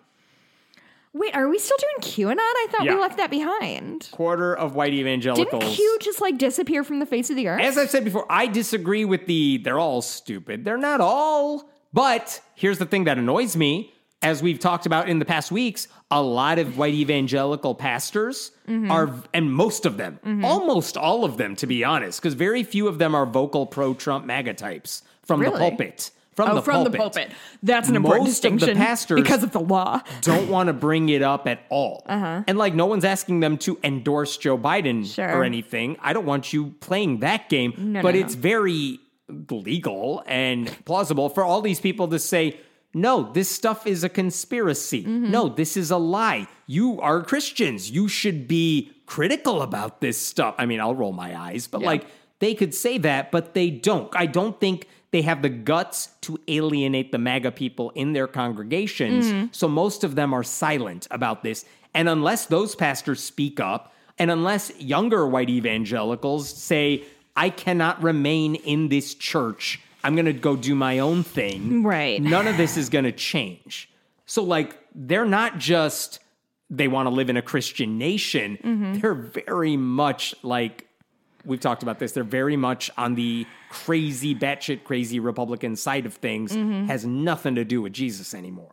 [1.14, 2.40] Wait, are we still doing QAnon?
[2.40, 2.96] I thought Yeah.
[2.96, 4.10] we left that behind.
[4.12, 5.62] Quarter of white evangelicals.
[5.64, 7.62] Didn't Q just like disappear from the face of the earth?
[7.62, 10.66] As I've said before, I disagree with the they're all stupid.
[10.66, 11.70] They're not all.
[11.94, 13.92] But here's the thing that annoys me.
[14.22, 18.90] As we've talked about in the past weeks, a lot of white evangelical pastors Mm-hmm.
[18.90, 22.88] are, and most of them, almost all of them, to be honest, because very few
[22.88, 26.12] of them are vocal pro Trump MAGA types from the pulpit.
[26.34, 26.92] From, oh, the, from pulpit.
[26.94, 27.32] the pulpit.
[27.62, 30.00] That's an important Most of the distinction pastors- because of the law.
[30.22, 32.04] don't want to bring it up at all.
[32.08, 35.14] And like, no one's asking them to endorse Joe Biden Uh-huh.
[35.28, 35.40] Sure.
[35.40, 35.98] or anything.
[36.02, 37.74] I don't want you playing that game.
[37.78, 38.42] No, but no, it's no.
[38.42, 39.00] very
[39.30, 42.60] legal and plausible for all these people to say,
[42.94, 45.04] no, this stuff is a conspiracy.
[45.04, 45.32] Mm-hmm.
[45.32, 46.48] No, this is a lie.
[46.68, 47.90] You are Christians.
[47.90, 50.56] You should be critical about this stuff.
[50.58, 51.88] I mean, I'll roll my eyes, but Yeah.
[51.88, 52.06] like,
[52.40, 54.10] they could say that, but they don't.
[54.14, 59.26] I don't think they have the guts to alienate the MAGA people in their congregations.
[59.26, 59.46] Mm-hmm.
[59.52, 61.64] So most of them are silent about this.
[61.94, 67.06] And unless those pastors speak up, and unless younger white evangelicals say,
[67.36, 72.22] I cannot remain in this church, I'm going to go do my own thing, Right.
[72.22, 73.90] none of this is going to change.
[74.26, 76.20] So, like, they're not just
[76.70, 78.94] they want to live in a Christian nation, Mm-hmm.
[79.00, 80.88] they're very much like
[81.46, 82.14] we've talked about this.
[82.14, 86.54] They're very much on the crazy, batshit crazy Republican side of things.
[86.54, 86.86] Mm-hmm.
[86.88, 88.72] Has nothing to do with Jesus anymore,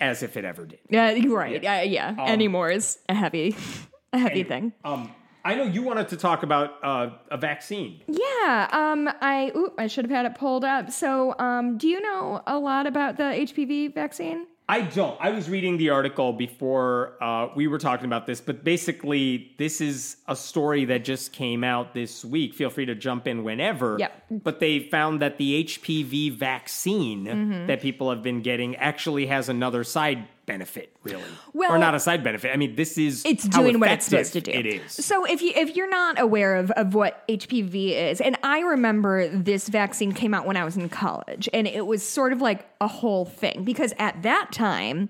[0.00, 0.80] as if it ever did.
[0.90, 1.62] Yeah, you're right.
[1.62, 2.08] Yeah, yeah.
[2.10, 3.56] Um, Anymore is a heavy,
[4.12, 4.72] a heavy thing.
[4.84, 5.10] Um,
[5.44, 8.00] I know you wanted to talk about uh, a vaccine.
[8.06, 8.68] Yeah.
[8.72, 9.08] Um.
[9.20, 9.52] I.
[9.56, 10.90] Ooh, I should have had it pulled up.
[10.90, 11.34] So.
[11.38, 11.78] Um.
[11.78, 14.46] Do you know a lot about the HPV vaccine?
[14.68, 15.18] I don't.
[15.20, 19.80] I was reading the article before uh, we were talking about this, but basically, this
[19.80, 22.54] is a story that just came out this week.
[22.54, 23.96] Feel free to jump in whenever.
[23.98, 24.22] Yep.
[24.44, 27.66] But they found that the HPV vaccine Mm-hmm.
[27.66, 31.22] that people have been getting actually has another side benefit, really.
[31.52, 32.52] Well- or not a side benefit.
[32.52, 34.50] I mean, this is it's doing what it's supposed to do.
[34.50, 34.92] It is.
[34.92, 39.28] So if you if you're not aware of, of what HPV is, and I remember
[39.28, 42.68] this vaccine came out when I was in college, and it was sort of like
[42.80, 45.08] a whole thing because at that time,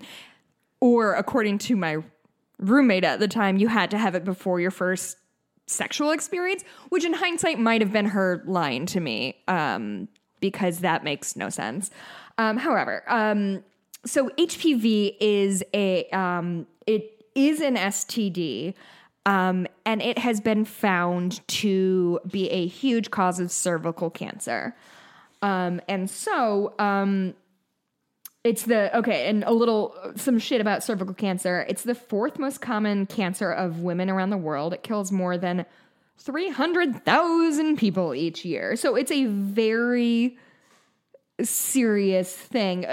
[0.79, 1.97] or according to my
[2.59, 5.17] roommate at the time, you had to have it before your first
[5.65, 10.07] sexual experience, which in hindsight might have been her lying to me, um,
[10.39, 11.89] because that makes no sense.
[12.37, 13.63] Um, however, um,
[14.05, 18.73] so HPV is a um, it is an STD,
[19.25, 24.75] um, and it has been found to be a huge cause of cervical cancer.
[25.41, 27.33] Um, and so um,
[28.43, 31.65] it's the okay, and a little some shit about cervical cancer.
[31.69, 34.73] It's the fourth most common cancer of women around the world.
[34.73, 35.65] It kills more than
[36.17, 38.75] three hundred thousand people each year.
[38.75, 40.37] So it's a very
[41.41, 42.85] serious thing.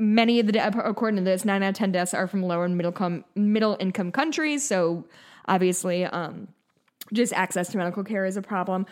[0.00, 2.76] Many of the according to this, nine out of ten deaths are from lower and
[2.76, 4.66] middle com- middle income countries.
[4.66, 5.04] So
[5.46, 6.48] obviously, um,
[7.12, 8.86] just access to medical care is a problem.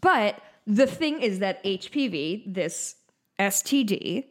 [0.00, 2.96] But the thing is that HPV, this
[3.38, 4.24] STD,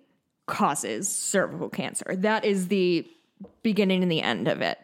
[0.47, 2.15] causes cervical cancer.
[2.15, 3.07] That is the
[3.63, 4.77] beginning and the end of it.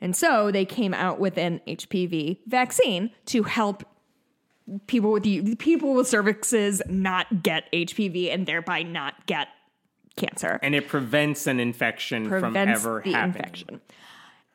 [0.00, 3.84] And so they came out with an HPV vaccine to help
[4.86, 9.48] people with the people with cervixes not get HPV and thereby not get
[10.16, 10.58] cancer.
[10.62, 13.36] And it prevents an infection from ever the happening.
[13.36, 13.80] infection.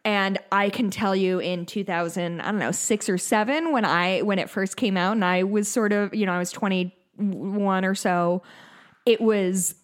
[0.05, 4.21] And I can tell you in 2000, I don't know, 6 or 7 when I
[4.21, 7.85] when it first came out and I was sort of, you know, I was 21
[7.85, 8.41] or so,
[9.05, 9.75] it was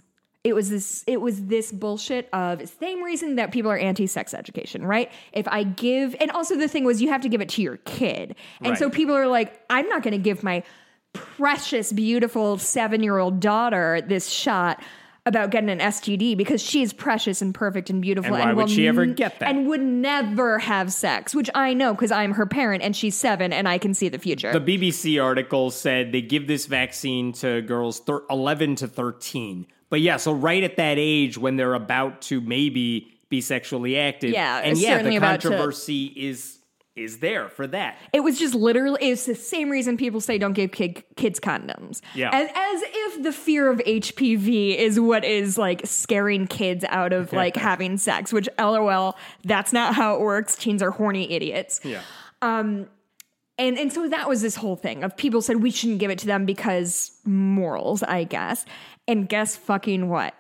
[0.46, 4.86] it was this it was this bullshit of same reason that people are anti-sex education,
[4.86, 5.12] right?
[5.34, 7.78] If I give and also the thing was you have to give it to your
[7.78, 8.36] kid.
[8.62, 10.64] And so people are like, I'm not going to give my
[11.14, 14.82] precious, beautiful seven year old daughter this shot
[15.28, 18.36] about getting an STD because she is precious and perfect and beautiful.
[18.36, 19.50] And why would will she ever get that?
[19.50, 23.52] And would never have sex, which I know because I'm her parent and she's seven
[23.52, 24.52] and I can see the future.
[24.58, 29.66] The BBC article said they give this vaccine to girls thir- 11 to 13.
[29.90, 34.30] But yeah, so right at that age when they're about to maybe be sexually active.
[34.30, 36.60] Yeah, and yeah, the about to- controversy is
[36.96, 37.98] is there for that.
[38.14, 42.02] It was just literally, it's the same reason people say don't give kid, kids condoms.
[42.14, 42.30] Yeah.
[42.32, 47.34] As, as if the fear of HPV is what is like scaring kids out of
[47.34, 50.56] like having sex, which lol, that's not how it works.
[50.56, 51.82] Teens are horny idiots.
[51.84, 52.02] Yeah.
[52.42, 52.88] Um
[53.58, 56.20] and and so that was this whole thing of people said we shouldn't give it
[56.20, 58.66] to them because morals, I guess.
[59.08, 60.34] And guess fucking what?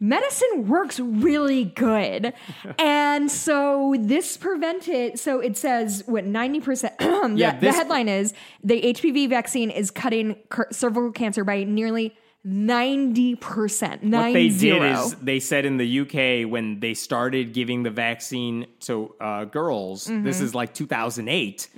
[0.00, 2.32] Medicine works really good.
[2.78, 8.34] and so this prevented so it says what 90% the, Yeah, the this- headline is
[8.62, 12.16] the HPV vaccine is cutting cur- cervical cancer by nearly
[12.46, 14.02] 90%.
[14.02, 17.90] Nine What they did is they said in the UK when they started giving the
[17.90, 20.44] vaccine to uh, girls, this Mm-hmm.
[20.44, 21.68] is like 2008.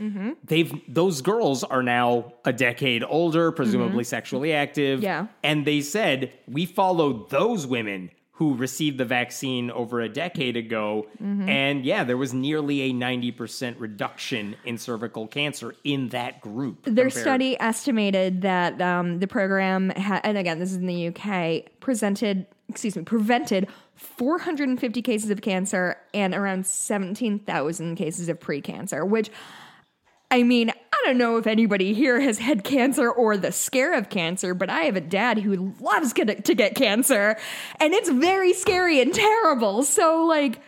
[0.44, 4.98] They've those girls are now a decade older, presumably sexually active.
[5.01, 5.05] Mm-hmm.
[5.05, 5.26] Yeah.
[5.43, 11.06] and they said we followed those women who received the vaccine over a decade ago,
[11.22, 11.48] Mm-hmm.
[11.48, 16.84] and yeah, there was nearly a 90% reduction in cervical cancer in that group.
[16.84, 21.08] Their compared- study estimated that um, the program, ha- and again, this is in the
[21.08, 29.08] UK, presented, excuse me, prevented 450 cases of cancer and around 17,000 cases of precancer,
[29.08, 29.30] which
[30.30, 30.72] I mean,
[31.06, 34.82] don't know if anybody here has had cancer or the scare of cancer, but I
[34.82, 37.36] have a dad who loves get- to get cancer,
[37.80, 39.82] and it's very scary and terrible.
[39.82, 40.60] So, like,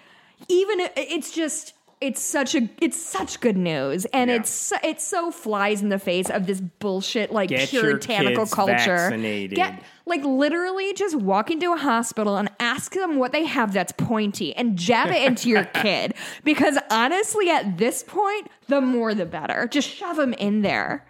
[0.49, 4.37] even it's just it's such a it's such good news, and Yeah.
[4.37, 8.45] it's so- it so flies in the face of this bullshit like Get your puritanical
[8.45, 8.75] kids culture.
[8.97, 9.57] vaccinated.
[9.57, 13.93] Get like literally just walk into a hospital and ask them what they have that's
[13.93, 16.15] pointy and jab it into your kid.
[16.45, 19.67] Because honestly, at this point, the more the better.
[19.71, 21.05] Just shove them in there.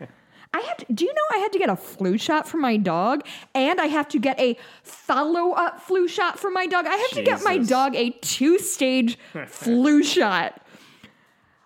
[0.54, 2.78] I have to, do you know I had to get a flu shot for my
[2.78, 3.20] dog
[3.54, 6.86] and I have to get a follow up flu shot for my dog.
[6.86, 10.60] I have to get my dog a two stage flu shot.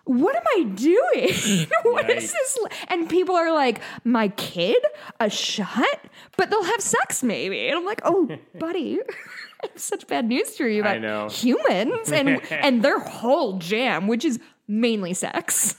[0.05, 1.67] What am I doing?
[1.83, 2.57] what is this?
[2.89, 4.83] And people are like, my kid,
[5.19, 5.99] a shot,
[6.37, 7.67] but they'll have sex maybe.
[7.69, 8.99] And I'm like, oh, buddy,
[9.63, 14.25] I have such bad news for you about humans and and their whole jam, which
[14.25, 15.75] is mainly sex.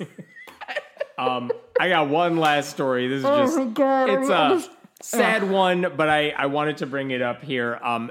[1.16, 3.06] Um, I got one last story.
[3.08, 4.70] This is Oh just God, it's I'm a just-
[5.02, 7.78] sad one, but I I wanted to bring it up here.
[7.82, 8.10] Um,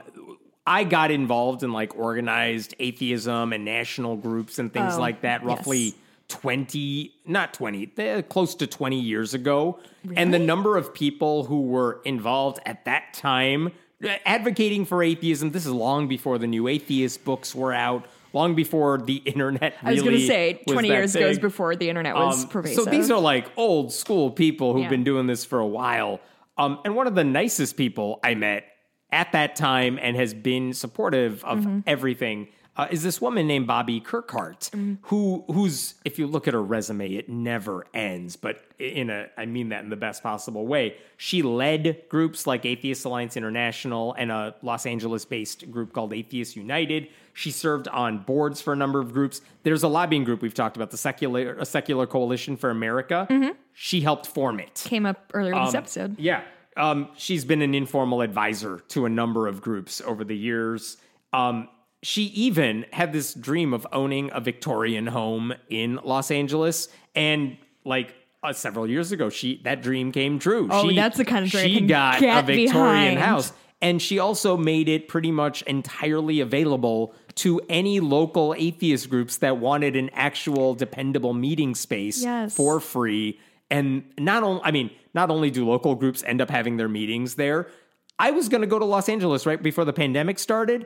[0.65, 5.43] I got involved in like organized atheism and national groups and things Oh, like that
[5.43, 5.93] roughly yes.
[6.33, 9.79] 20 not 20 eh, close to 20 years ago
[10.15, 13.71] and the number of people who were involved at that time
[14.25, 18.97] advocating for atheism this is long before the new atheist books were out long before
[18.97, 21.39] the internet really I was going to say, 20 years big.
[21.39, 22.83] before the internet was Um, pervasive.
[22.83, 24.89] So these are like old school people who've Yeah.
[24.89, 26.19] been doing this for a while.
[26.57, 28.63] Um, and one of the nicest people I met
[29.11, 31.79] at that time and has been supportive of Mm-hmm.
[31.85, 34.69] everything uh, is this woman named Bobbie Kirkhart,
[35.03, 38.35] who who's if you look at her resume, it never ends.
[38.35, 40.95] But in a, I mean that in the best possible way.
[41.17, 47.09] She led groups like Atheist Alliance International and a Los Angeles-based group called Atheist United.
[47.33, 49.41] She served on boards for a number of groups.
[49.61, 53.27] There's a lobbying group we've talked about, the secular a secular coalition for America.
[53.73, 54.81] She helped form it.
[54.85, 56.19] Came up earlier in this episode.
[56.19, 56.41] Yeah.
[56.75, 60.97] Um, she's been an informal advisor to a number of groups over the years.
[61.31, 61.69] Um,
[62.03, 66.89] she even had this dream of owning a Victorian home in Los Angeles.
[67.15, 68.13] And like
[68.43, 70.67] uh, several years ago, she that dream came true.
[70.69, 73.19] Oh, she, that's the kind of dream she got a Victorian behind.
[73.19, 73.53] house.
[73.81, 79.57] And she also made it pretty much entirely available to any local atheist groups that
[79.57, 82.55] wanted an actual dependable meeting space Yes.
[82.55, 83.39] for free.
[83.69, 87.35] And not only, I mean, not only do local groups end up having their meetings
[87.35, 87.67] there,
[88.19, 90.85] I was going to go to Los Angeles right before the pandemic started.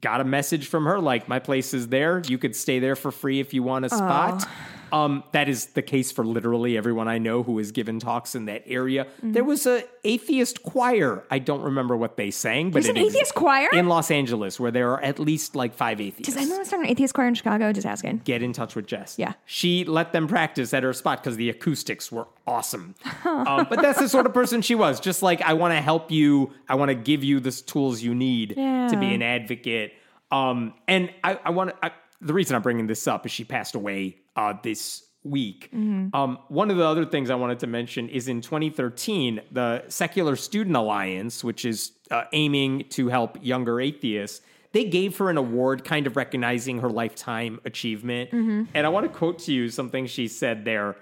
[0.00, 2.22] Got a message from her like, my place is there.
[2.26, 4.48] You could stay there for free if you want a spot.
[4.92, 8.46] Um, that is the case for literally everyone I know who has given talks in
[8.46, 9.04] that area.
[9.04, 9.32] Mm-hmm.
[9.32, 11.24] There was a atheist choir.
[11.30, 13.68] I don't remember what they sang, but There's it an atheist choir?
[13.72, 16.88] in Los Angeles where there are at least like five atheists Does anyone start an
[16.90, 17.72] atheist choir in Chicago?
[17.72, 18.22] Just asking.
[18.24, 19.18] get in touch with Jess.
[19.18, 19.34] Yeah.
[19.46, 22.94] She let them practice at her spot because the acoustics were awesome.
[23.24, 25.00] um, but that's the sort of person she was.
[25.00, 28.14] Just like, I want to help you, I want to give you the tools you
[28.14, 29.92] need to be an advocate.
[30.32, 33.74] Um, and I, I want to, the reason I'm bringing this up is she passed
[33.74, 35.70] away uh, this week.
[36.14, 40.36] Um, one of the other things I wanted to mention is in 2013, the Secular
[40.36, 44.40] Student Alliance, which is uh, aiming to help younger atheists,
[44.72, 48.30] they gave her an award kind of recognizing her lifetime achievement.
[48.72, 50.96] And I want to quote to you something she said there.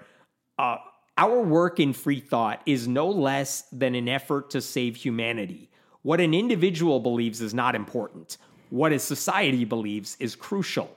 [0.57, 0.77] Uh,
[1.17, 5.69] our work in free thought is no less than an effort to save humanity.
[6.01, 8.37] What an individual believes is not important.
[8.69, 10.89] What a society believes is crucial.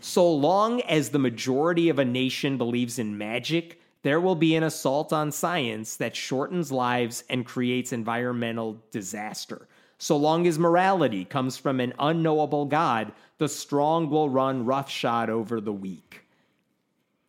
[0.00, 4.62] So long as the majority of a nation believes in magic, there will be an
[4.62, 9.68] assault on science that shortens lives and creates environmental disaster.
[9.98, 15.60] So long as morality comes from an unknowable God, the strong will run roughshod over
[15.60, 16.22] the weak.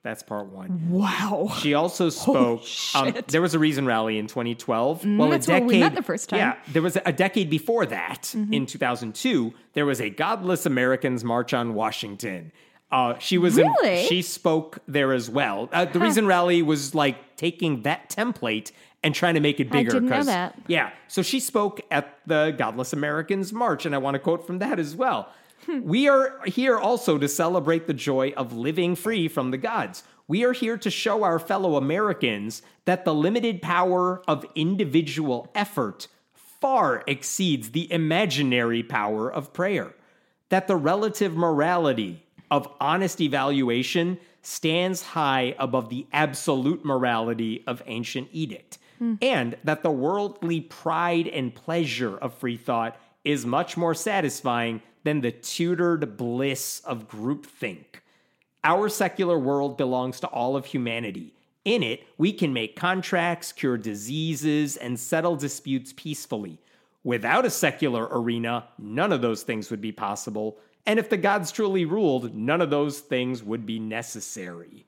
[0.04, 0.90] That's part one.
[0.90, 1.52] Wow.
[1.60, 2.62] She also spoke.
[2.96, 3.12] Um.
[3.14, 5.06] Mm, there was a Reason rally in 2012.
[5.06, 5.68] well, that's a where decade.
[5.68, 6.40] we met the first time.
[6.40, 8.24] Yeah, there was a decade before that.
[8.36, 8.52] Mm-hmm.
[8.54, 12.52] In 2002, there was a Godless Americans March on Washington.
[12.92, 13.58] Uh, she was.
[13.60, 14.04] in- Really?
[14.08, 15.70] she spoke there as well.
[15.72, 18.72] Uh, the Reason rally was like taking that template
[19.04, 19.92] and trying to make it bigger.
[19.92, 20.56] I didn't know that.
[20.68, 20.90] Yeah.
[21.08, 24.80] So she spoke at the Godless Americans March, and I want to quote from that
[24.80, 25.32] as well.
[25.68, 30.04] We are here also to celebrate the joy of living free from the gods.
[30.28, 36.08] We are here to show our fellow Americans that the limited power of individual effort
[36.34, 39.94] far exceeds the imaginary power of prayer.
[40.50, 48.28] That the relative morality of honest evaluation stands high above the absolute morality of ancient
[48.32, 48.78] edict.
[49.22, 55.22] And that the worldly pride and pleasure of free thought is much more satisfying than
[55.22, 57.86] the tutored bliss of groupthink.
[58.64, 61.34] Our secular world belongs to all of humanity.
[61.66, 66.60] In it, we can make contracts, cure diseases, and settle disputes peacefully.
[67.04, 70.58] Without a secular arena, none of those things would be possible.
[70.86, 74.86] And if the gods truly ruled, none of those things would be necessary.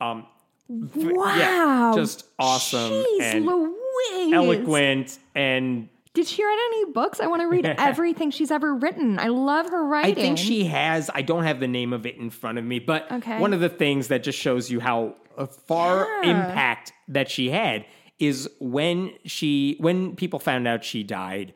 [0.00, 0.26] Um,
[0.68, 1.36] Wow.
[1.36, 4.32] Yeah, just awesome Jeez and Louise.
[4.32, 7.20] eloquent and Did she write any books?
[7.20, 9.18] I want to read everything she's ever written.
[9.18, 10.12] I love her writing.
[10.12, 11.10] I think she has.
[11.14, 13.38] I don't have the name of it in front of me, but Okay.
[13.38, 16.30] one of the things that just shows you how uh, far Yeah.
[16.30, 17.86] impact that she had
[18.18, 21.54] is when she when people found out she died.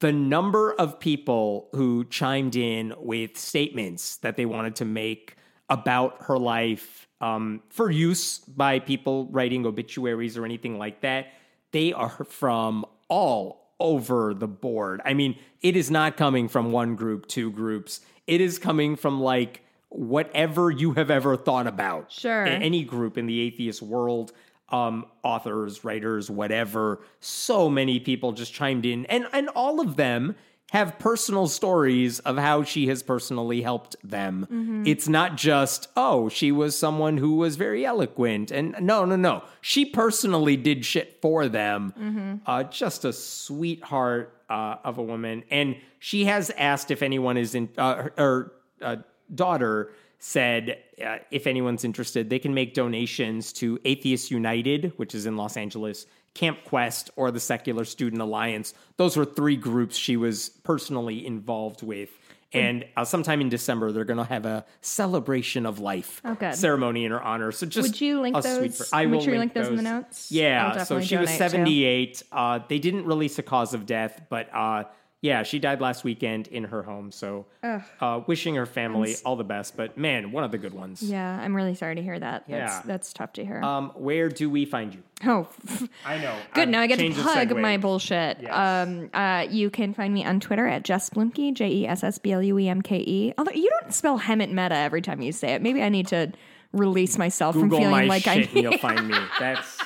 [0.00, 5.36] The number of people who chimed in with statements that they wanted to make
[5.70, 11.28] about her life um, for use by people writing obituaries or anything like that,
[11.70, 15.02] they are from all over the board.
[15.04, 18.00] I mean, it is not coming from one group, two groups.
[18.26, 22.10] It is coming from like whatever you have ever thought about.
[22.10, 22.46] Sure.
[22.46, 24.32] Any group in the atheist world,
[24.70, 27.00] um, authors, writers, whatever.
[27.20, 30.36] So many people just chimed in, and and all of them
[30.72, 34.46] have personal stories of how she has personally helped them.
[34.86, 38.50] It's not just, oh, she was someone who was very eloquent.
[38.50, 39.42] And no, no, no.
[39.60, 42.40] She personally did shit for them.
[42.46, 45.44] Uh, just a sweetheart uh, of a woman.
[45.50, 48.96] And she has asked if anyone is in, uh, her, her uh,
[49.34, 55.26] daughter said uh, if anyone's interested, they can make donations to Atheist United, which is
[55.26, 58.74] in Los Angeles, Camp Quest, or the Secular Student Alliance.
[58.96, 62.10] Those were three groups she was personally involved with.
[62.54, 67.06] And uh, sometime in December, they're going to have a celebration of life Oh, ceremony
[67.06, 67.50] in her honor.
[67.50, 68.76] So just Would you link those?
[68.76, 70.30] fr- I Make will sure you link link those in the notes.
[70.30, 70.84] Yeah.
[70.84, 72.22] So she was 78.
[72.30, 74.84] Uh, they didn't release a cause of death, but uh,
[75.22, 77.10] yeah, she died last weekend in her home.
[77.12, 79.76] So uh, wishing her family all the best.
[79.76, 81.00] But man, one of the good ones.
[81.02, 82.44] Yeah, I'm really sorry to hear that.
[82.48, 82.82] That's Yeah.
[82.84, 83.62] that's tough to hear.
[83.62, 85.02] Um, where do we find you?
[85.24, 85.46] oh,
[86.04, 86.36] I know.
[86.54, 86.68] good.
[86.68, 87.60] Now I get to changed the plug segue.
[87.60, 88.38] my bullshit.
[88.42, 88.52] Yes.
[88.52, 92.18] Um, uh, you can find me on Twitter at Jess Bluemke, J E S S
[92.18, 93.32] B L U E M K E.
[93.38, 95.62] Although you don't spell Hemant Mehta every time you say it.
[95.62, 96.32] Maybe I need to
[96.72, 99.18] release myself Google from feeling my like shit I and you'll find me.
[99.38, 99.78] That's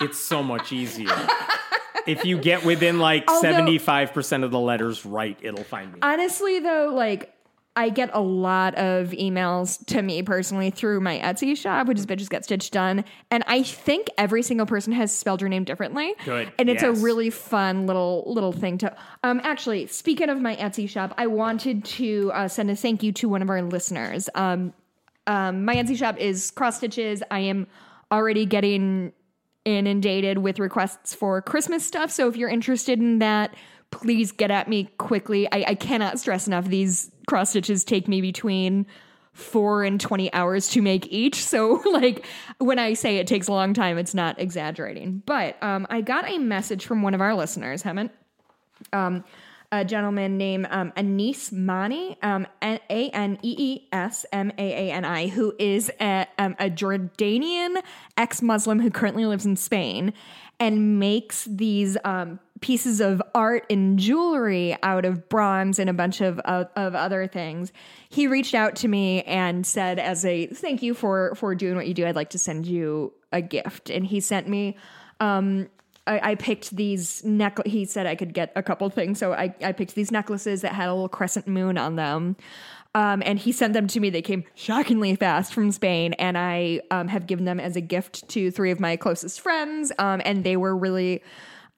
[0.00, 1.14] it's so much easier.
[2.10, 5.98] if you get within like seventy five percent of the letters right, it'll find me.
[6.02, 7.34] Honestly, though, like
[7.76, 12.06] I get a lot of emails to me personally through my Etsy shop, which is
[12.06, 16.14] Bitches Get Stitched Done, and I think every single person has spelled your name differently.
[16.24, 16.98] Good, and it's yes.
[16.98, 18.96] a really fun little little thing to.
[19.22, 23.12] Um, actually, speaking of my Etsy shop, I wanted to uh, send a thank you
[23.12, 24.28] to one of our listeners.
[24.34, 24.72] Um,
[25.26, 27.22] um, my Etsy shop is cross stitches.
[27.30, 27.68] I am
[28.10, 29.12] already getting
[29.64, 32.10] inundated with requests for Christmas stuff.
[32.10, 33.54] So if you're interested in that,
[33.90, 35.46] please get at me quickly.
[35.52, 36.66] I, I cannot stress enough.
[36.66, 38.86] These cross stitches take me between
[39.32, 41.36] four and 20 hours to make each.
[41.44, 42.24] So, like,
[42.58, 45.22] when I say it takes a long time, it's not exaggerating.
[45.26, 48.10] But um, I got a message from one of our listeners, Hemant
[48.92, 49.24] um,
[49.72, 54.92] a gentleman named um, Anees Maani, um, A N E E S M A A
[54.92, 57.80] N I, who is a, um, a Jordanian
[58.16, 60.12] ex Muslim who currently lives in Spain
[60.58, 66.20] and makes these um, pieces of art and jewelry out of bronze and a bunch
[66.20, 67.72] of, of, of other things.
[68.10, 71.86] He reached out to me and said, as a thank you for, for doing what
[71.86, 73.88] you do, I'd like to send you a gift.
[73.88, 74.76] And he sent me
[75.20, 75.68] um,
[76.06, 77.64] I, I picked these neck.
[77.66, 80.72] He said I could get a couple things, so I, I picked these necklaces that
[80.72, 82.36] had a little crescent moon on them.
[82.94, 84.10] Um, and he sent them to me.
[84.10, 88.28] They came shockingly fast from Spain, and I um, have given them as a gift
[88.30, 89.92] to three of my closest friends.
[89.98, 91.22] Um, and they were really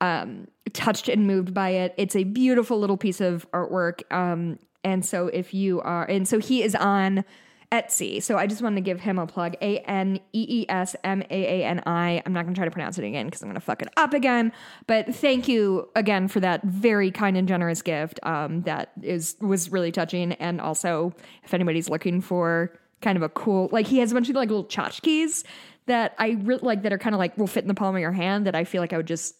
[0.01, 1.94] um, touched and moved by it.
[1.99, 4.11] It's a beautiful little piece of artwork.
[4.11, 7.24] Um, and so if you are, and so he is on
[7.73, 8.23] Etsy.
[8.23, 9.57] So I just wanted to give him a plug.
[9.62, 12.23] A N E E S M A A N I.
[12.24, 13.89] I'm not going to try to pronounce it again because I'm going to fuck it
[13.97, 14.53] up again.
[14.86, 18.20] But thank you again for that very kind and generous gift.
[18.24, 20.32] Um, that is was really touching.
[20.35, 24.28] And also, if anybody's looking for kind of a cool, like he has a bunch
[24.28, 25.43] of like little tchotchkes
[25.86, 28.01] that I really like that are kind of like will fit in the palm of
[28.03, 28.47] your hand.
[28.47, 29.35] That I feel like I would just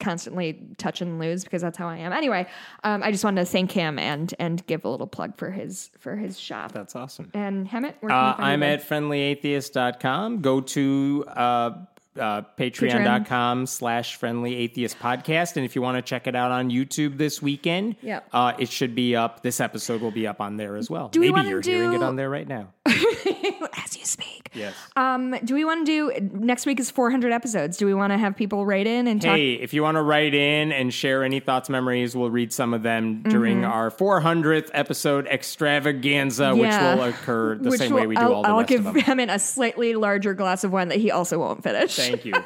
[0.00, 2.12] constantly touch and lose because that's how I am.
[2.12, 2.46] Anyway,
[2.84, 5.90] um, I just wanted to thank him and and give a little plug for his
[5.98, 6.72] for his shop.
[6.72, 7.30] That's awesome.
[7.34, 8.68] And Hemant, where can Uh, you find I'm you?
[8.68, 10.40] at friendlyatheist.com.
[10.42, 11.70] Go to uh,
[12.18, 15.56] uh, patreon.com slash friendlyatheist podcast.
[15.56, 18.28] And if you want to check it out on YouTube this weekend, Yep.
[18.32, 19.42] uh, it should be up.
[19.42, 21.10] This episode will be up on there as well.
[21.14, 22.68] we Maybe wanna you're hearing it on there right now.
[22.86, 24.50] as you speak.
[24.54, 24.74] Yes.
[24.96, 27.76] Um, do we want to do next week is 400 episodes?
[27.76, 29.36] Do we want to have people write in and talk?
[29.36, 32.72] Hey, if you want to write in and share any thoughts, memories, we'll read some
[32.72, 36.60] of them during our 400th episode extravaganza, Mm-hmm.
[36.60, 36.94] Yeah.
[36.94, 38.68] which will occur the Which same will- way we do I'll, all the I'll rest
[38.68, 39.02] give of them.
[39.02, 41.98] Hemant a slightly larger glass of wine that he also won't finish.
[42.08, 42.34] Thank you.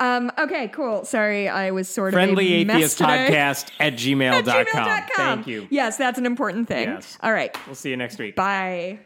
[0.00, 1.04] Um, okay, cool.
[1.04, 2.98] Sorry, I was sort of a Friendly Atheist.
[2.98, 4.44] Podcast at gmail.com.
[4.44, 5.06] Gmail.com.
[5.16, 5.68] Thank you.
[5.70, 6.88] Yes, that's an important thing.
[6.88, 7.16] Yes.
[7.22, 7.56] All right.
[7.66, 8.36] We'll see you next week.
[8.36, 8.98] Bye.